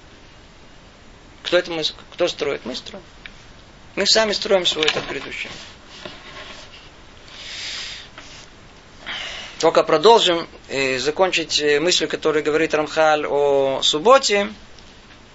Кто 1.43 1.57
это 1.57 1.71
мы, 1.71 1.83
кто 2.13 2.27
строит? 2.27 2.65
Мы 2.65 2.75
строим. 2.75 3.03
Мы 3.95 4.07
сами 4.07 4.33
строим 4.33 4.65
свой 4.65 4.85
этот 4.85 5.07
грядущий. 5.07 5.51
Только 9.59 9.83
продолжим 9.83 10.47
и 10.67 10.97
закончить 10.97 11.61
э, 11.61 11.79
мысль, 11.79 12.07
которую 12.07 12.43
говорит 12.43 12.73
Рамхаль 12.73 13.27
о 13.27 13.81
субботе. 13.83 14.49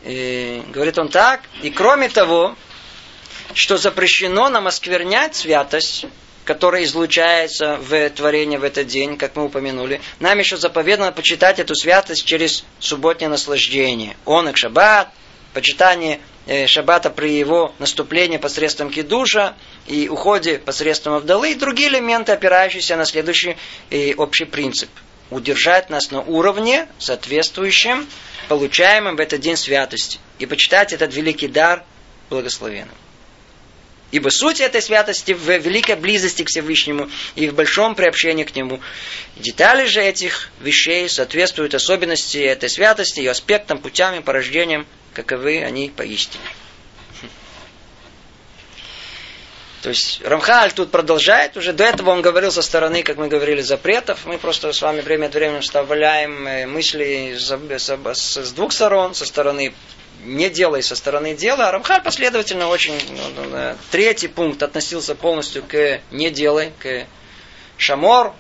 И 0.05 0.61
говорит 0.69 0.99
он 0.99 1.09
так. 1.09 1.43
И 1.63 1.71
кроме 1.71 2.09
того, 2.09 2.57
что 3.55 3.77
запрещено 3.77 4.49
нам 4.49 4.67
осквернять 4.67 5.37
святость, 5.37 6.07
которая 6.45 6.83
излучается 6.83 7.77
в 7.77 8.11
творении 8.11 8.57
в 8.57 8.65
этот 8.65 8.89
день, 8.89 9.17
как 9.17 9.37
мы 9.37 9.45
упомянули, 9.45 10.01
нам 10.19 10.37
еще 10.37 10.57
заповедано 10.57 11.13
почитать 11.13 11.61
эту 11.61 11.77
святость 11.77 12.25
через 12.25 12.65
субботнее 12.81 13.29
наслаждение. 13.29 14.17
Он 14.25 14.49
и 14.49 14.55
шаббат, 14.57 15.11
почитание 15.55 16.19
Э, 16.19 16.28
шаббата 16.67 17.11
при 17.11 17.33
его 17.35 17.75
наступлении 17.79 18.39
посредством 18.39 18.91
кидуша 18.91 19.55
и 19.87 20.09
уходе 20.09 20.59
посредством 20.59 21.15
Авдалы 21.15 21.53
и 21.53 21.55
другие 21.55 21.91
элементы, 21.91 22.33
опирающиеся 22.33 22.97
на 22.97 23.05
следующий 23.05 23.57
э, 23.91 24.15
общий 24.15 24.47
принцип. 24.47 24.89
Удержать 25.31 25.91
нас 25.91 26.11
на 26.11 26.23
уровне, 26.23 26.89
соответствующем 26.99 28.07
получаемым 28.49 29.17
в 29.17 29.21
этот 29.21 29.41
день 29.41 29.57
святости. 29.57 30.19
И 30.39 30.47
почитать 30.47 30.95
этот 30.95 31.15
великий 31.15 31.49
дар 31.49 31.85
благословенным. 32.31 32.95
Ибо 34.11 34.31
суть 34.31 34.61
этой 34.61 34.81
святости 34.81 35.33
в 35.33 35.51
великой 35.59 35.97
близости 35.97 36.43
к 36.43 36.49
Всевышнему 36.49 37.11
и 37.35 37.49
в 37.49 37.55
большом 37.55 37.95
приобщении 37.95 38.45
к 38.45 38.57
Нему. 38.57 38.81
Детали 39.37 39.85
же 39.85 40.03
этих 40.03 40.51
вещей 40.61 41.11
соответствуют 41.11 41.75
особенности 41.75 42.39
этой 42.39 42.71
святости, 42.71 43.19
ее 43.19 43.33
аспектам, 43.33 43.77
путям 43.77 44.15
и 44.15 44.21
порождениям 44.21 44.87
каковы 45.15 45.63
они 45.63 45.91
поистине. 45.95 46.45
То 49.83 49.91
есть 49.91 50.21
Рамхаль 50.25 50.73
тут 50.73 50.91
продолжает, 50.91 51.57
уже 51.57 51.73
до 51.73 51.85
этого 51.85 52.11
он 52.11 52.21
говорил 52.21 52.51
со 52.51 52.63
стороны, 52.63 53.05
как 53.05 53.17
мы 53.17 53.29
говорили, 53.29 53.61
запретов. 53.61 54.27
Мы 54.27 54.39
просто 54.39 54.73
с 54.73 54.83
вами 54.83 55.01
время 55.03 55.27
от 55.27 55.35
времени 55.35 55.61
вставляем 55.61 56.47
э, 56.49 56.67
мысли 56.67 57.37
с, 57.39 58.53
двух 58.55 58.73
сторон, 58.73 59.15
со 59.15 59.25
стороны 59.25 59.73
не 60.25 60.51
делай 60.51 60.83
со 60.83 60.97
стороны 60.97 61.37
дела. 61.37 61.69
А 61.69 61.73
Рамхаль 61.73 62.03
последовательно 62.03 62.69
очень... 62.69 63.01
Ну, 63.11 63.45
ну, 63.45 63.77
третий 63.93 64.27
пункт 64.27 64.63
относился 64.65 65.15
полностью 65.15 65.63
к 65.63 66.01
не 66.11 66.31
делай, 66.31 66.73
к 66.81 67.07
шамор, 67.77 68.35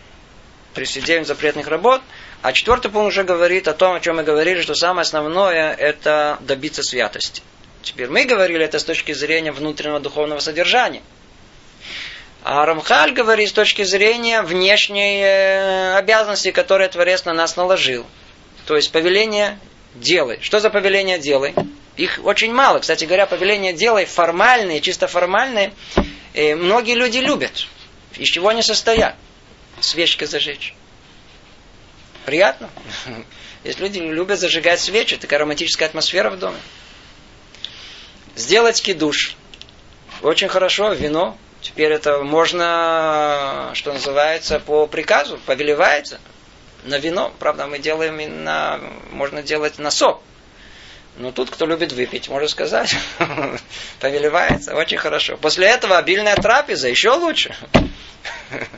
присоединению 0.74 1.24
запретных 1.24 1.68
работ. 1.68 2.02
А 2.40 2.52
четвертый 2.52 2.90
пункт 2.90 3.08
уже 3.08 3.24
говорит 3.24 3.66
о 3.66 3.74
том, 3.74 3.94
о 3.94 4.00
чем 4.00 4.16
мы 4.16 4.22
говорили, 4.22 4.62
что 4.62 4.74
самое 4.74 5.02
основное– 5.02 5.74
это 5.78 6.38
добиться 6.40 6.82
святости. 6.82 7.42
Теперь 7.82 8.08
мы 8.08 8.24
говорили 8.24 8.64
это 8.64 8.78
с 8.78 8.84
точки 8.84 9.12
зрения 9.12 9.50
внутреннего 9.50 9.98
духовного 9.98 10.38
содержания. 10.38 11.02
А 12.44 12.64
Рамхаль 12.64 13.12
говорит 13.12 13.48
с 13.48 13.52
точки 13.52 13.82
зрения 13.82 14.42
внешней 14.42 15.20
э, 15.20 15.96
обязанности, 15.96 16.52
которые 16.52 16.88
Творец 16.88 17.24
на 17.24 17.32
нас 17.32 17.56
наложил. 17.56 18.06
То 18.66 18.76
есть 18.76 18.92
повеление 18.92 19.58
делай. 19.94 20.38
Что 20.40 20.60
за 20.60 20.70
повеление 20.70 21.18
делай? 21.18 21.54
Их 21.96 22.20
очень 22.22 22.52
мало. 22.52 22.78
Кстати 22.78 23.04
говоря, 23.04 23.26
повеление 23.26 23.72
делай 23.72 24.04
формальные, 24.04 24.80
чисто 24.80 25.08
формальные, 25.08 25.72
э, 26.34 26.54
многие 26.54 26.94
люди 26.94 27.18
любят. 27.18 27.66
Из 28.16 28.28
чего 28.28 28.48
они 28.48 28.62
состоят? 28.62 29.16
Свечкой 29.80 30.28
зажечь. 30.28 30.74
Приятно. 32.28 32.68
Если 33.64 33.82
люди 33.82 34.00
любят 34.00 34.38
зажигать 34.38 34.80
свечи, 34.80 35.16
такая 35.16 35.38
романтическая 35.38 35.88
атмосфера 35.88 36.28
в 36.28 36.38
доме. 36.38 36.58
Сделать 38.36 38.82
кидуш. 38.82 39.34
Очень 40.20 40.48
хорошо, 40.48 40.92
вино. 40.92 41.38
Теперь 41.62 41.90
это 41.90 42.22
можно, 42.22 43.70
что 43.72 43.94
называется, 43.94 44.60
по 44.60 44.86
приказу, 44.86 45.40
повелевается 45.46 46.20
на 46.84 46.98
вино. 46.98 47.32
Правда, 47.38 47.66
мы 47.66 47.78
делаем 47.78 48.20
и 48.20 48.26
на, 48.26 48.78
можно 49.10 49.42
делать 49.42 49.78
на 49.78 49.90
сок. 49.90 50.20
Но 51.16 51.32
тут, 51.32 51.48
кто 51.48 51.64
любит 51.64 51.92
выпить, 51.92 52.28
можно 52.28 52.48
сказать, 52.48 52.94
повелевается, 54.00 54.74
очень 54.74 54.98
хорошо. 54.98 55.38
После 55.38 55.66
этого 55.66 55.96
обильная 55.96 56.36
трапеза, 56.36 56.90
еще 56.90 57.12
лучше. 57.12 57.56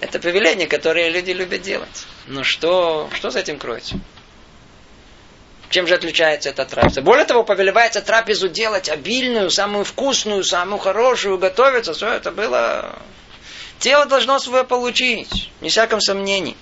Это 0.00 0.20
повеление, 0.20 0.68
которое 0.68 1.08
люди 1.08 1.32
любят 1.32 1.62
делать. 1.62 2.06
Но 2.26 2.44
что, 2.44 3.08
что 3.14 3.30
за 3.30 3.40
этим 3.40 3.58
кроется? 3.58 3.98
Чем 5.70 5.86
же 5.86 5.94
отличается 5.94 6.50
эта 6.50 6.64
трапеза? 6.64 7.02
Более 7.02 7.24
того, 7.26 7.44
повелевается 7.44 8.00
трапезу 8.00 8.48
делать 8.48 8.88
обильную, 8.88 9.50
самую 9.50 9.84
вкусную, 9.84 10.44
самую 10.44 10.78
хорошую, 10.78 11.38
готовиться. 11.38 11.92
Все 11.92 12.08
это 12.08 12.30
было... 12.30 12.98
Тело 13.78 14.06
должно 14.06 14.38
свое 14.38 14.64
получить, 14.64 15.50
не 15.60 15.68
всяком 15.68 16.00
сомнении. 16.00 16.56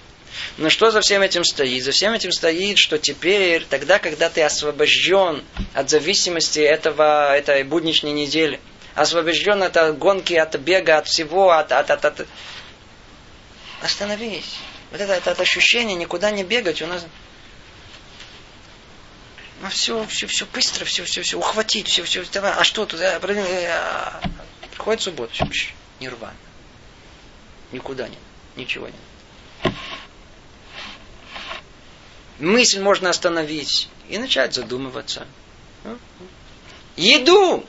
Но 0.58 0.68
что 0.68 0.90
за 0.90 1.00
всем 1.00 1.22
этим 1.22 1.44
стоит? 1.44 1.82
За 1.82 1.92
всем 1.92 2.12
этим 2.12 2.30
стоит, 2.30 2.78
что 2.78 2.98
теперь, 2.98 3.64
тогда, 3.64 3.98
когда 3.98 4.28
ты 4.28 4.42
освобожден 4.42 5.42
от 5.72 5.88
зависимости 5.88 6.58
этого, 6.58 7.34
этой 7.34 7.62
будничной 7.64 8.12
недели, 8.12 8.60
освобожден 8.94 9.62
от 9.62 9.98
гонки, 9.98 10.34
от 10.34 10.56
бега, 10.56 10.98
от 10.98 11.06
всего, 11.06 11.52
от, 11.52 11.72
от, 11.72 11.90
от, 11.90 12.04
от 12.04 12.26
Остановись. 13.86 14.56
Вот 14.90 15.00
это, 15.00 15.12
это, 15.12 15.30
это 15.30 15.42
ощущение 15.42 15.96
никуда 15.96 16.32
не 16.32 16.42
бегать 16.42 16.82
у 16.82 16.88
нас. 16.88 17.06
Ну 19.62 19.68
все, 19.68 20.04
все, 20.08 20.26
все 20.26 20.44
быстро, 20.46 20.84
все, 20.84 21.04
все, 21.04 21.22
все, 21.22 21.36
ухватить, 21.36 21.86
все, 21.86 22.02
все, 22.02 22.24
давай. 22.32 22.52
А 22.52 22.64
что 22.64 22.84
тут? 22.84 23.00
А, 23.00 24.20
приходит 24.72 25.02
суббота, 25.02 25.32
все, 25.32 25.46
нирвана. 26.00 26.34
Никуда 27.70 28.08
нет, 28.08 28.18
ничего 28.56 28.88
нет. 28.88 29.72
мысль 32.40 32.80
можно 32.80 33.08
остановить 33.08 33.88
и 34.08 34.18
начать 34.18 34.52
задумываться. 34.52 35.28
Еду 36.96 37.64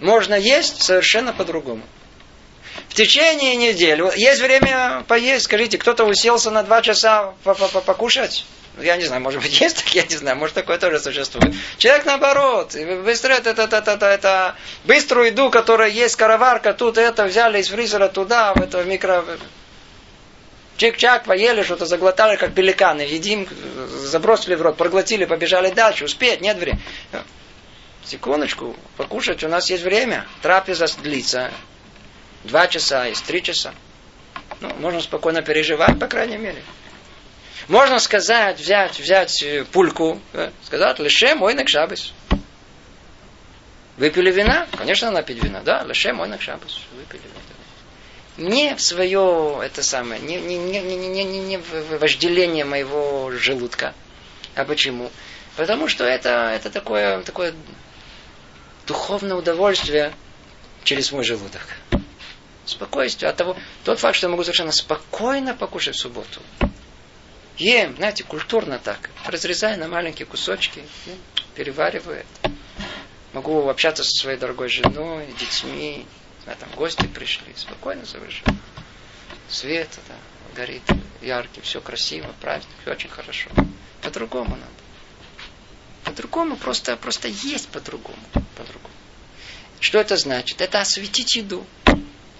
можно 0.00 0.34
есть 0.34 0.82
совершенно 0.82 1.32
по-другому. 1.32 1.84
В 2.92 2.94
течение 2.94 3.56
недели. 3.56 4.04
Есть 4.20 4.42
время 4.42 5.02
поесть, 5.08 5.46
скажите, 5.46 5.78
кто-то 5.78 6.04
уселся 6.04 6.50
на 6.50 6.62
два 6.62 6.82
часа 6.82 7.32
покушать? 7.86 8.44
Я 8.78 8.98
не 8.98 9.04
знаю, 9.04 9.22
может 9.22 9.40
быть, 9.40 9.58
есть 9.62 9.78
так, 9.78 9.94
я 9.94 10.02
не 10.02 10.14
знаю, 10.14 10.36
может, 10.36 10.54
такое 10.54 10.76
тоже 10.76 11.00
существует. 11.00 11.54
Человек 11.78 12.04
наоборот, 12.04 12.76
быстро 13.02 13.32
это, 13.32 13.48
это, 13.48 13.62
это, 13.62 13.92
это, 13.92 14.06
это 14.06 14.56
быструю 14.84 15.28
еду, 15.28 15.48
которая 15.48 15.88
есть, 15.88 16.16
караварка, 16.16 16.74
тут 16.74 16.98
это 16.98 17.24
взяли 17.24 17.62
из 17.62 17.68
фризера 17.68 18.08
туда, 18.08 18.52
в 18.52 18.60
это 18.60 18.84
микро... 18.84 19.24
Чик-чак, 20.76 21.24
поели, 21.24 21.62
что-то 21.62 21.86
заглотали, 21.86 22.36
как 22.36 22.52
пеликаны. 22.52 23.00
Едим, 23.00 23.48
забросили 24.04 24.54
в 24.54 24.60
рот, 24.60 24.76
проглотили, 24.76 25.24
побежали 25.24 25.70
дальше. 25.70 26.04
Успеть, 26.04 26.42
нет 26.42 26.58
времени. 26.58 26.82
Секундочку, 28.04 28.76
покушать, 28.98 29.42
у 29.44 29.48
нас 29.48 29.70
есть 29.70 29.82
время. 29.82 30.26
Трапеза 30.42 30.86
длится. 31.02 31.52
Два 32.44 32.66
часа, 32.66 33.06
есть 33.06 33.24
три 33.24 33.42
часа. 33.42 33.72
Ну, 34.60 34.72
можно 34.80 35.00
спокойно 35.00 35.42
переживать, 35.42 35.98
по 35.98 36.06
крайней 36.06 36.38
мере. 36.38 36.62
Можно 37.68 37.98
сказать, 38.00 38.58
взять, 38.58 38.98
взять 38.98 39.42
э, 39.42 39.64
пульку, 39.64 40.20
сказать, 40.64 40.98
лише 40.98 41.34
мой 41.34 41.56
шабас. 41.66 42.12
Выпили 43.96 44.32
вина? 44.32 44.66
Конечно, 44.76 45.10
надо 45.10 45.26
пить 45.26 45.42
вина, 45.42 45.60
да, 45.64 45.84
лише 45.84 46.12
мой 46.12 46.28
шабас. 46.40 46.80
Выпили 46.96 47.20
вина. 47.20 48.50
Не 48.50 48.74
в 48.74 48.80
свое, 48.80 49.60
это 49.62 49.82
самое, 49.82 50.20
не, 50.20 50.40
не, 50.40 50.56
не, 50.56 50.80
не, 50.80 50.96
не, 50.96 51.24
не, 51.24 51.38
не 51.38 51.58
в 51.58 51.98
вожделение 51.98 52.64
моего 52.64 53.30
желудка. 53.32 53.94
А 54.54 54.64
почему? 54.64 55.10
Потому 55.56 55.86
что 55.86 56.04
это, 56.04 56.50
это 56.54 56.70
такое, 56.70 57.20
такое 57.22 57.54
духовное 58.86 59.36
удовольствие 59.36 60.12
через 60.82 61.12
мой 61.12 61.24
желудок. 61.24 61.62
Спокойствие 62.64 63.30
от 63.30 63.36
того, 63.36 63.56
тот 63.84 63.98
факт, 63.98 64.16
что 64.16 64.26
я 64.26 64.30
могу 64.30 64.44
совершенно 64.44 64.72
спокойно 64.72 65.54
покушать 65.54 65.96
в 65.96 66.00
субботу. 66.00 66.40
Ем, 67.58 67.96
знаете, 67.96 68.24
культурно 68.24 68.78
так. 68.78 69.10
Разрезаю 69.26 69.78
на 69.78 69.88
маленькие 69.88 70.26
кусочки, 70.26 70.82
перевариваю 71.54 72.20
это. 72.20 72.52
Могу 73.32 73.68
общаться 73.68 74.04
со 74.04 74.10
своей 74.10 74.38
дорогой 74.38 74.68
женой, 74.68 75.26
детьми. 75.38 76.06
А 76.46 76.54
там 76.54 76.68
гости 76.76 77.06
пришли, 77.06 77.52
спокойно 77.56 78.04
совершенно. 78.04 78.56
Свет 79.48 79.88
да, 80.08 80.14
горит 80.56 80.82
яркий, 81.20 81.60
все 81.60 81.80
красиво, 81.80 82.34
праздник, 82.40 82.74
очень 82.86 83.08
хорошо. 83.08 83.48
По-другому 84.02 84.56
надо. 84.56 84.72
По-другому, 86.04 86.56
просто, 86.56 86.96
просто 86.96 87.28
есть 87.28 87.68
по-другому. 87.68 88.18
По-другому. 88.56 88.94
Что 89.78 89.98
это 89.98 90.16
значит? 90.16 90.60
Это 90.60 90.80
осветить 90.80 91.36
еду. 91.36 91.64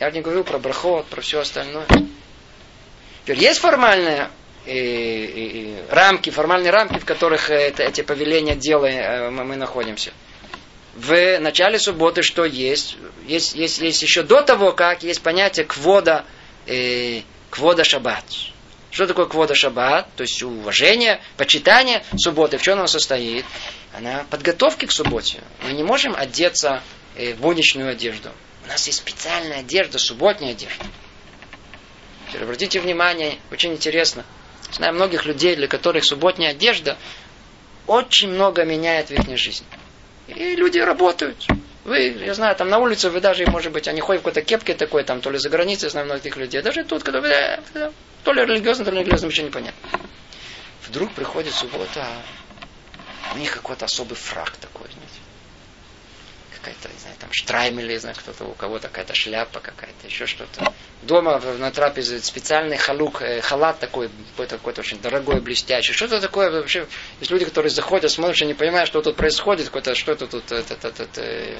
Я 0.02 0.10
не 0.10 0.20
говорю 0.20 0.42
про 0.42 0.58
брахот, 0.58 1.06
про 1.06 1.20
все 1.20 1.38
остальное. 1.38 1.86
Теперь 3.22 3.38
есть 3.38 3.60
формальная 3.60 4.32
и, 4.66 4.72
и, 4.72 5.46
и 5.46 5.76
рамки, 5.90 6.28
формальные 6.30 6.72
рамки, 6.72 6.98
в 6.98 7.04
которых 7.04 7.50
это, 7.50 7.84
эти 7.84 8.00
повеления 8.00 8.56
дела 8.56 8.86
э, 8.86 9.30
мы, 9.30 9.54
находимся. 9.54 10.12
В 10.96 11.38
начале 11.38 11.78
субботы 11.78 12.24
что 12.24 12.44
есть? 12.44 12.96
Есть, 13.28 13.54
есть? 13.54 13.78
есть 13.78 14.02
еще 14.02 14.24
до 14.24 14.42
того, 14.42 14.72
как 14.72 15.04
есть 15.04 15.22
понятие 15.22 15.66
квода, 15.66 16.24
э, 16.66 17.20
квода 17.50 17.84
шаббат. 17.84 18.24
Что 18.90 19.06
такое 19.06 19.26
квода 19.26 19.54
шаббат? 19.54 20.08
То 20.16 20.24
есть 20.24 20.42
уважение, 20.42 21.20
почитание 21.36 22.02
субботы. 22.16 22.58
В 22.58 22.62
чем 22.62 22.78
оно 22.78 22.88
состоит? 22.88 23.44
Она 23.96 24.26
подготовки 24.30 24.84
к 24.86 24.90
субботе. 24.90 25.38
Мы 25.62 25.74
не 25.74 25.84
можем 25.84 26.16
одеться 26.16 26.82
э, 27.14 27.34
в 27.34 27.36
будничную 27.36 27.92
одежду. 27.92 28.30
У 28.64 28.68
нас 28.68 28.86
есть 28.86 28.98
специальная 28.98 29.60
одежда, 29.60 29.98
субботняя 29.98 30.52
одежда. 30.52 30.84
Теперь 32.28 32.44
обратите 32.44 32.80
внимание, 32.80 33.38
очень 33.50 33.72
интересно. 33.72 34.24
Знаю 34.72 34.94
многих 34.94 35.26
людей, 35.26 35.56
для 35.56 35.68
которых 35.68 36.04
субботняя 36.04 36.52
одежда 36.52 36.96
очень 37.86 38.30
много 38.30 38.64
меняет 38.64 39.08
в 39.08 39.12
их 39.12 39.38
жизни. 39.38 39.66
И 40.28 40.54
люди 40.54 40.78
работают. 40.78 41.46
Вы, 41.84 42.16
я 42.24 42.32
знаю, 42.34 42.54
там 42.54 42.68
на 42.68 42.78
улице 42.78 43.10
вы 43.10 43.20
даже, 43.20 43.44
может 43.46 43.72
быть, 43.72 43.88
они 43.88 44.00
ходят 44.00 44.22
в 44.22 44.24
какой-то 44.24 44.46
кепке 44.46 44.74
такой, 44.74 45.02
там, 45.02 45.20
то 45.20 45.30
ли 45.30 45.38
за 45.38 45.50
границей, 45.50 45.90
знаю 45.90 46.06
многих 46.06 46.36
людей. 46.36 46.62
Даже 46.62 46.84
тут, 46.84 47.02
когда 47.02 47.20
вы, 47.20 47.28
э, 47.28 47.90
то 48.22 48.32
ли 48.32 48.44
религиозно, 48.44 48.84
то 48.84 48.92
ли 48.92 49.00
религиозно, 49.00 49.26
ничего 49.26 49.46
не 49.46 49.52
понятно. 49.52 50.00
Вдруг 50.86 51.12
приходит 51.12 51.52
суббота, 51.54 52.06
а 53.28 53.34
у 53.34 53.38
них 53.38 53.52
какой-то 53.52 53.86
особый 53.86 54.14
фраг 54.14 54.56
такой, 54.58 54.86
знаете 54.92 55.31
какая-то, 56.62 56.88
не 56.88 56.98
знаю, 56.98 57.16
там 57.18 57.32
штраймель, 57.32 57.88
не 57.88 57.98
знаю, 57.98 58.14
кто-то, 58.16 58.44
у 58.44 58.54
кого-то 58.54 58.88
какая-то 58.88 59.14
шляпа 59.14 59.60
какая-то, 59.60 60.06
еще 60.06 60.26
что-то. 60.26 60.72
Дома 61.02 61.40
на 61.58 61.70
трапезе 61.70 62.20
специальный 62.20 62.76
халук, 62.76 63.22
э, 63.22 63.40
халат 63.40 63.80
такой, 63.80 64.10
какой-то, 64.30 64.56
какой-то 64.58 64.80
очень 64.80 65.00
дорогой, 65.00 65.40
блестящий. 65.40 65.92
Что-то 65.92 66.20
такое 66.20 66.50
вообще, 66.50 66.86
есть 67.18 67.30
люди, 67.30 67.44
которые 67.44 67.70
заходят, 67.70 68.10
смотрят, 68.10 68.40
и 68.42 68.46
не 68.46 68.54
понимают, 68.54 68.88
что 68.88 69.02
тут 69.02 69.16
происходит, 69.16 69.66
какой-то, 69.66 69.94
что 69.94 70.12
это 70.12 70.26
тут, 70.26 70.52
это, 70.52 70.74
это, 70.74 70.88
это, 70.88 71.02
это, 71.02 71.58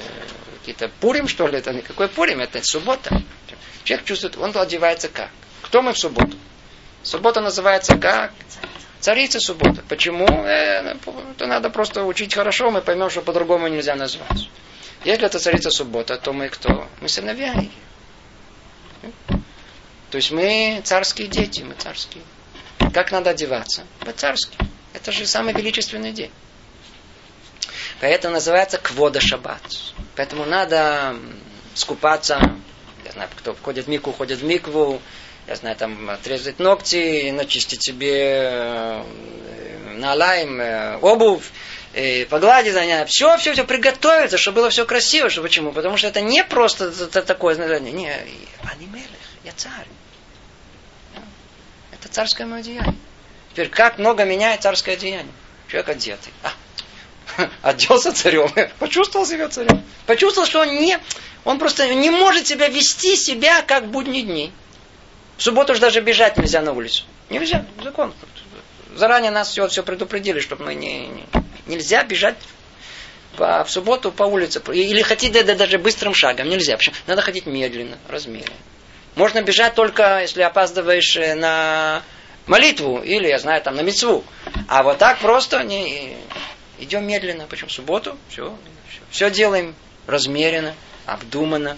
какие-то 0.59 0.89
пурим, 1.01 1.27
что 1.27 1.47
ли, 1.47 1.57
это 1.57 1.73
никакой 1.73 2.07
пурим, 2.07 2.39
это 2.39 2.63
суббота. 2.63 3.21
Человек 3.83 4.05
чувствует, 4.05 4.37
он 4.37 4.55
одевается 4.55 5.09
как? 5.09 5.29
Кто 5.61 5.81
мы 5.81 5.93
в 5.93 5.97
субботу? 5.97 6.37
Суббота 7.03 7.41
называется 7.41 7.97
как? 7.97 8.31
Царица 9.01 9.41
суббота. 9.41 9.83
Почему? 9.89 10.25
Это 10.45 11.45
надо 11.45 11.69
просто 11.69 12.05
учить 12.05 12.33
хорошо, 12.33 12.71
мы 12.71 12.81
поймем, 12.81 13.09
что 13.09 13.21
по-другому 13.21 13.67
нельзя 13.67 13.95
назвать. 13.95 14.49
Если 15.03 15.25
это 15.25 15.39
царица 15.39 15.69
суббота, 15.69 16.17
то 16.17 16.31
мы 16.31 16.49
кто? 16.49 16.87
Мы 17.01 17.09
сыновья 17.09 17.53
ее. 17.53 17.71
То 20.09 20.17
есть 20.17 20.31
мы 20.31 20.81
царские 20.83 21.27
дети, 21.27 21.61
мы 21.61 21.73
царские. 21.73 22.23
Как 22.93 23.11
надо 23.11 23.31
одеваться? 23.31 23.83
По-царски. 23.99 24.57
Это 24.93 25.11
же 25.11 25.25
самый 25.25 25.53
величественный 25.53 26.11
день. 26.11 26.31
Поэтому 27.99 28.35
называется 28.35 28.77
квода 28.77 29.19
шаббат. 29.19 29.61
Поэтому 30.15 30.45
надо 30.45 31.17
скупаться. 31.73 32.39
Я 33.03 33.11
знаю, 33.11 33.29
кто 33.35 33.53
входит 33.53 33.85
в 33.85 33.89
микву, 33.89 34.13
ходит 34.13 34.39
в 34.39 34.43
микву. 34.43 35.01
Я 35.47 35.55
знаю, 35.55 35.75
там 35.75 36.09
отрезать 36.09 36.59
ногти, 36.59 37.31
начистить 37.31 37.83
себе 37.83 38.51
э, 38.51 39.03
налаем 39.95 40.61
э, 40.61 40.97
обувь 41.01 41.51
э, 41.93 42.25
погладить 42.25 42.73
за 42.73 43.05
все, 43.05 43.37
все, 43.37 43.53
все 43.53 43.63
приготовиться, 43.63 44.37
чтобы 44.37 44.57
было 44.57 44.69
все 44.69 44.85
красиво. 44.85 45.29
Что, 45.29 45.41
почему? 45.41 45.71
Потому 45.71 45.97
что 45.97 46.07
это 46.07 46.21
не 46.21 46.43
просто 46.43 46.85
это 46.85 47.21
такое, 47.21 47.55
не, 47.55 48.11
они 48.71 48.85
мелех, 48.87 49.07
я 49.43 49.51
царь. 49.55 49.87
Это 51.91 52.09
царское 52.09 52.45
мое 52.45 52.63
деяние. 52.63 52.95
Теперь, 53.51 53.69
как 53.69 53.99
много 53.99 54.25
меняет 54.25 54.63
царское 54.63 54.97
деяние? 54.97 55.31
Человек 55.67 55.89
одетый. 55.89 56.33
А, 56.43 57.49
оделся 57.61 58.11
царем, 58.11 58.49
почувствовал 58.79 59.25
себя 59.25 59.49
царем. 59.49 59.83
Почувствовал, 60.05 60.47
что 60.47 60.61
он 60.61 60.75
не, 60.75 60.97
он 61.45 61.59
просто 61.59 61.93
не 61.93 62.09
может 62.09 62.47
себя 62.47 62.67
вести 62.67 63.15
себя, 63.15 63.61
как 63.61 63.87
будни 63.87 64.21
дни. 64.21 64.51
В 65.37 65.43
субботу 65.43 65.73
же 65.73 65.79
даже 65.79 66.01
бежать 66.01 66.37
нельзя 66.37 66.61
на 66.61 66.73
улицу. 66.73 67.05
Нельзя, 67.29 67.65
закон. 67.83 68.13
Заранее 68.95 69.31
нас 69.31 69.49
все, 69.49 69.67
все 69.67 69.81
предупредили, 69.81 70.39
чтобы 70.39 70.65
мы 70.65 70.75
не, 70.75 71.07
не, 71.07 71.25
Нельзя 71.65 72.03
бежать 72.03 72.35
по, 73.37 73.63
в 73.63 73.71
субботу 73.71 74.11
по 74.11 74.23
улице. 74.23 74.61
Или 74.73 75.01
хотите 75.01 75.43
да, 75.43 75.55
даже 75.55 75.77
быстрым 75.77 76.13
шагом. 76.13 76.49
Нельзя. 76.49 76.77
Почему? 76.77 76.95
Надо 77.07 77.21
ходить 77.21 77.45
медленно, 77.45 77.97
размеренно. 78.09 78.55
Можно 79.15 79.41
бежать 79.41 79.75
только, 79.75 80.21
если 80.21 80.41
опаздываешь 80.41 81.15
э, 81.17 81.35
на 81.35 82.01
молитву 82.47 83.01
или, 83.01 83.27
я 83.27 83.39
знаю, 83.39 83.61
там 83.61 83.75
на 83.75 83.81
мецву. 83.81 84.23
А 84.67 84.83
вот 84.83 84.97
так 84.97 85.19
просто 85.19 85.63
не... 85.63 86.17
идем 86.79 87.05
медленно. 87.05 87.45
Почему? 87.47 87.69
В 87.69 87.73
субботу 87.73 88.17
все, 88.29 88.57
все, 88.89 89.01
все 89.09 89.31
делаем 89.31 89.75
размеренно, 90.07 90.75
обдуманно. 91.05 91.77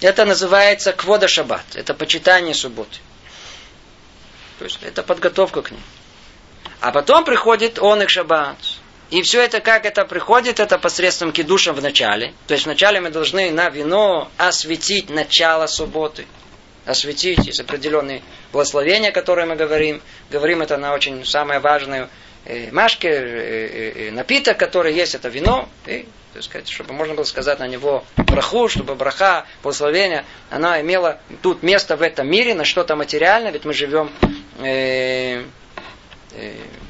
Это 0.00 0.24
называется 0.24 0.92
квода 0.92 1.26
шаббат. 1.28 1.64
Это 1.74 1.94
почитание 1.94 2.54
субботы. 2.54 2.98
То 4.58 4.64
есть 4.64 4.80
это 4.82 5.02
подготовка 5.02 5.62
к 5.62 5.70
ней. 5.70 5.80
А 6.80 6.92
потом 6.92 7.24
приходит 7.24 7.78
он 7.78 8.02
их 8.02 8.10
шаббат. 8.10 8.56
И 9.10 9.22
все 9.22 9.42
это, 9.42 9.60
как 9.60 9.86
это 9.86 10.04
приходит, 10.04 10.60
это 10.60 10.78
посредством 10.78 11.32
кидуша 11.32 11.72
в 11.72 11.80
начале. 11.80 12.34
То 12.46 12.54
есть 12.54 12.66
вначале 12.66 13.00
мы 13.00 13.10
должны 13.10 13.50
на 13.50 13.70
вино 13.70 14.30
осветить 14.36 15.08
начало 15.08 15.66
субботы. 15.66 16.26
Осветить. 16.84 17.46
Есть 17.46 17.60
определенные 17.60 18.22
благословения, 18.52 19.10
которые 19.10 19.46
мы 19.46 19.56
говорим. 19.56 20.02
Говорим 20.30 20.60
это 20.60 20.76
на 20.76 20.92
очень 20.92 21.24
самое 21.24 21.58
важное 21.58 22.10
э, 22.44 22.70
машке, 22.70 23.08
э, 23.08 24.08
э, 24.08 24.10
напиток, 24.10 24.58
который 24.58 24.94
есть, 24.94 25.14
это 25.14 25.30
вино. 25.30 25.68
И, 25.86 26.06
так 26.34 26.42
сказать, 26.42 26.68
чтобы 26.68 26.92
можно 26.92 27.14
было 27.14 27.24
сказать 27.24 27.58
на 27.60 27.66
него 27.66 28.04
браху, 28.16 28.68
чтобы 28.68 28.94
браха, 28.94 29.46
благословение, 29.62 30.26
она 30.50 30.82
имела 30.82 31.18
тут 31.42 31.62
место 31.62 31.96
в 31.96 32.02
этом 32.02 32.28
мире, 32.30 32.54
на 32.54 32.64
что-то 32.64 32.94
материальное, 32.94 33.52
ведь 33.52 33.64
мы 33.64 33.72
живем 33.72 34.10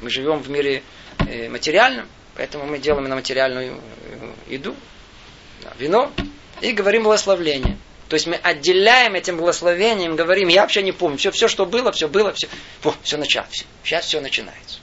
мы 0.01 0.09
живем 0.09 0.39
в 0.39 0.49
мире 0.49 0.83
э, 1.27 1.49
материальном, 1.49 2.07
поэтому 2.35 2.65
мы 2.65 2.79
делаем 2.79 3.07
на 3.07 3.15
материальную 3.15 3.75
э, 3.77 4.53
еду, 4.53 4.75
вино, 5.77 6.11
и 6.61 6.71
говорим 6.71 7.03
благословление. 7.03 7.77
То 8.09 8.15
есть 8.15 8.25
мы 8.25 8.35
отделяем 8.35 9.13
этим 9.13 9.37
благословением, 9.37 10.15
говорим, 10.15 10.47
я 10.47 10.61
вообще 10.61 10.81
не 10.81 10.91
помню, 10.91 11.17
все, 11.17 11.31
все 11.31 11.47
что 11.47 11.65
было, 11.67 11.91
все 11.91 12.07
было, 12.07 12.33
все, 12.33 12.47
О, 12.83 12.93
все 13.03 13.17
началось, 13.17 13.49
все, 13.51 13.65
сейчас 13.83 14.05
все 14.05 14.19
начинается. 14.19 14.79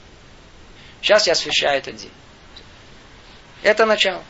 Сейчас 1.03 1.27
я 1.27 1.33
освещаю 1.33 1.79
этот 1.79 1.97
день. 1.97 2.13
Это 3.63 3.85
начало. 3.85 4.23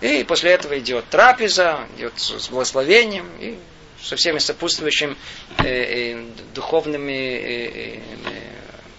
И 0.00 0.24
после 0.24 0.52
этого 0.52 0.78
идет 0.78 1.08
трапеза, 1.10 1.86
идет 1.96 2.14
с 2.16 2.48
благословением 2.48 3.28
и 3.40 3.58
со 4.02 4.16
всеми 4.16 4.38
сопутствующими 4.38 5.16
э, 5.58 5.64
э, 5.64 6.24
духовными 6.54 7.12
э, 7.12 7.96
э, 7.96 8.00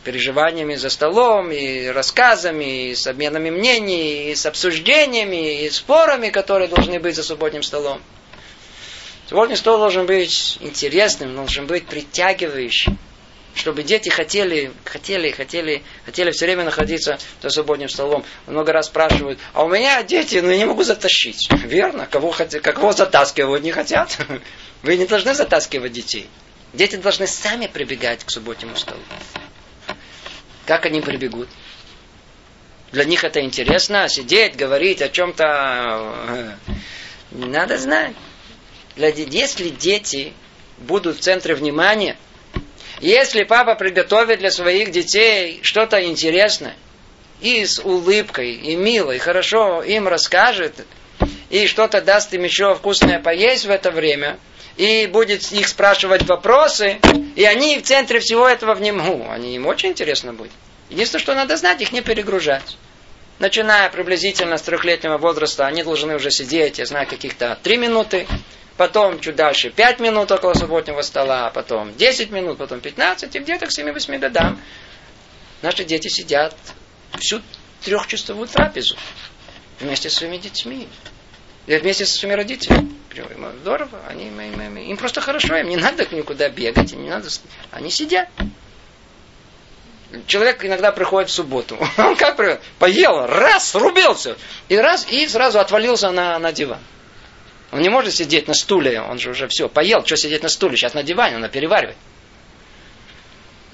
переживаниями 0.04 0.76
за 0.76 0.89
столом, 0.89 1.51
и 1.51 1.88
рассказами, 1.88 2.89
и 2.89 2.95
с 2.95 3.08
обменами 3.08 3.49
мнений, 3.49 4.32
и 4.32 4.36
с 4.36 4.45
обсуждениями, 4.45 5.64
и 5.64 5.70
спорами, 5.70 6.30
которые 6.30 6.68
должны 6.68 6.99
быть 6.99 7.16
за 7.16 7.24
субботним 7.24 7.64
столом. 7.64 8.01
Субботний 9.28 9.56
стол 9.56 9.78
должен 9.78 10.06
быть 10.06 10.58
интересным, 10.62 11.36
должен 11.36 11.66
быть 11.66 11.88
притягивающим 11.88 12.97
чтобы 13.56 13.84
дети 13.84 14.10
хотели, 14.10 14.72
хотели, 14.86 15.32
хотели, 15.32 15.84
хотели 16.06 16.32
все 16.32 16.45
время 16.45 16.64
находиться 16.64 17.20
за 17.41 17.49
субботним 17.49 17.89
столом. 17.89 18.26
Много 18.47 18.74
раз 18.74 18.88
спрашивают, 18.88 19.39
а 19.54 19.64
у 19.64 19.70
меня 19.70 20.01
дети, 20.04 20.38
ну 20.38 20.49
я 20.49 20.58
не 20.58 20.66
могу 20.66 20.84
затащить. 20.84 21.49
Верно, 21.64 22.08
кого, 22.10 22.32
хотят, 22.32 22.62
кого 22.64 22.93
затаскивать 22.93 23.64
не 23.64 23.72
хотят. 23.72 24.18
Вы 24.82 24.97
не 24.97 25.06
должны 25.06 25.34
затаскивать 25.34 25.91
детей. 25.91 26.30
Дети 26.74 26.95
должны 26.95 27.28
сами 27.28 27.68
прибегать 27.68 28.24
к 28.24 28.32
субботнему 28.32 28.76
столу. 28.76 29.01
Как 30.66 30.86
они 30.86 31.01
прибегут? 31.01 31.49
Для 32.91 33.05
них 33.05 33.24
это 33.24 33.41
интересно, 33.41 34.07
сидеть, 34.07 34.55
говорить 34.55 35.01
о 35.01 35.09
чем-то. 35.09 36.57
Не 37.32 37.45
надо 37.47 37.78
знать. 37.78 38.16
Если 38.95 39.70
дети 39.70 40.34
будут 40.78 41.18
в 41.18 41.20
центре 41.20 41.55
внимания, 41.55 42.18
если 43.01 43.43
папа 43.43 43.76
приготовит 43.76 44.39
для 44.39 44.51
своих 44.51 44.91
детей 44.91 45.59
что-то 45.64 46.03
интересное, 46.05 46.76
и 47.41 47.66
с 47.66 47.80
улыбкой, 47.80 48.53
и 48.53 48.76
мило, 48.76 49.11
и 49.11 49.18
хорошо 49.18 49.82
им 49.82 50.07
расскажет, 50.07 50.86
и 51.49 51.68
что-то 51.68 52.01
даст 52.01 52.34
им 52.34 52.43
еще 52.43 52.74
вкусное 52.76 53.20
поесть 53.20 53.66
в 53.66 53.70
это 53.70 53.91
время, 53.91 54.39
и 54.78 55.07
будет 55.07 55.51
их 55.51 55.67
спрашивать 55.67 56.24
вопросы, 56.24 56.99
и 57.36 57.43
они 57.43 57.80
в 57.80 57.84
центре 57.84 58.19
всего 58.19 58.47
этого 58.47 58.74
внимания. 58.74 59.30
Они 59.30 59.55
им 59.55 59.67
очень 59.67 59.89
интересно 59.89 60.34
будет. 60.34 60.51
Единственное, 60.89 61.21
что 61.21 61.36
надо 61.36 61.57
знать, 61.57 61.82
их 61.82 61.91
не 61.91 62.01
перегружать. 62.01 62.78
Начиная 63.39 63.89
приблизительно 63.89 64.57
с 64.57 64.61
трехлетнего 64.61 65.17
возраста, 65.17 65.65
они 65.65 65.84
должны 65.84 66.15
уже 66.15 66.32
сидеть, 66.32 66.80
я 66.80 66.86
знаю, 66.86 67.07
каких-то 67.07 67.57
три 67.61 67.78
минуты, 67.78 68.28
потом 68.78 69.19
чуть 69.19 69.36
дальше 69.36 69.69
5 69.69 69.99
минут 69.99 70.32
около 70.32 70.53
субботнего 70.53 71.01
стола, 71.01 71.49
потом 71.49 71.95
10 71.95 72.32
минут, 72.32 72.57
потом 72.57 72.80
15, 72.80 73.36
и 73.36 73.39
где-то 73.39 73.65
к 73.65 73.69
7-8 73.69 74.19
годам 74.19 74.59
наши 75.61 75.84
дети 75.84 76.09
сидят 76.09 76.55
всю 77.19 77.41
трехчасовую 77.84 78.47
трапезу 78.47 78.95
вместе 79.80 80.09
с 80.09 80.13
своими 80.13 80.38
детьми. 80.38 80.88
И 81.66 81.76
вместе 81.78 82.05
со 82.05 82.18
своими 82.18 82.36
родителями. 82.36 82.91
Здорово, 83.61 83.99
они, 84.09 84.28
им 84.28 84.97
просто 84.97 85.22
хорошо, 85.22 85.55
им 85.57 85.70
не 85.70 85.78
надо 85.78 86.05
никуда 86.14 86.49
бегать, 86.49 86.91
им 86.93 87.03
не 87.03 87.09
надо, 87.09 87.30
они 87.72 87.89
сидят. 87.89 88.28
Человек 90.28 90.64
иногда 90.66 90.91
приходит 90.91 91.30
в 91.30 91.34
субботу. 91.34 91.78
Он 91.97 92.16
как 92.16 92.38
привел? 92.38 92.59
Поел, 92.80 93.26
раз, 93.26 93.72
срубился. 93.72 94.38
И 94.70 94.78
раз, 94.78 95.07
и 95.09 95.28
сразу 95.28 95.59
отвалился 95.59 96.11
на, 96.11 96.38
на 96.38 96.51
диван. 96.51 96.80
Он 97.72 97.82
не 97.82 97.89
может 97.89 98.14
сидеть 98.14 98.47
на 98.47 98.53
стуле, 98.53 99.01
он 99.01 99.18
же 99.18 99.32
уже 99.32 99.47
все, 99.47 99.68
поел, 99.68 100.05
что 100.05 100.16
сидеть 100.16 100.43
на 100.43 100.49
стуле, 100.49 100.78
сейчас 100.78 100.93
на 100.93 101.01
диване, 101.01 101.38
он 101.38 101.49
переваривает. 101.49 101.97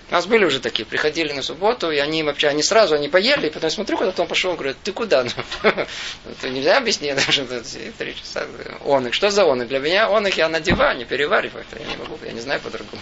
У 0.10 0.14
нас 0.14 0.26
были 0.26 0.44
уже 0.44 0.60
такие, 0.60 0.86
приходили 0.86 1.34
на 1.34 1.44
субботу, 1.44 1.92
и 1.92 2.00
они 2.00 2.24
вообще, 2.24 2.48
они 2.48 2.64
сразу, 2.64 2.96
они 2.96 3.10
поели, 3.10 3.48
и 3.48 3.50
потом 3.52 3.70
смотрю, 3.70 3.96
куда-то 3.96 4.24
он 4.24 4.28
пошел, 4.28 4.54
говорит, 4.54 4.78
ты 4.84 4.92
куда? 4.92 5.24
Это 5.64 6.50
нельзя 6.50 6.78
объяснить, 6.78 7.16
даже 7.28 7.46
три 7.98 8.16
часа. 8.16 8.48
Он 8.86 9.06
их, 9.08 9.14
что 9.14 9.30
за 9.30 9.46
он? 9.46 9.68
Для 9.68 9.78
меня 9.78 10.10
он 10.10 10.26
их, 10.26 10.38
я 10.38 10.50
на 10.50 10.60
диване 10.60 11.06
перевариваю, 11.06 11.64
я 11.78 11.86
не 11.86 11.96
могу, 11.98 12.18
я 12.26 12.32
не 12.32 12.40
знаю 12.40 12.60
по-другому. 12.60 13.02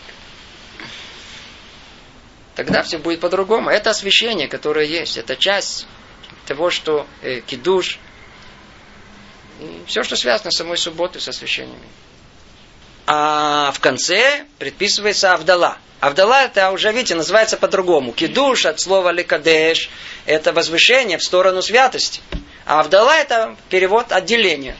Тогда 2.56 2.84
все 2.84 2.98
будет 2.98 3.22
по-другому. 3.22 3.70
Это 3.70 3.92
освящение, 3.92 4.50
которое 4.50 4.86
есть, 4.86 5.16
это 5.16 5.38
часть 5.38 5.88
того, 6.46 6.70
что 6.72 7.08
э, 7.22 7.40
кидуш, 7.40 8.00
все, 9.86 10.04
что 10.04 10.18
связано 10.18 10.52
с 10.52 10.58
самой 10.58 10.78
субботой, 10.78 11.22
со 11.22 11.32
священиями. 11.32 11.88
А 13.06 13.72
в 13.72 13.80
конце 13.80 14.46
предписывается 14.60 15.34
Авдала. 15.34 15.78
Авдала 16.00 16.44
это 16.44 16.72
уже, 16.72 16.92
видите, 16.92 17.16
называется 17.16 17.58
по-другому. 17.58 18.12
Кидуш 18.12 18.66
от 18.66 18.80
слова 18.80 19.12
ликадеш 19.12 19.90
это 20.26 20.54
возвышение 20.54 21.18
в 21.18 21.24
сторону 21.24 21.62
святости. 21.62 22.22
А 22.66 22.82
Авдала 22.82 23.18
это 23.18 23.56
перевод 23.70 24.12
отделения. 24.12 24.78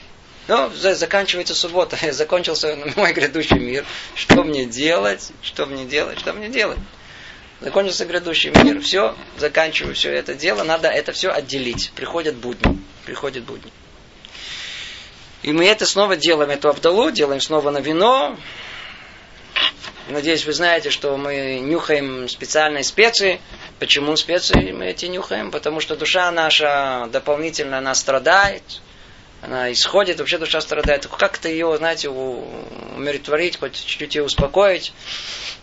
Ну, 0.48 0.72
заканчивается 0.74 1.56
суббота, 1.56 1.98
закончился 2.14 2.78
мой 2.96 3.14
грядущий 3.14 3.60
мир. 3.60 3.86
Что 4.16 4.44
мне 4.44 4.66
делать? 4.66 5.32
Что 5.42 5.66
мне 5.66 5.86
делать? 5.86 6.20
Что 6.20 6.34
мне 6.34 6.50
делать? 6.50 6.80
Закончился 7.62 8.06
грядущий 8.06 8.52
мир. 8.52 8.80
Все, 8.82 9.16
заканчиваю 9.38 9.96
все 9.96 10.12
это 10.14 10.36
дело. 10.36 10.64
Надо 10.64 10.88
это 10.88 11.12
все 11.12 11.30
отделить. 11.30 11.92
Приходят 11.96 12.36
будни. 12.36 12.80
Приходят 13.06 13.44
будни. 13.44 13.72
И 15.42 15.52
мы 15.52 15.66
это 15.66 15.86
снова 15.86 16.16
делаем, 16.16 16.52
эту 16.52 16.70
Авдалу, 16.70 17.10
делаем 17.10 17.42
снова 17.42 17.72
на 17.72 17.80
вино. 17.80 18.38
Надеюсь, 20.10 20.46
вы 20.46 20.54
знаете, 20.54 20.90
что 20.90 21.18
мы 21.18 21.60
нюхаем 21.60 22.30
специальные 22.30 22.86
специи. 22.86 23.42
Почему 23.78 24.16
специи 24.16 24.72
мы 24.72 24.88
эти 24.88 25.06
нюхаем? 25.08 25.52
Потому 25.52 25.82
что 25.82 25.98
душа 25.98 26.32
наша 26.32 27.10
дополнительно 27.12 27.80
она 27.80 27.94
страдает. 27.94 28.64
Она 29.42 29.70
исходит, 29.72 30.20
вообще 30.20 30.38
душа 30.38 30.62
страдает. 30.62 31.06
Как-то 31.08 31.50
ее, 31.50 31.76
знаете, 31.76 32.08
умиротворить, 32.08 33.60
хоть 33.60 33.74
чуть-чуть 33.74 34.16
ее 34.16 34.24
успокоить, 34.24 34.94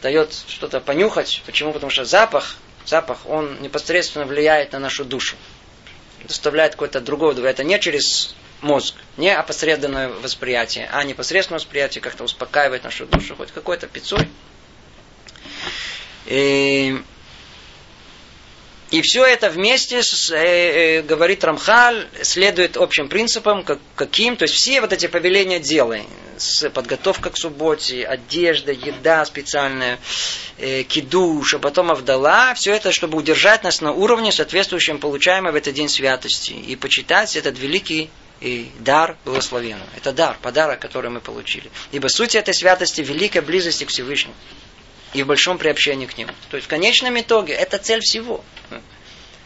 дает 0.03 0.35
что-то 0.47 0.81
понюхать. 0.81 1.43
Почему? 1.47 1.73
Потому 1.73 1.91
что 1.91 2.05
запах, 2.05 2.57
запах, 2.85 3.27
он 3.27 3.63
непосредственно 3.63 4.27
влияет 4.27 4.73
на 4.73 4.79
нашу 4.79 5.07
душу. 5.07 5.37
Доставляет 6.25 6.73
какое-то 6.73 7.01
другое 7.01 7.35
Это 7.47 7.65
не 7.65 7.81
через 7.81 8.35
мозг. 8.65 8.97
Не 9.17 9.31
опосредованное 9.31 10.09
восприятие, 10.09 10.89
а 10.93 11.05
непосредственное 11.05 11.59
восприятие 11.59 12.03
как-то 12.03 12.25
успокаивает 12.25 12.83
нашу 12.83 13.07
душу, 13.07 13.37
хоть 13.37 13.53
какой-то 13.53 13.87
пиццой. 13.87 14.29
И, 16.27 16.97
и 18.91 19.03
все 19.03 19.25
это 19.25 19.51
вместе, 19.51 20.03
с, 20.03 20.31
э, 20.31 20.37
э, 20.99 21.03
говорит 21.03 21.45
Рамхаль, 21.45 22.09
следует 22.23 22.77
общим 22.77 23.09
принципам, 23.09 23.63
как, 23.63 23.79
каким, 23.95 24.37
то 24.37 24.45
есть 24.45 24.55
все 24.55 24.81
вот 24.81 24.93
эти 24.93 25.07
повеления 25.07 25.61
делай, 25.61 26.05
с 26.39 26.69
подготовка 26.71 27.31
к 27.31 27.37
субботе, 27.37 28.05
одежда, 28.05 28.73
еда 28.73 29.25
специальная, 29.27 29.99
э, 30.59 30.83
кидуш, 30.85 31.55
а 31.55 31.59
потом 31.59 31.91
Авдала, 31.91 32.55
все 32.55 32.73
это, 32.73 32.91
чтобы 32.91 33.19
удержать 33.19 33.63
нас 33.65 33.83
на 33.83 33.93
уровне, 33.93 34.33
соответствующем 34.33 34.99
получаемой 34.99 35.53
в 35.53 35.57
этот 35.57 35.75
день 35.75 35.91
святости, 35.91 36.53
и 36.53 36.75
почитать 36.75 37.37
этот 37.37 37.59
великий 37.59 38.11
и 38.45 38.71
дар 38.79 39.17
благословенного. 39.25 39.89
Это 39.97 40.13
дар, 40.13 40.37
подарок, 40.43 40.79
который 40.79 41.11
мы 41.11 41.21
получили. 41.21 41.71
Ибо 41.93 42.09
суть 42.09 42.35
этой 42.35 42.53
святости– 42.53 43.01
великой 43.03 43.41
близости 43.41 43.85
к 43.85 43.89
Всевышнему 43.89 44.35
и 45.15 45.23
в 45.23 45.27
большом 45.27 45.57
приобщении 45.57 46.05
к 46.05 46.19
Нему. 46.19 46.33
То 46.51 46.59
есть 46.59 46.67
в 46.67 46.71
конечном 46.71 47.19
итоге 47.19 47.55
это 47.55 47.79
цель 47.79 48.01
всего. 48.01 48.45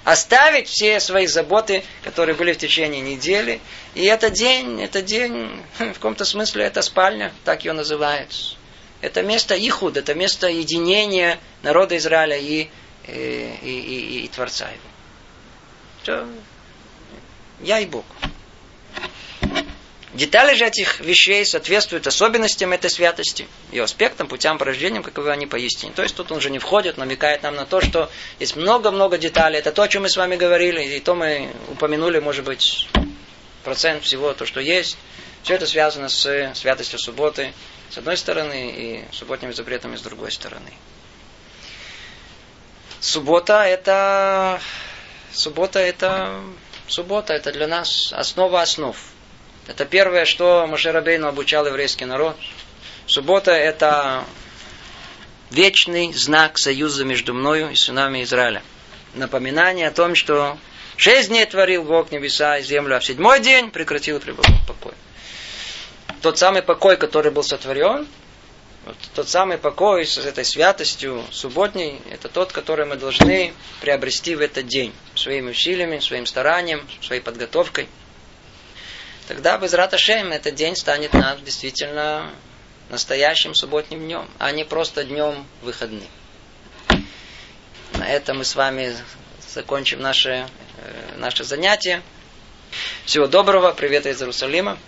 Оставить 0.03 0.67
все 0.67 0.99
свои 0.99 1.29
заботы, 1.29 1.85
которые 2.03 2.35
были 2.35 2.53
в 2.53 2.59
течение 2.59 3.01
недели. 3.01 3.61
И 3.95 4.05
этот 4.05 4.33
день, 4.33 4.83
это 4.83 5.01
день, 5.01 5.63
в 5.79 5.93
каком-то 5.93 6.25
смысле, 6.25 6.65
это 6.65 6.83
спальня, 6.83 7.33
так 7.45 7.65
ее 7.65 7.75
называют. 7.75 8.35
Это 9.01 9.23
место 9.23 9.55
Ихуд, 9.55 9.97
это 9.97 10.15
место 10.15 10.49
единения 10.49 11.39
народа 11.63 11.97
Израиля 11.99 12.37
и, 12.37 12.69
и, 13.07 13.59
и, 13.63 13.69
и, 13.69 14.25
и 14.25 14.29
Творца 14.29 14.69
его. 14.69 14.81
Все. 16.03 16.27
Я 17.61 17.79
и 17.79 17.87
Бог. 17.87 18.05
Детали 20.15 20.55
же 20.55 20.65
этих 20.65 21.01
вещей 21.01 21.45
соответствуют 21.45 22.07
особенностям 22.07 22.73
этой 22.73 22.89
святости, 22.89 23.47
ее 23.71 23.85
аспектам, 23.85 24.27
путям 24.27 24.57
порождения, 24.57 25.03
каковы 25.03 25.31
они 25.31 25.47
поистине. 25.47 25.93
То 25.93 26.03
есть 26.03 26.17
тут 26.17 26.33
он 26.33 26.41
же 26.41 26.49
не 26.49 26.59
входит, 26.59 26.97
намекает 26.97 27.43
нам 27.43 27.57
на 27.57 27.67
то, 27.67 27.83
что 27.83 28.11
есть 28.39 28.57
много-много 28.57 29.19
деталей. 29.19 29.59
Это 29.59 29.71
то, 29.71 29.83
о 29.83 29.89
чем 29.89 30.03
мы 30.03 30.09
с 30.09 30.17
вами 30.17 30.37
говорили, 30.37 30.83
и 30.83 31.01
то 31.01 31.15
мы 31.15 31.53
упомянули, 31.69 32.21
может 32.21 32.47
быть, 32.47 32.89
процент 33.65 34.03
всего, 34.03 34.33
то, 34.33 34.47
что 34.47 34.61
есть. 34.61 34.97
Все 35.43 35.55
это 35.55 35.67
связано 35.67 36.09
с 36.09 36.53
святостью 36.55 36.99
субботы, 36.99 37.53
с 37.91 37.99
одной 37.99 38.17
стороны, 38.17 38.71
и 38.71 39.15
субботними 39.15 39.53
запретами 39.53 39.97
с 39.97 40.01
другой 40.01 40.33
стороны. 40.33 40.73
Суббота 43.01 43.63
это... 43.65 44.59
Суббота 45.33 45.79
это... 45.79 46.43
Суббота 46.87 47.35
это 47.35 47.53
для 47.53 47.67
нас 47.67 48.13
основа 48.15 48.63
основ. 48.63 48.97
Это 49.69 49.85
первое, 49.85 50.25
что 50.25 50.67
Машерабейну 50.67 51.29
обучал 51.29 51.67
еврейский 51.67 52.07
народ. 52.07 52.37
Суббота 53.07 53.53
это 53.53 54.25
вечный 55.51 56.13
знак 56.15 56.59
союза 56.59 57.05
между 57.05 57.35
мною 57.35 57.71
и 57.71 57.77
сынами 57.77 58.23
Израиля. 58.23 58.63
Напоминание 59.15 59.89
о 59.89 59.93
том, 59.93 60.15
что 60.15 60.57
шесть 60.97 61.29
дней 61.29 61.45
творил 61.45 61.85
Бог 61.85 62.11
небеса 62.11 62.57
и 62.59 62.63
землю, 62.63 62.97
а 62.97 63.01
в 63.01 63.05
седьмой 63.05 63.41
день 63.41 63.71
прекратил 63.71 64.21
покой. 64.67 64.95
Тот 66.23 66.39
самый 66.39 66.63
покой, 66.63 66.97
который 66.97 67.31
был 67.31 67.43
сотворен, 67.43 68.07
вот 68.87 68.97
тот 69.15 69.29
самый 69.29 69.59
покой 69.59 70.07
с 70.07 70.17
этой 70.17 70.47
святостью 70.47 71.23
субботней, 71.31 72.01
это 72.11 72.31
тот, 72.31 72.53
который 72.53 72.87
мы 72.87 72.97
должны 72.97 73.53
приобрести 73.83 74.35
в 74.35 74.41
этот 74.41 74.67
день 74.67 74.95
своими 75.15 75.51
усилиями, 75.51 75.99
своим 75.99 76.25
старанием, 76.25 76.89
своей 77.03 77.21
подготовкой. 77.21 77.87
Тогда 79.29 79.59
без 79.59 79.75
Раташем 79.75 80.33
этот 80.33 80.55
день 80.55 80.75
станет 80.75 81.13
нам 81.13 81.45
действительно 81.45 82.33
настоящим 82.89 83.55
субботним 83.55 84.01
днем, 84.01 84.27
а 84.39 84.51
не 84.53 84.65
просто 84.65 85.05
днем 85.05 85.47
выходным. 85.61 86.09
На 87.93 88.09
этом 88.09 88.39
мы 88.39 88.47
с 88.47 88.57
вами 88.57 88.97
закончим 89.47 90.01
наше, 90.01 90.49
э, 90.79 91.17
наше 91.19 91.45
занятие. 91.45 92.01
Всего 93.05 93.27
доброго, 93.27 93.73
привет 93.73 94.07
из 94.07 94.19
Иерусалима. 94.19 94.79